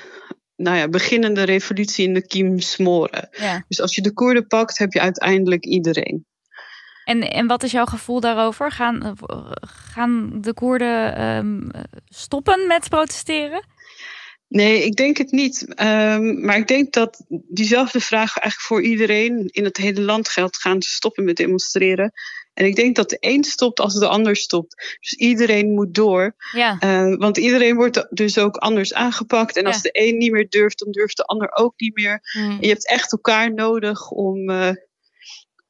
nou 0.55 0.77
ja, 0.77 0.87
beginnende 0.87 1.43
revolutie 1.43 2.07
in 2.07 2.13
de 2.13 2.27
kiem 2.27 2.59
smoren. 2.59 3.29
Ja. 3.31 3.65
Dus 3.67 3.81
als 3.81 3.95
je 3.95 4.01
de 4.01 4.13
Koerden 4.13 4.47
pakt, 4.47 4.77
heb 4.77 4.93
je 4.93 4.99
uiteindelijk 4.99 5.65
iedereen. 5.65 6.25
En, 7.03 7.21
en 7.21 7.47
wat 7.47 7.63
is 7.63 7.71
jouw 7.71 7.85
gevoel 7.85 8.19
daarover? 8.19 8.71
Gaan, 8.71 9.17
gaan 9.61 10.41
de 10.41 10.53
Koerden 10.53 11.21
um, 11.25 11.71
stoppen 12.05 12.67
met 12.67 12.89
protesteren? 12.89 13.65
Nee, 14.47 14.85
ik 14.85 14.95
denk 14.95 15.17
het 15.17 15.31
niet. 15.31 15.65
Um, 15.81 16.45
maar 16.45 16.57
ik 16.57 16.67
denk 16.67 16.93
dat 16.93 17.23
diezelfde 17.27 17.99
vraag 17.99 18.37
eigenlijk 18.37 18.67
voor 18.67 18.81
iedereen 18.81 19.47
in 19.51 19.63
het 19.63 19.77
hele 19.77 20.01
land 20.01 20.29
geldt. 20.29 20.57
Gaan 20.57 20.81
ze 20.81 20.89
stoppen 20.89 21.23
met 21.23 21.35
demonstreren? 21.35 22.11
En 22.57 22.65
ik 22.65 22.75
denk 22.75 22.95
dat 22.95 23.09
de 23.09 23.17
een 23.19 23.43
stopt 23.43 23.79
als 23.79 23.93
de 23.93 24.07
ander 24.07 24.35
stopt. 24.35 24.97
Dus 24.99 25.13
iedereen 25.13 25.73
moet 25.73 25.93
door. 25.93 26.35
Ja. 26.51 26.77
Uh, 26.83 27.17
want 27.17 27.37
iedereen 27.37 27.75
wordt 27.75 28.07
dus 28.09 28.37
ook 28.37 28.55
anders 28.55 28.93
aangepakt. 28.93 29.57
En 29.57 29.65
als 29.65 29.75
ja. 29.75 29.81
de 29.81 29.89
een 29.91 30.17
niet 30.17 30.31
meer 30.31 30.49
durft, 30.49 30.79
dan 30.79 30.91
durft 30.91 31.17
de 31.17 31.23
ander 31.23 31.51
ook 31.53 31.73
niet 31.77 31.95
meer. 31.95 32.19
Hmm. 32.31 32.57
Je 32.61 32.67
hebt 32.67 32.87
echt 32.87 33.11
elkaar 33.11 33.53
nodig 33.53 34.09
om, 34.09 34.49
uh, 34.49 34.69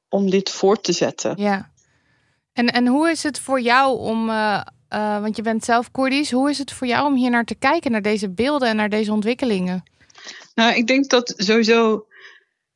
om 0.10 0.30
dit 0.30 0.50
voort 0.50 0.84
te 0.84 0.91
zetten. 0.91 1.34
Ja. 1.38 1.71
En, 2.54 2.67
en 2.67 2.88
hoe 2.88 3.10
is 3.10 3.23
het 3.23 3.39
voor 3.39 3.62
jou 3.62 3.97
om, 3.97 4.30
uh, 4.30 4.62
want 5.21 5.36
je 5.36 5.41
bent 5.41 5.63
zelf 5.63 5.91
Koerdisch, 5.91 6.32
hoe 6.32 6.50
is 6.50 6.58
het 6.58 6.71
voor 6.71 6.88
jou 6.88 7.06
om 7.06 7.15
hier 7.15 7.30
naar 7.30 7.45
te 7.45 7.56
kijken, 7.56 7.91
naar 7.91 8.02
deze 8.02 8.30
beelden 8.30 8.67
en 8.67 8.76
naar 8.76 8.89
deze 8.89 9.12
ontwikkelingen? 9.12 9.84
Nou, 10.56 10.76
ik 10.76 10.88
denk 10.88 11.10
dat 11.10 11.34
sowieso 11.38 12.06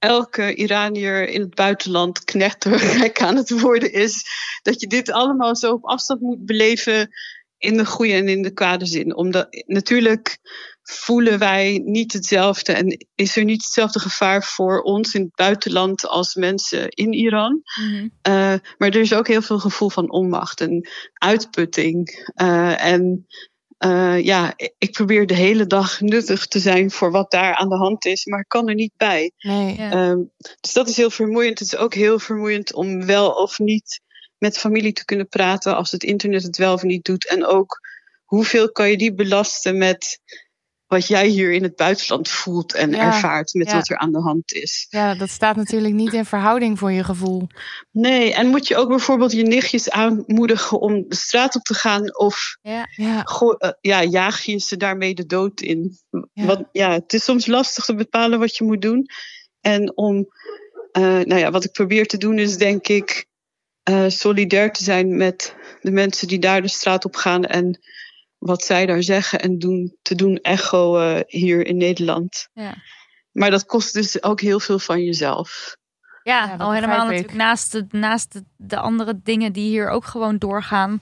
elke 0.01 0.55
Iranier 0.55 1.29
in 1.29 1.41
het 1.41 1.55
buitenland 1.55 2.23
knettergek 2.23 3.21
aan 3.21 3.35
het 3.35 3.49
worden 3.49 3.93
is. 3.93 4.23
Dat 4.61 4.81
je 4.81 4.87
dit 4.87 5.11
allemaal 5.11 5.55
zo 5.55 5.71
op 5.71 5.85
afstand 5.85 6.21
moet 6.21 6.45
beleven 6.45 7.09
in 7.57 7.77
de 7.77 7.85
goede 7.85 8.13
en 8.13 8.27
in 8.27 8.41
de 8.41 8.53
kwade 8.53 8.85
zin. 8.85 9.15
Omdat 9.15 9.63
natuurlijk 9.65 10.39
voelen 10.83 11.39
wij 11.39 11.81
niet 11.85 12.13
hetzelfde 12.13 12.73
en 12.73 13.07
is 13.15 13.37
er 13.37 13.43
niet 13.43 13.61
hetzelfde 13.63 13.99
gevaar 13.99 14.43
voor 14.43 14.81
ons 14.81 15.13
in 15.13 15.21
het 15.21 15.35
buitenland 15.35 16.07
als 16.07 16.35
mensen 16.35 16.89
in 16.89 17.13
Iran. 17.13 17.61
Mm 17.79 17.87
-hmm. 17.87 18.11
uh, 18.27 18.59
maar 18.77 18.89
er 18.89 18.95
is 18.95 19.13
ook 19.13 19.27
heel 19.27 19.41
veel 19.41 19.59
gevoel 19.59 19.89
van 19.89 20.11
onmacht 20.11 20.61
en 20.61 20.89
uitputting. 21.13 22.31
Uh, 22.41 22.85
en 22.85 23.27
uh, 23.85 24.23
ja, 24.23 24.53
ik 24.77 24.91
probeer 24.91 25.27
de 25.27 25.33
hele 25.33 25.67
dag 25.67 26.01
nuttig 26.01 26.47
te 26.47 26.59
zijn 26.59 26.91
voor 26.91 27.11
wat 27.11 27.31
daar 27.31 27.55
aan 27.55 27.69
de 27.69 27.75
hand 27.75 28.05
is, 28.05 28.25
maar 28.25 28.39
ik 28.39 28.47
kan 28.47 28.67
er 28.67 28.75
niet 28.75 28.93
bij. 28.97 29.31
Nee, 29.39 29.75
ja. 29.75 30.09
um, 30.09 30.31
dus 30.59 30.73
dat 30.73 30.89
is 30.89 30.97
heel 30.97 31.09
vermoeiend. 31.09 31.59
Het 31.59 31.73
is 31.73 31.79
ook 31.79 31.93
heel 31.93 32.19
vermoeiend 32.19 32.73
om 32.73 33.05
wel 33.05 33.31
of 33.31 33.59
niet 33.59 34.01
met 34.37 34.57
familie 34.57 34.93
te 34.93 35.05
kunnen 35.05 35.27
praten 35.27 35.75
als 35.75 35.91
het 35.91 36.03
internet 36.03 36.43
het 36.43 36.57
wel 36.57 36.73
of 36.73 36.83
niet 36.83 37.05
doet. 37.05 37.27
En 37.27 37.45
ook 37.45 37.79
hoeveel 38.23 38.71
kan 38.71 38.89
je 38.89 38.97
die 38.97 39.13
belasten 39.13 39.77
met 39.77 40.19
wat 40.91 41.08
jij 41.08 41.27
hier 41.27 41.51
in 41.51 41.63
het 41.63 41.75
buitenland 41.75 42.30
voelt 42.30 42.73
en 42.73 42.91
Ja, 42.91 42.99
ervaart 42.99 43.54
met 43.54 43.69
ja. 43.69 43.75
wat 43.75 43.89
er 43.89 43.97
aan 43.97 44.12
de 44.12 44.21
hand 44.21 44.54
is. 44.54 44.86
Ja, 44.89 45.15
dat 45.15 45.30
staat 45.30 45.56
natuurlijk 45.56 45.93
niet 45.93 46.13
in 46.13 46.25
verhouding 46.25 46.80
voor 46.80 46.91
je 46.91 47.04
gevoel. 47.04 47.47
Nee, 47.91 48.34
en 48.34 48.47
moet 48.47 48.67
je 48.67 48.77
ook 48.77 48.89
bijvoorbeeld 48.89 49.32
je 49.32 49.43
nichtjes 49.43 49.89
aanmoedigen 49.89 50.80
om 50.80 51.06
de 51.08 51.15
straat 51.15 51.56
op 51.56 51.62
te 51.62 51.73
gaan 51.73 52.17
of 52.17 52.58
Ja. 52.62 52.88
Ja, 52.95 53.23
eh, 53.23 53.69
ja, 53.82 54.04
jaag 54.04 54.41
je 54.41 54.60
ze 54.60 54.77
daarmee 54.77 55.13
de 55.13 55.25
dood 55.25 55.62
in? 55.62 55.97
Wat, 56.34 56.63
ja, 56.71 56.91
het 56.91 57.13
is 57.13 57.23
soms 57.23 57.45
lastig 57.45 57.86
te 57.86 57.95
bepalen 57.95 58.39
wat 58.39 58.58
je 58.58 58.63
moet 58.63 58.82
doen. 58.82 59.06
En 59.62 59.97
om, 59.97 60.27
eh, 60.91 61.04
nou 61.04 61.36
ja, 61.36 61.51
wat 61.51 61.63
ik 61.63 61.71
probeer 61.71 62.08
te 62.08 62.17
doen 62.17 62.39
is 62.39 62.58
denk 62.58 62.88
ik 62.88 63.25
eh, 63.84 64.06
solidair 64.08 64.71
te 64.71 64.84
zijn 64.84 65.17
met 65.17 65.56
de 65.82 65.91
mensen 65.91 66.27
die 66.27 66.39
daar 66.39 66.62
de 66.62 66.67
straat 66.67 67.06
op 67.06 67.15
gaan 67.15 67.43
en 67.43 67.80
wat 68.41 68.63
zij 68.63 68.86
daar 68.86 69.04
zeggen 69.04 69.39
en 69.39 69.60
doen, 69.60 69.97
te 70.01 70.15
doen 70.15 70.38
echo 70.38 70.97
eh, 70.99 71.19
hier 71.27 71.65
in 71.65 71.77
Nederland. 71.77 72.47
Ja. 72.54 72.73
Maar 73.32 73.51
dat 73.51 73.65
kost 73.65 73.93
dus 73.93 74.23
ook 74.23 74.41
heel 74.41 74.60
veel 74.60 74.80
van 74.80 75.04
jezelf. 75.04 75.75
Ja, 76.23 76.47
dat 76.47 76.60
al 76.60 76.73
helemaal 76.73 77.06
natuurlijk 77.06 77.34
naast, 77.34 77.71
de, 77.71 77.86
naast 77.89 78.34
de, 78.34 78.43
de 78.58 78.77
andere 78.77 79.19
dingen 79.23 79.54
die 79.54 79.69
hier 79.69 79.89
ook 79.89 80.06
gewoon 80.06 80.38
doorgaan. 80.38 80.99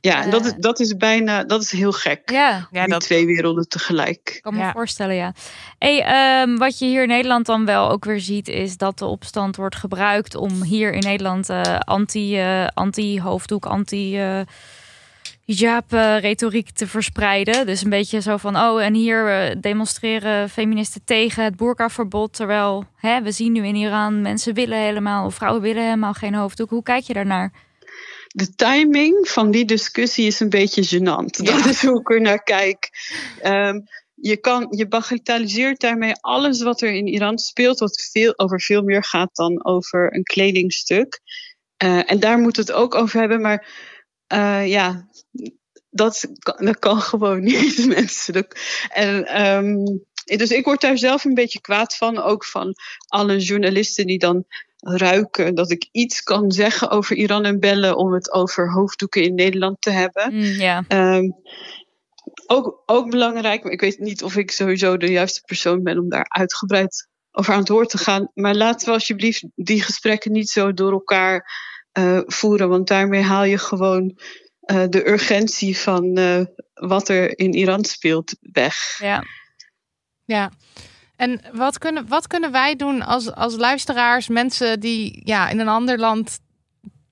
Ja, 0.00 0.22
en 0.22 0.30
dat, 0.30 0.44
is, 0.44 0.52
Eh. 0.52 0.58
dat 0.58 0.80
is 0.80 0.96
bijna, 0.96 1.44
dat 1.44 1.62
is 1.62 1.70
heel 1.72 1.92
gek. 1.92 2.30
Ja, 2.30 2.68
Ja, 2.70 2.82
die 2.82 2.92
dat, 2.92 3.00
twee 3.00 3.26
werelden 3.26 3.68
tegelijk. 3.68 4.30
Ik 4.34 4.42
kan 4.42 4.54
me 4.54 4.60
Ja. 4.60 4.72
voorstellen, 4.72 5.14
ja. 5.14 5.32
Hey, 5.78 6.02
ehm, 6.02 6.56
wat 6.56 6.78
je 6.78 6.84
hier 6.84 7.02
in 7.02 7.08
Nederland 7.08 7.46
dan 7.46 7.64
wel 7.64 7.90
ook 7.90 8.04
weer 8.04 8.20
ziet, 8.20 8.48
is 8.48 8.76
dat 8.76 8.98
de 8.98 9.04
opstand 9.04 9.56
wordt 9.56 9.76
gebruikt 9.76 10.34
om 10.34 10.62
hier 10.62 10.92
in 10.92 11.02
Nederland 11.02 11.48
eh, 11.50 11.78
anti, 11.78 12.38
eh, 12.38 12.66
anti-hoofddoek, 12.74 13.66
anti- 13.66 14.44
hijab-retoriek 15.48 16.70
te 16.70 16.86
verspreiden. 16.86 17.66
Dus 17.66 17.82
een 17.82 17.90
beetje 17.90 18.20
zo 18.20 18.36
van, 18.36 18.56
oh, 18.56 18.82
en 18.82 18.94
hier 18.94 19.28
eh, 19.28 19.56
demonstreren 19.60 20.50
feministen 20.50 21.04
tegen 21.04 21.44
het 21.44 21.56
boerkaverbod. 21.56 22.32
Terwijl 22.32 22.84
hè, 22.96 23.22
we 23.22 23.32
zien 23.32 23.52
nu 23.52 23.66
in 23.66 23.74
Iran, 23.74 24.22
mensen 24.22 24.54
willen 24.54 24.78
helemaal, 24.78 25.26
of 25.26 25.34
vrouwen 25.34 25.62
willen 25.62 25.82
helemaal 25.82 26.12
geen 26.12 26.34
hoofddoek. 26.34 26.70
Hoe 26.70 26.82
kijk 26.82 27.04
je 27.04 27.12
daarnaar? 27.12 27.52
De 28.26 28.54
timing 28.54 29.28
van 29.28 29.50
die 29.50 29.64
discussie 29.64 30.26
is 30.26 30.40
een 30.40 30.48
beetje 30.48 30.98
gênant. 30.98 31.44
Dat 31.44 31.66
is 31.66 31.82
hoe 31.82 32.00
ik 32.00 32.10
er 32.10 32.20
naar 32.20 32.42
kijk. 32.42 32.90
Ehm, 33.42 33.80
je, 34.14 34.36
kan, 34.36 34.66
je 34.70 34.88
bagatelliseert 34.88 35.80
daarmee 35.80 36.14
alles 36.20 36.62
wat 36.62 36.80
er 36.80 36.92
in 36.92 37.06
Iran 37.06 37.38
speelt, 37.38 37.78
wat 37.78 38.08
veel, 38.12 38.38
over 38.38 38.60
veel 38.60 38.82
meer 38.82 39.04
gaat 39.04 39.36
dan 39.36 39.64
over 39.64 40.14
een 40.14 40.22
kledingstuk. 40.22 41.20
Eh, 41.76 42.10
en 42.10 42.20
daar 42.20 42.38
moet 42.38 42.56
het 42.56 42.72
ook 42.72 42.94
over 42.94 43.20
hebben, 43.20 43.40
maar 43.40 43.66
eh, 44.28 44.66
ja, 44.68 45.08
dat, 45.90 46.28
kan- 46.38 46.64
dat 46.64 46.78
kan 46.78 47.00
gewoon 47.00 47.42
niet, 47.50 47.86
mensen. 47.86 48.46
En, 48.88 49.26
ehm, 49.26 49.76
dus 50.24 50.50
ik 50.50 50.64
word 50.64 50.80
daar 50.80 50.98
zelf 50.98 51.24
een 51.24 51.34
beetje 51.34 51.60
kwaad 51.60 51.96
van, 51.96 52.18
ook 52.18 52.44
van 52.44 52.74
alle 53.06 53.38
journalisten 53.38 54.06
die 54.06 54.18
dan 54.18 54.44
ruiken 54.80 55.54
dat 55.54 55.70
ik 55.70 55.88
iets 55.92 56.22
kan 56.22 56.52
zeggen 56.52 56.90
over 56.90 57.16
Iran 57.16 57.44
en 57.44 57.60
bellen 57.60 57.96
om 57.96 58.12
het 58.12 58.32
over 58.32 58.72
hoofddoeken 58.72 59.22
in 59.22 59.34
Nederland 59.34 59.76
te 59.80 59.90
hebben. 59.90 60.34
Mm, 60.34 60.42
ja, 60.42 60.84
Ehm, 60.88 61.30
ook, 62.46 62.82
ook 62.86 63.10
belangrijk, 63.10 63.62
maar 63.62 63.72
ik 63.72 63.80
weet 63.80 63.98
niet 63.98 64.22
of 64.22 64.36
ik 64.36 64.50
sowieso 64.50 64.96
de 64.96 65.10
juiste 65.10 65.42
persoon 65.46 65.82
ben 65.82 65.98
om 65.98 66.08
daar 66.08 66.26
uitgebreid 66.28 67.08
over 67.32 67.52
aan 67.52 67.58
het 67.58 67.68
woord 67.68 67.88
te 67.90 67.98
gaan. 67.98 68.30
Maar 68.34 68.54
laten 68.54 68.86
we 68.86 68.92
alsjeblieft 68.92 69.44
die 69.54 69.82
gesprekken 69.82 70.32
niet 70.32 70.48
zo 70.50 70.72
door 70.74 70.92
elkaar 70.92 71.50
eh, 71.98 72.20
voeren, 72.26 72.68
want 72.68 72.88
daarmee 72.88 73.22
haal 73.22 73.44
je 73.44 73.58
gewoon 73.58 74.18
eh, 74.60 74.84
de 74.88 75.08
urgentie 75.08 75.78
van 75.78 76.16
eh, 76.16 76.40
wat 76.74 77.08
er 77.08 77.38
in 77.38 77.54
Iran 77.54 77.84
speelt 77.84 78.36
weg. 78.40 78.98
ja. 79.02 79.24
ja. 80.24 80.50
En 81.16 81.40
wat 81.52 81.78
kunnen, 81.78 82.08
wat 82.08 82.26
kunnen 82.26 82.52
wij 82.52 82.76
doen 82.76 83.02
als, 83.02 83.32
als 83.32 83.56
luisteraars, 83.56 84.28
mensen 84.28 84.80
die 84.80 85.20
ja, 85.24 85.48
in 85.48 85.58
een 85.58 85.68
ander 85.68 85.98
land 85.98 86.38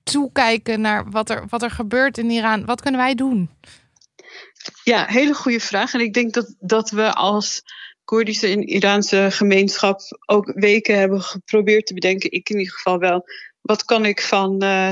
toekijken 0.03 0.81
naar 0.81 1.09
wat 1.09 1.29
er, 1.29 1.45
wat 1.49 1.63
er 1.63 1.71
gebeurt 1.71 2.17
in 2.17 2.29
Iran? 2.29 2.65
Wat 2.65 2.81
kunnen 2.81 2.99
wij 2.99 3.15
doen? 3.15 3.49
Ja, 4.83 5.05
hele 5.05 5.33
goede 5.33 5.59
vraag. 5.59 5.93
En 5.93 5.99
ik 5.99 6.13
denk 6.13 6.33
dat, 6.33 6.55
dat 6.59 6.89
we 6.89 7.13
als 7.13 7.61
Koerdische 8.03 8.47
en 8.47 8.67
Iraanse 8.67 9.27
gemeenschap 9.31 10.01
ook 10.25 10.51
weken 10.55 10.99
hebben 10.99 11.21
geprobeerd 11.21 11.85
te 11.85 11.93
bedenken. 11.93 12.31
Ik 12.31 12.49
in 12.49 12.57
ieder 12.57 12.73
geval 12.73 12.99
wel. 12.99 13.25
Wat 13.67 13.85
kan 13.85 14.05
ik 14.05 14.21
van, 14.21 14.61
eh, 14.61 14.91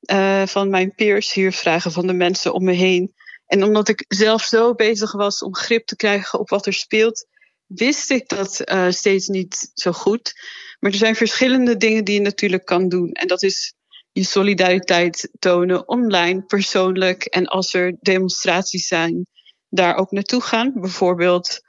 eh, 0.00 0.46
van 0.46 0.70
mijn 0.70 0.94
peers 0.94 1.32
hier 1.32 1.52
vragen, 1.52 1.92
van 1.92 2.06
de 2.06 2.12
mensen 2.12 2.54
om 2.54 2.64
me 2.64 2.72
heen? 2.72 3.14
En 3.46 3.62
omdat 3.62 3.88
ik 3.88 4.04
zelf 4.08 4.42
zo 4.42 4.74
bezig 4.74 5.12
was 5.12 5.42
om 5.42 5.54
grip 5.54 5.86
te 5.86 5.96
krijgen 5.96 6.38
op 6.38 6.48
wat 6.48 6.66
er 6.66 6.72
speelt, 6.72 7.26
wist 7.66 8.10
ik 8.10 8.28
dat 8.28 8.60
eh, 8.60 8.90
steeds 8.90 9.28
niet 9.28 9.70
zo 9.74 9.92
goed. 9.92 10.32
Maar 10.80 10.90
er 10.90 10.98
zijn 10.98 11.16
verschillende 11.16 11.76
dingen 11.76 12.04
die 12.04 12.14
je 12.14 12.20
natuurlijk 12.20 12.64
kan 12.64 12.88
doen. 12.88 13.12
En 13.12 13.26
dat 13.26 13.42
is 13.42 13.74
je 14.12 14.24
solidariteit 14.24 15.28
tonen 15.38 15.88
online, 15.88 16.42
persoonlijk. 16.42 17.24
En 17.24 17.46
als 17.46 17.74
er 17.74 17.96
demonstraties 18.00 18.86
zijn, 18.86 19.26
daar 19.68 19.96
ook 19.96 20.10
naartoe 20.10 20.40
gaan. 20.40 20.72
Bijvoorbeeld, 20.74 21.60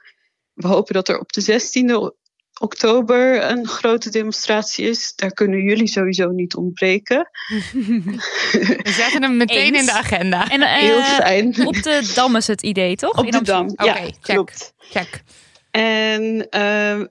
we 0.52 0.66
hopen 0.66 0.94
dat 0.94 1.08
er 1.08 1.18
op 1.18 1.32
de 1.32 1.42
16e 1.42 2.25
oktober 2.60 3.50
een 3.50 3.66
grote 3.66 4.10
demonstratie 4.10 4.88
is. 4.88 5.14
Daar 5.14 5.32
kunnen 5.32 5.62
jullie 5.62 5.88
sowieso 5.88 6.28
niet 6.28 6.54
ontbreken. 6.56 7.30
We 8.82 8.92
zetten 8.96 9.22
hem 9.22 9.36
meteen 9.36 9.74
Eens. 9.74 9.78
in 9.78 9.86
de 9.86 9.92
agenda. 9.92 10.48
En 10.48 10.62
eh, 10.62 10.74
Heel 10.74 11.02
fijn. 11.02 11.66
op 11.66 11.82
de 11.82 12.12
Dam 12.14 12.36
is 12.36 12.46
het 12.46 12.62
idee, 12.62 12.96
toch? 12.96 13.18
Op 13.18 13.24
In 13.24 13.30
de. 13.30 13.42
Dam. 13.42 13.68
Oké, 13.68 13.84
ja, 13.84 13.94
check. 13.94 14.20
klopt. 14.20 14.74
Check. 14.78 15.22
En 15.70 16.46
ehm, 16.50 17.06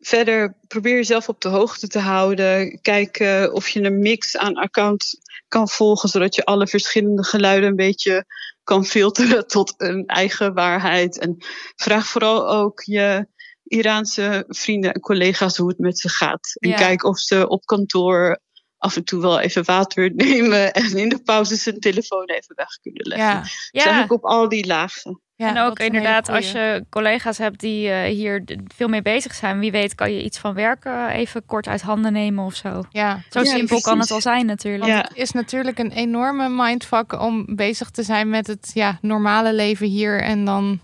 verder 0.00 0.56
probeer 0.68 0.94
jezelf 0.94 1.28
op 1.28 1.40
de 1.40 1.48
hoogte 1.48 1.88
te 1.88 1.98
houden. 1.98 2.78
Kijk 2.82 3.18
eh, 3.18 3.52
of 3.52 3.68
je 3.68 3.82
een 3.82 3.98
mix 3.98 4.36
aan 4.36 4.54
accounts 4.54 5.18
kan 5.48 5.68
volgen, 5.68 6.08
zodat 6.08 6.34
je 6.34 6.44
alle 6.44 6.66
verschillende 6.66 7.24
geluiden 7.24 7.68
een 7.68 7.76
beetje 7.76 8.24
kan 8.64 8.84
filteren 8.84 9.46
tot 9.56 9.74
een 9.76 10.06
eigen 10.06 10.54
waarheid. 10.54 11.18
En 11.18 11.36
vraag 11.76 12.06
vooral 12.06 12.48
ook 12.48 12.82
je 12.84 13.26
Iraanse 13.68 14.44
vrienden 14.48 14.92
en 14.92 15.00
collega's 15.00 15.56
hoe 15.56 15.68
het 15.68 15.78
met 15.78 15.98
ze 15.98 16.08
gaat. 16.08 16.56
En 16.58 16.68
Ja. 16.70 16.76
kijk 16.76 17.04
of 17.04 17.18
ze 17.18 17.48
op 17.48 17.64
kantoor 17.64 18.38
af 18.78 18.96
en 18.96 19.04
toe 19.04 19.20
wel 19.20 19.40
even 19.40 19.64
water 19.64 20.12
nemen 20.14 20.72
en 20.72 20.96
in 20.96 21.08
de 21.08 21.22
pauzes 21.22 21.64
hun 21.64 21.80
telefoon 21.80 22.24
even 22.26 22.54
weg 22.56 22.68
kunnen 22.82 23.06
leggen. 23.08 23.28
Ja, 23.28 23.40
Dus 23.40 23.68
Ja, 23.70 23.80
eigenlijk 23.82 24.12
op 24.12 24.24
al 24.24 24.48
die 24.48 24.66
lagen. 24.66 25.20
ja, 25.36 25.48
en 25.48 25.58
ook 25.58 25.78
inderdaad, 25.78 26.28
als 26.28 26.52
je 26.52 26.84
collega's 26.90 27.38
hebt 27.38 27.60
die 27.60 27.88
eh, 27.90 28.14
hier 28.14 28.44
veel 28.74 28.88
mee 28.88 29.02
bezig 29.02 29.34
zijn, 29.34 29.58
wie 29.58 29.70
weet 29.70 29.94
kan 29.94 30.12
je 30.12 30.22
iets 30.22 30.38
van 30.38 30.54
werken 30.54 31.08
even 31.08 31.46
kort 31.46 31.68
uit 31.68 31.82
handen 31.82 32.12
nemen 32.12 32.44
of 32.44 32.54
zo. 32.54 32.82
Ja, 32.90 33.20
Zo 33.30 33.40
Ja, 33.40 33.44
simpel 33.46 33.80
kan 33.80 33.98
het 33.98 34.08
wel 34.08 34.20
zijn 34.20 34.46
natuurlijk. 34.46 34.84
Ja. 34.90 34.96
Het 34.98 35.16
is 35.16 35.30
natuurlijk 35.32 35.78
een 35.78 35.92
enorme 35.92 36.48
mindfuck 36.48 37.20
om 37.20 37.56
bezig 37.56 37.90
te 37.90 38.02
zijn 38.02 38.30
met 38.30 38.46
het 38.46 38.70
ja, 38.74 38.98
normale 39.00 39.52
leven 39.54 39.86
hier 39.86 40.22
en 40.22 40.44
dan 40.44 40.80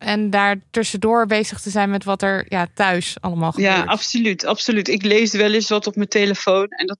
en 0.00 0.30
daar 0.30 0.56
tussendoor 0.70 1.26
bezig 1.26 1.60
te 1.60 1.70
zijn 1.70 1.90
met 1.90 2.04
wat 2.04 2.22
er 2.22 2.44
ja, 2.48 2.66
thuis 2.74 3.16
allemaal 3.20 3.52
gebeurt. 3.52 3.74
Ja, 3.76 3.82
absoluut, 3.84 4.44
absoluut. 4.44 4.88
Ik 4.88 5.02
lees 5.02 5.32
wel 5.32 5.52
eens 5.54 5.68
wat 5.68 5.86
op 5.86 5.96
mijn 5.96 6.08
telefoon 6.08 6.66
en 6.68 6.86
dat 6.86 6.98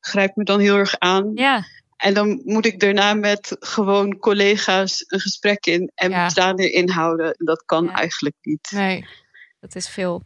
grijpt 0.00 0.36
me 0.36 0.44
dan 0.44 0.60
heel 0.60 0.76
erg 0.76 0.98
aan. 0.98 1.30
Ja, 1.34 1.64
En 1.96 2.14
dan 2.14 2.40
moet 2.44 2.66
ik 2.66 2.80
daarna 2.80 3.14
met 3.14 3.56
gewoon 3.60 4.18
collega's 4.18 5.04
een 5.06 5.20
gesprek 5.20 5.66
in 5.66 5.90
en 5.94 6.10
Ja. 6.10 6.28
tranen 6.28 6.72
inhouden. 6.72 7.34
Dat 7.38 7.62
kan 7.64 7.84
Ja. 7.84 7.92
eigenlijk 7.92 8.36
niet. 8.42 8.68
Nee. 8.74 9.06
dat 9.60 9.74
is 9.74 9.88
veel. 9.88 10.22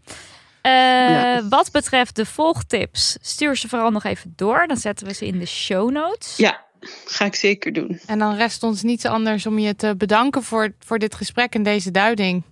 Eh, 0.63 0.71
Ja. 0.73 1.49
Wat 1.49 1.71
betreft 1.71 2.17
de 2.17 2.27
volgtips, 2.27 3.17
stuur 3.21 3.57
ze 3.57 3.69
vooral 3.69 3.91
nog 3.91 4.05
even 4.05 4.33
door. 4.37 4.67
Dan 4.67 4.77
zetten 4.77 5.07
we 5.07 5.15
ze 5.15 5.27
in 5.27 5.39
de 5.39 5.47
show 5.47 5.91
notes. 5.91 6.37
Ja, 6.37 6.65
ga 7.05 7.25
ik 7.25 7.35
zeker 7.35 7.73
doen. 7.73 8.01
En 8.07 8.19
dan 8.19 8.35
rest 8.35 8.63
ons 8.63 8.83
niets 8.83 9.05
anders 9.05 9.47
om 9.47 9.59
je 9.59 9.77
te 9.77 9.95
bedanken 9.97 10.43
voor, 10.43 10.73
voor 10.79 10.99
dit 10.99 11.15
gesprek 11.15 11.55
en 11.55 11.63
deze 11.63 11.91
duiding. 11.91 12.43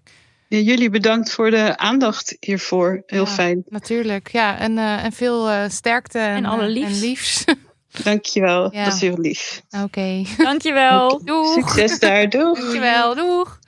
Ja, 0.48 0.58
jullie 0.58 0.90
bedankt 0.90 1.30
voor 1.32 1.50
de 1.50 1.76
aandacht 1.76 2.36
hiervoor. 2.40 3.02
Heel 3.06 3.24
Ja. 3.24 3.30
fijn. 3.30 3.62
Natuurlijk, 3.68 4.32
ja. 4.32 4.58
En, 4.58 4.78
eh, 4.78 5.04
en 5.04 5.12
veel 5.12 5.48
eh, 5.50 5.68
sterkte 5.68 6.18
en, 6.18 6.36
En 6.36 6.44
alle 6.44 6.62
eh, 6.62 6.68
liefs. 6.72 6.92
En 6.92 7.00
liefs. 7.08 7.44
Dankjewel. 8.04 8.74
Ja. 8.74 8.84
Dat 8.84 8.94
is 8.94 9.00
heel 9.00 9.18
lief. 9.18 9.62
Oké. 9.82 10.22
Dankjewel. 10.36 11.24
Doeg. 11.24 11.52
Succes 11.52 11.98
daar. 11.98 12.28
Doeg. 12.28 12.58
Dankjewel. 12.60 13.14
Doeg. 13.14 13.58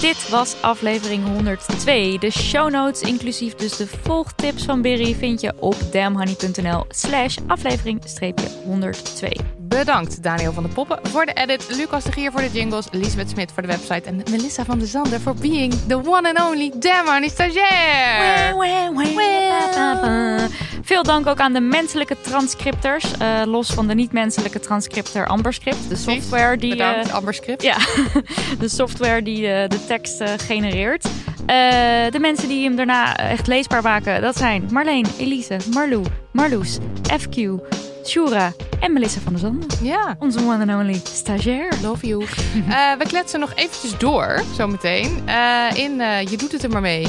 Dit 0.00 0.28
was 0.28 0.54
aflevering 0.60 1.24
102. 1.24 2.18
De 2.18 2.30
show 2.30 2.70
notes, 2.70 3.00
inclusief 3.00 3.54
dus 3.54 3.76
de 3.76 3.86
volgtips 4.02 4.64
van 4.64 4.82
Berry, 4.82 5.14
vind 5.14 5.40
je 5.40 5.52
op 5.60 5.76
damhoney.nl 5.92 6.84
slash 6.88 7.36
aflevering 7.46 8.02
102. 8.64 9.30
Bedankt 9.58 10.22
Daniel 10.22 10.52
van 10.52 10.62
de 10.62 10.68
Poppen 10.68 10.98
voor 11.02 11.26
de 11.26 11.32
edit, 11.32 11.66
Lucas 11.76 12.04
de 12.04 12.12
Gier 12.12 12.32
voor 12.32 12.40
de 12.40 12.50
jingles, 12.50 12.86
Lisbeth 12.90 13.30
Smit 13.30 13.52
voor 13.52 13.62
de 13.62 13.68
website 13.68 14.08
en 14.08 14.22
Melissa 14.30 14.64
van 14.64 14.78
der 14.78 14.88
Zander 14.88 15.20
voor 15.20 15.34
being 15.34 15.74
the 15.88 15.96
one 15.96 16.34
and 16.34 16.50
only 16.50 16.72
Damn 16.78 17.08
Honey 17.08 17.28
stagiair. 17.28 18.54
Veel 20.86 21.02
dank 21.02 21.26
ook 21.26 21.40
aan 21.40 21.52
de 21.52 21.60
menselijke 21.60 22.16
transcripters. 22.20 23.12
eh, 23.18 23.42
los 23.46 23.72
van 23.72 23.86
de 23.86 23.94
niet-menselijke 23.94 24.60
transcripter 24.60 25.26
Amberscript. 25.26 25.88
De 25.88 25.96
software 25.96 26.56
die, 26.56 26.70
Bedankt, 26.70 27.08
eh, 27.08 27.14
Amber 27.14 27.34
Script. 27.34 27.62
ja, 27.62 27.76
de, 28.58 28.68
software 28.68 29.22
die 29.22 29.48
eh, 29.48 29.68
de 29.68 29.86
tekst 29.86 30.22
genereert. 30.36 31.06
De 32.10 32.18
mensen 32.20 32.48
die 32.48 32.64
hem 32.64 32.76
daarna 32.76 33.16
echt 33.16 33.46
leesbaar 33.46 33.82
maken, 33.82 34.20
dat 34.22 34.36
zijn 34.36 34.68
Marleen, 34.72 35.06
Elise, 35.18 35.56
Marlou, 35.72 36.02
Marloes, 36.32 36.78
FQ, 37.20 37.40
Shura 38.04 38.52
en 38.80 38.92
Melissa 38.92 39.20
van 39.20 39.32
der 39.32 39.40
Zanden. 39.40 39.68
Ja. 39.82 40.16
Onze 40.18 40.38
one 40.38 40.72
and 40.72 40.82
only 40.82 41.00
stagiair. 41.04 41.72
Love 41.82 42.06
you. 42.06 42.24
We 42.98 43.04
kletsen 43.08 43.40
nog 43.40 43.52
eventjes 43.54 43.98
door, 43.98 44.42
zometeen. 44.56 45.22
eh 45.26 45.66
in 45.74 45.96
Je 46.30 46.36
doet 46.36 46.52
het 46.52 46.62
er 46.62 46.70
maar 46.70 46.80
mee. 46.80 47.06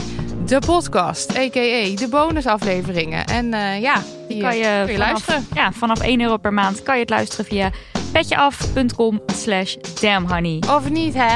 De 0.47 0.59
podcast, 0.65 1.37
a.k.a. 1.37 1.95
de 1.95 2.07
bonusafleveringen. 2.09 3.25
En 3.25 3.53
eh, 3.53 3.81
ja, 3.81 4.01
die 4.27 4.41
kan 4.41 4.49
eh, 4.49 4.57
je, 4.57 4.83
kun 4.85 4.93
je 4.93 4.99
vanaf, 4.99 5.07
luisteren. 5.07 5.47
Ja, 5.53 5.71
vanaf 5.71 5.99
1 6.01 6.21
euro 6.21 6.37
per 6.37 6.53
maand 6.53 6.83
kan 6.83 6.95
je 6.95 7.01
het 7.01 7.09
luisteren 7.09 7.45
via 7.45 7.71
petjeaf.com 8.11 9.21
slash 9.25 9.75
damnhoney. 10.01 10.63
Of 10.69 10.89
niet, 10.89 11.13
hè? 11.13 11.35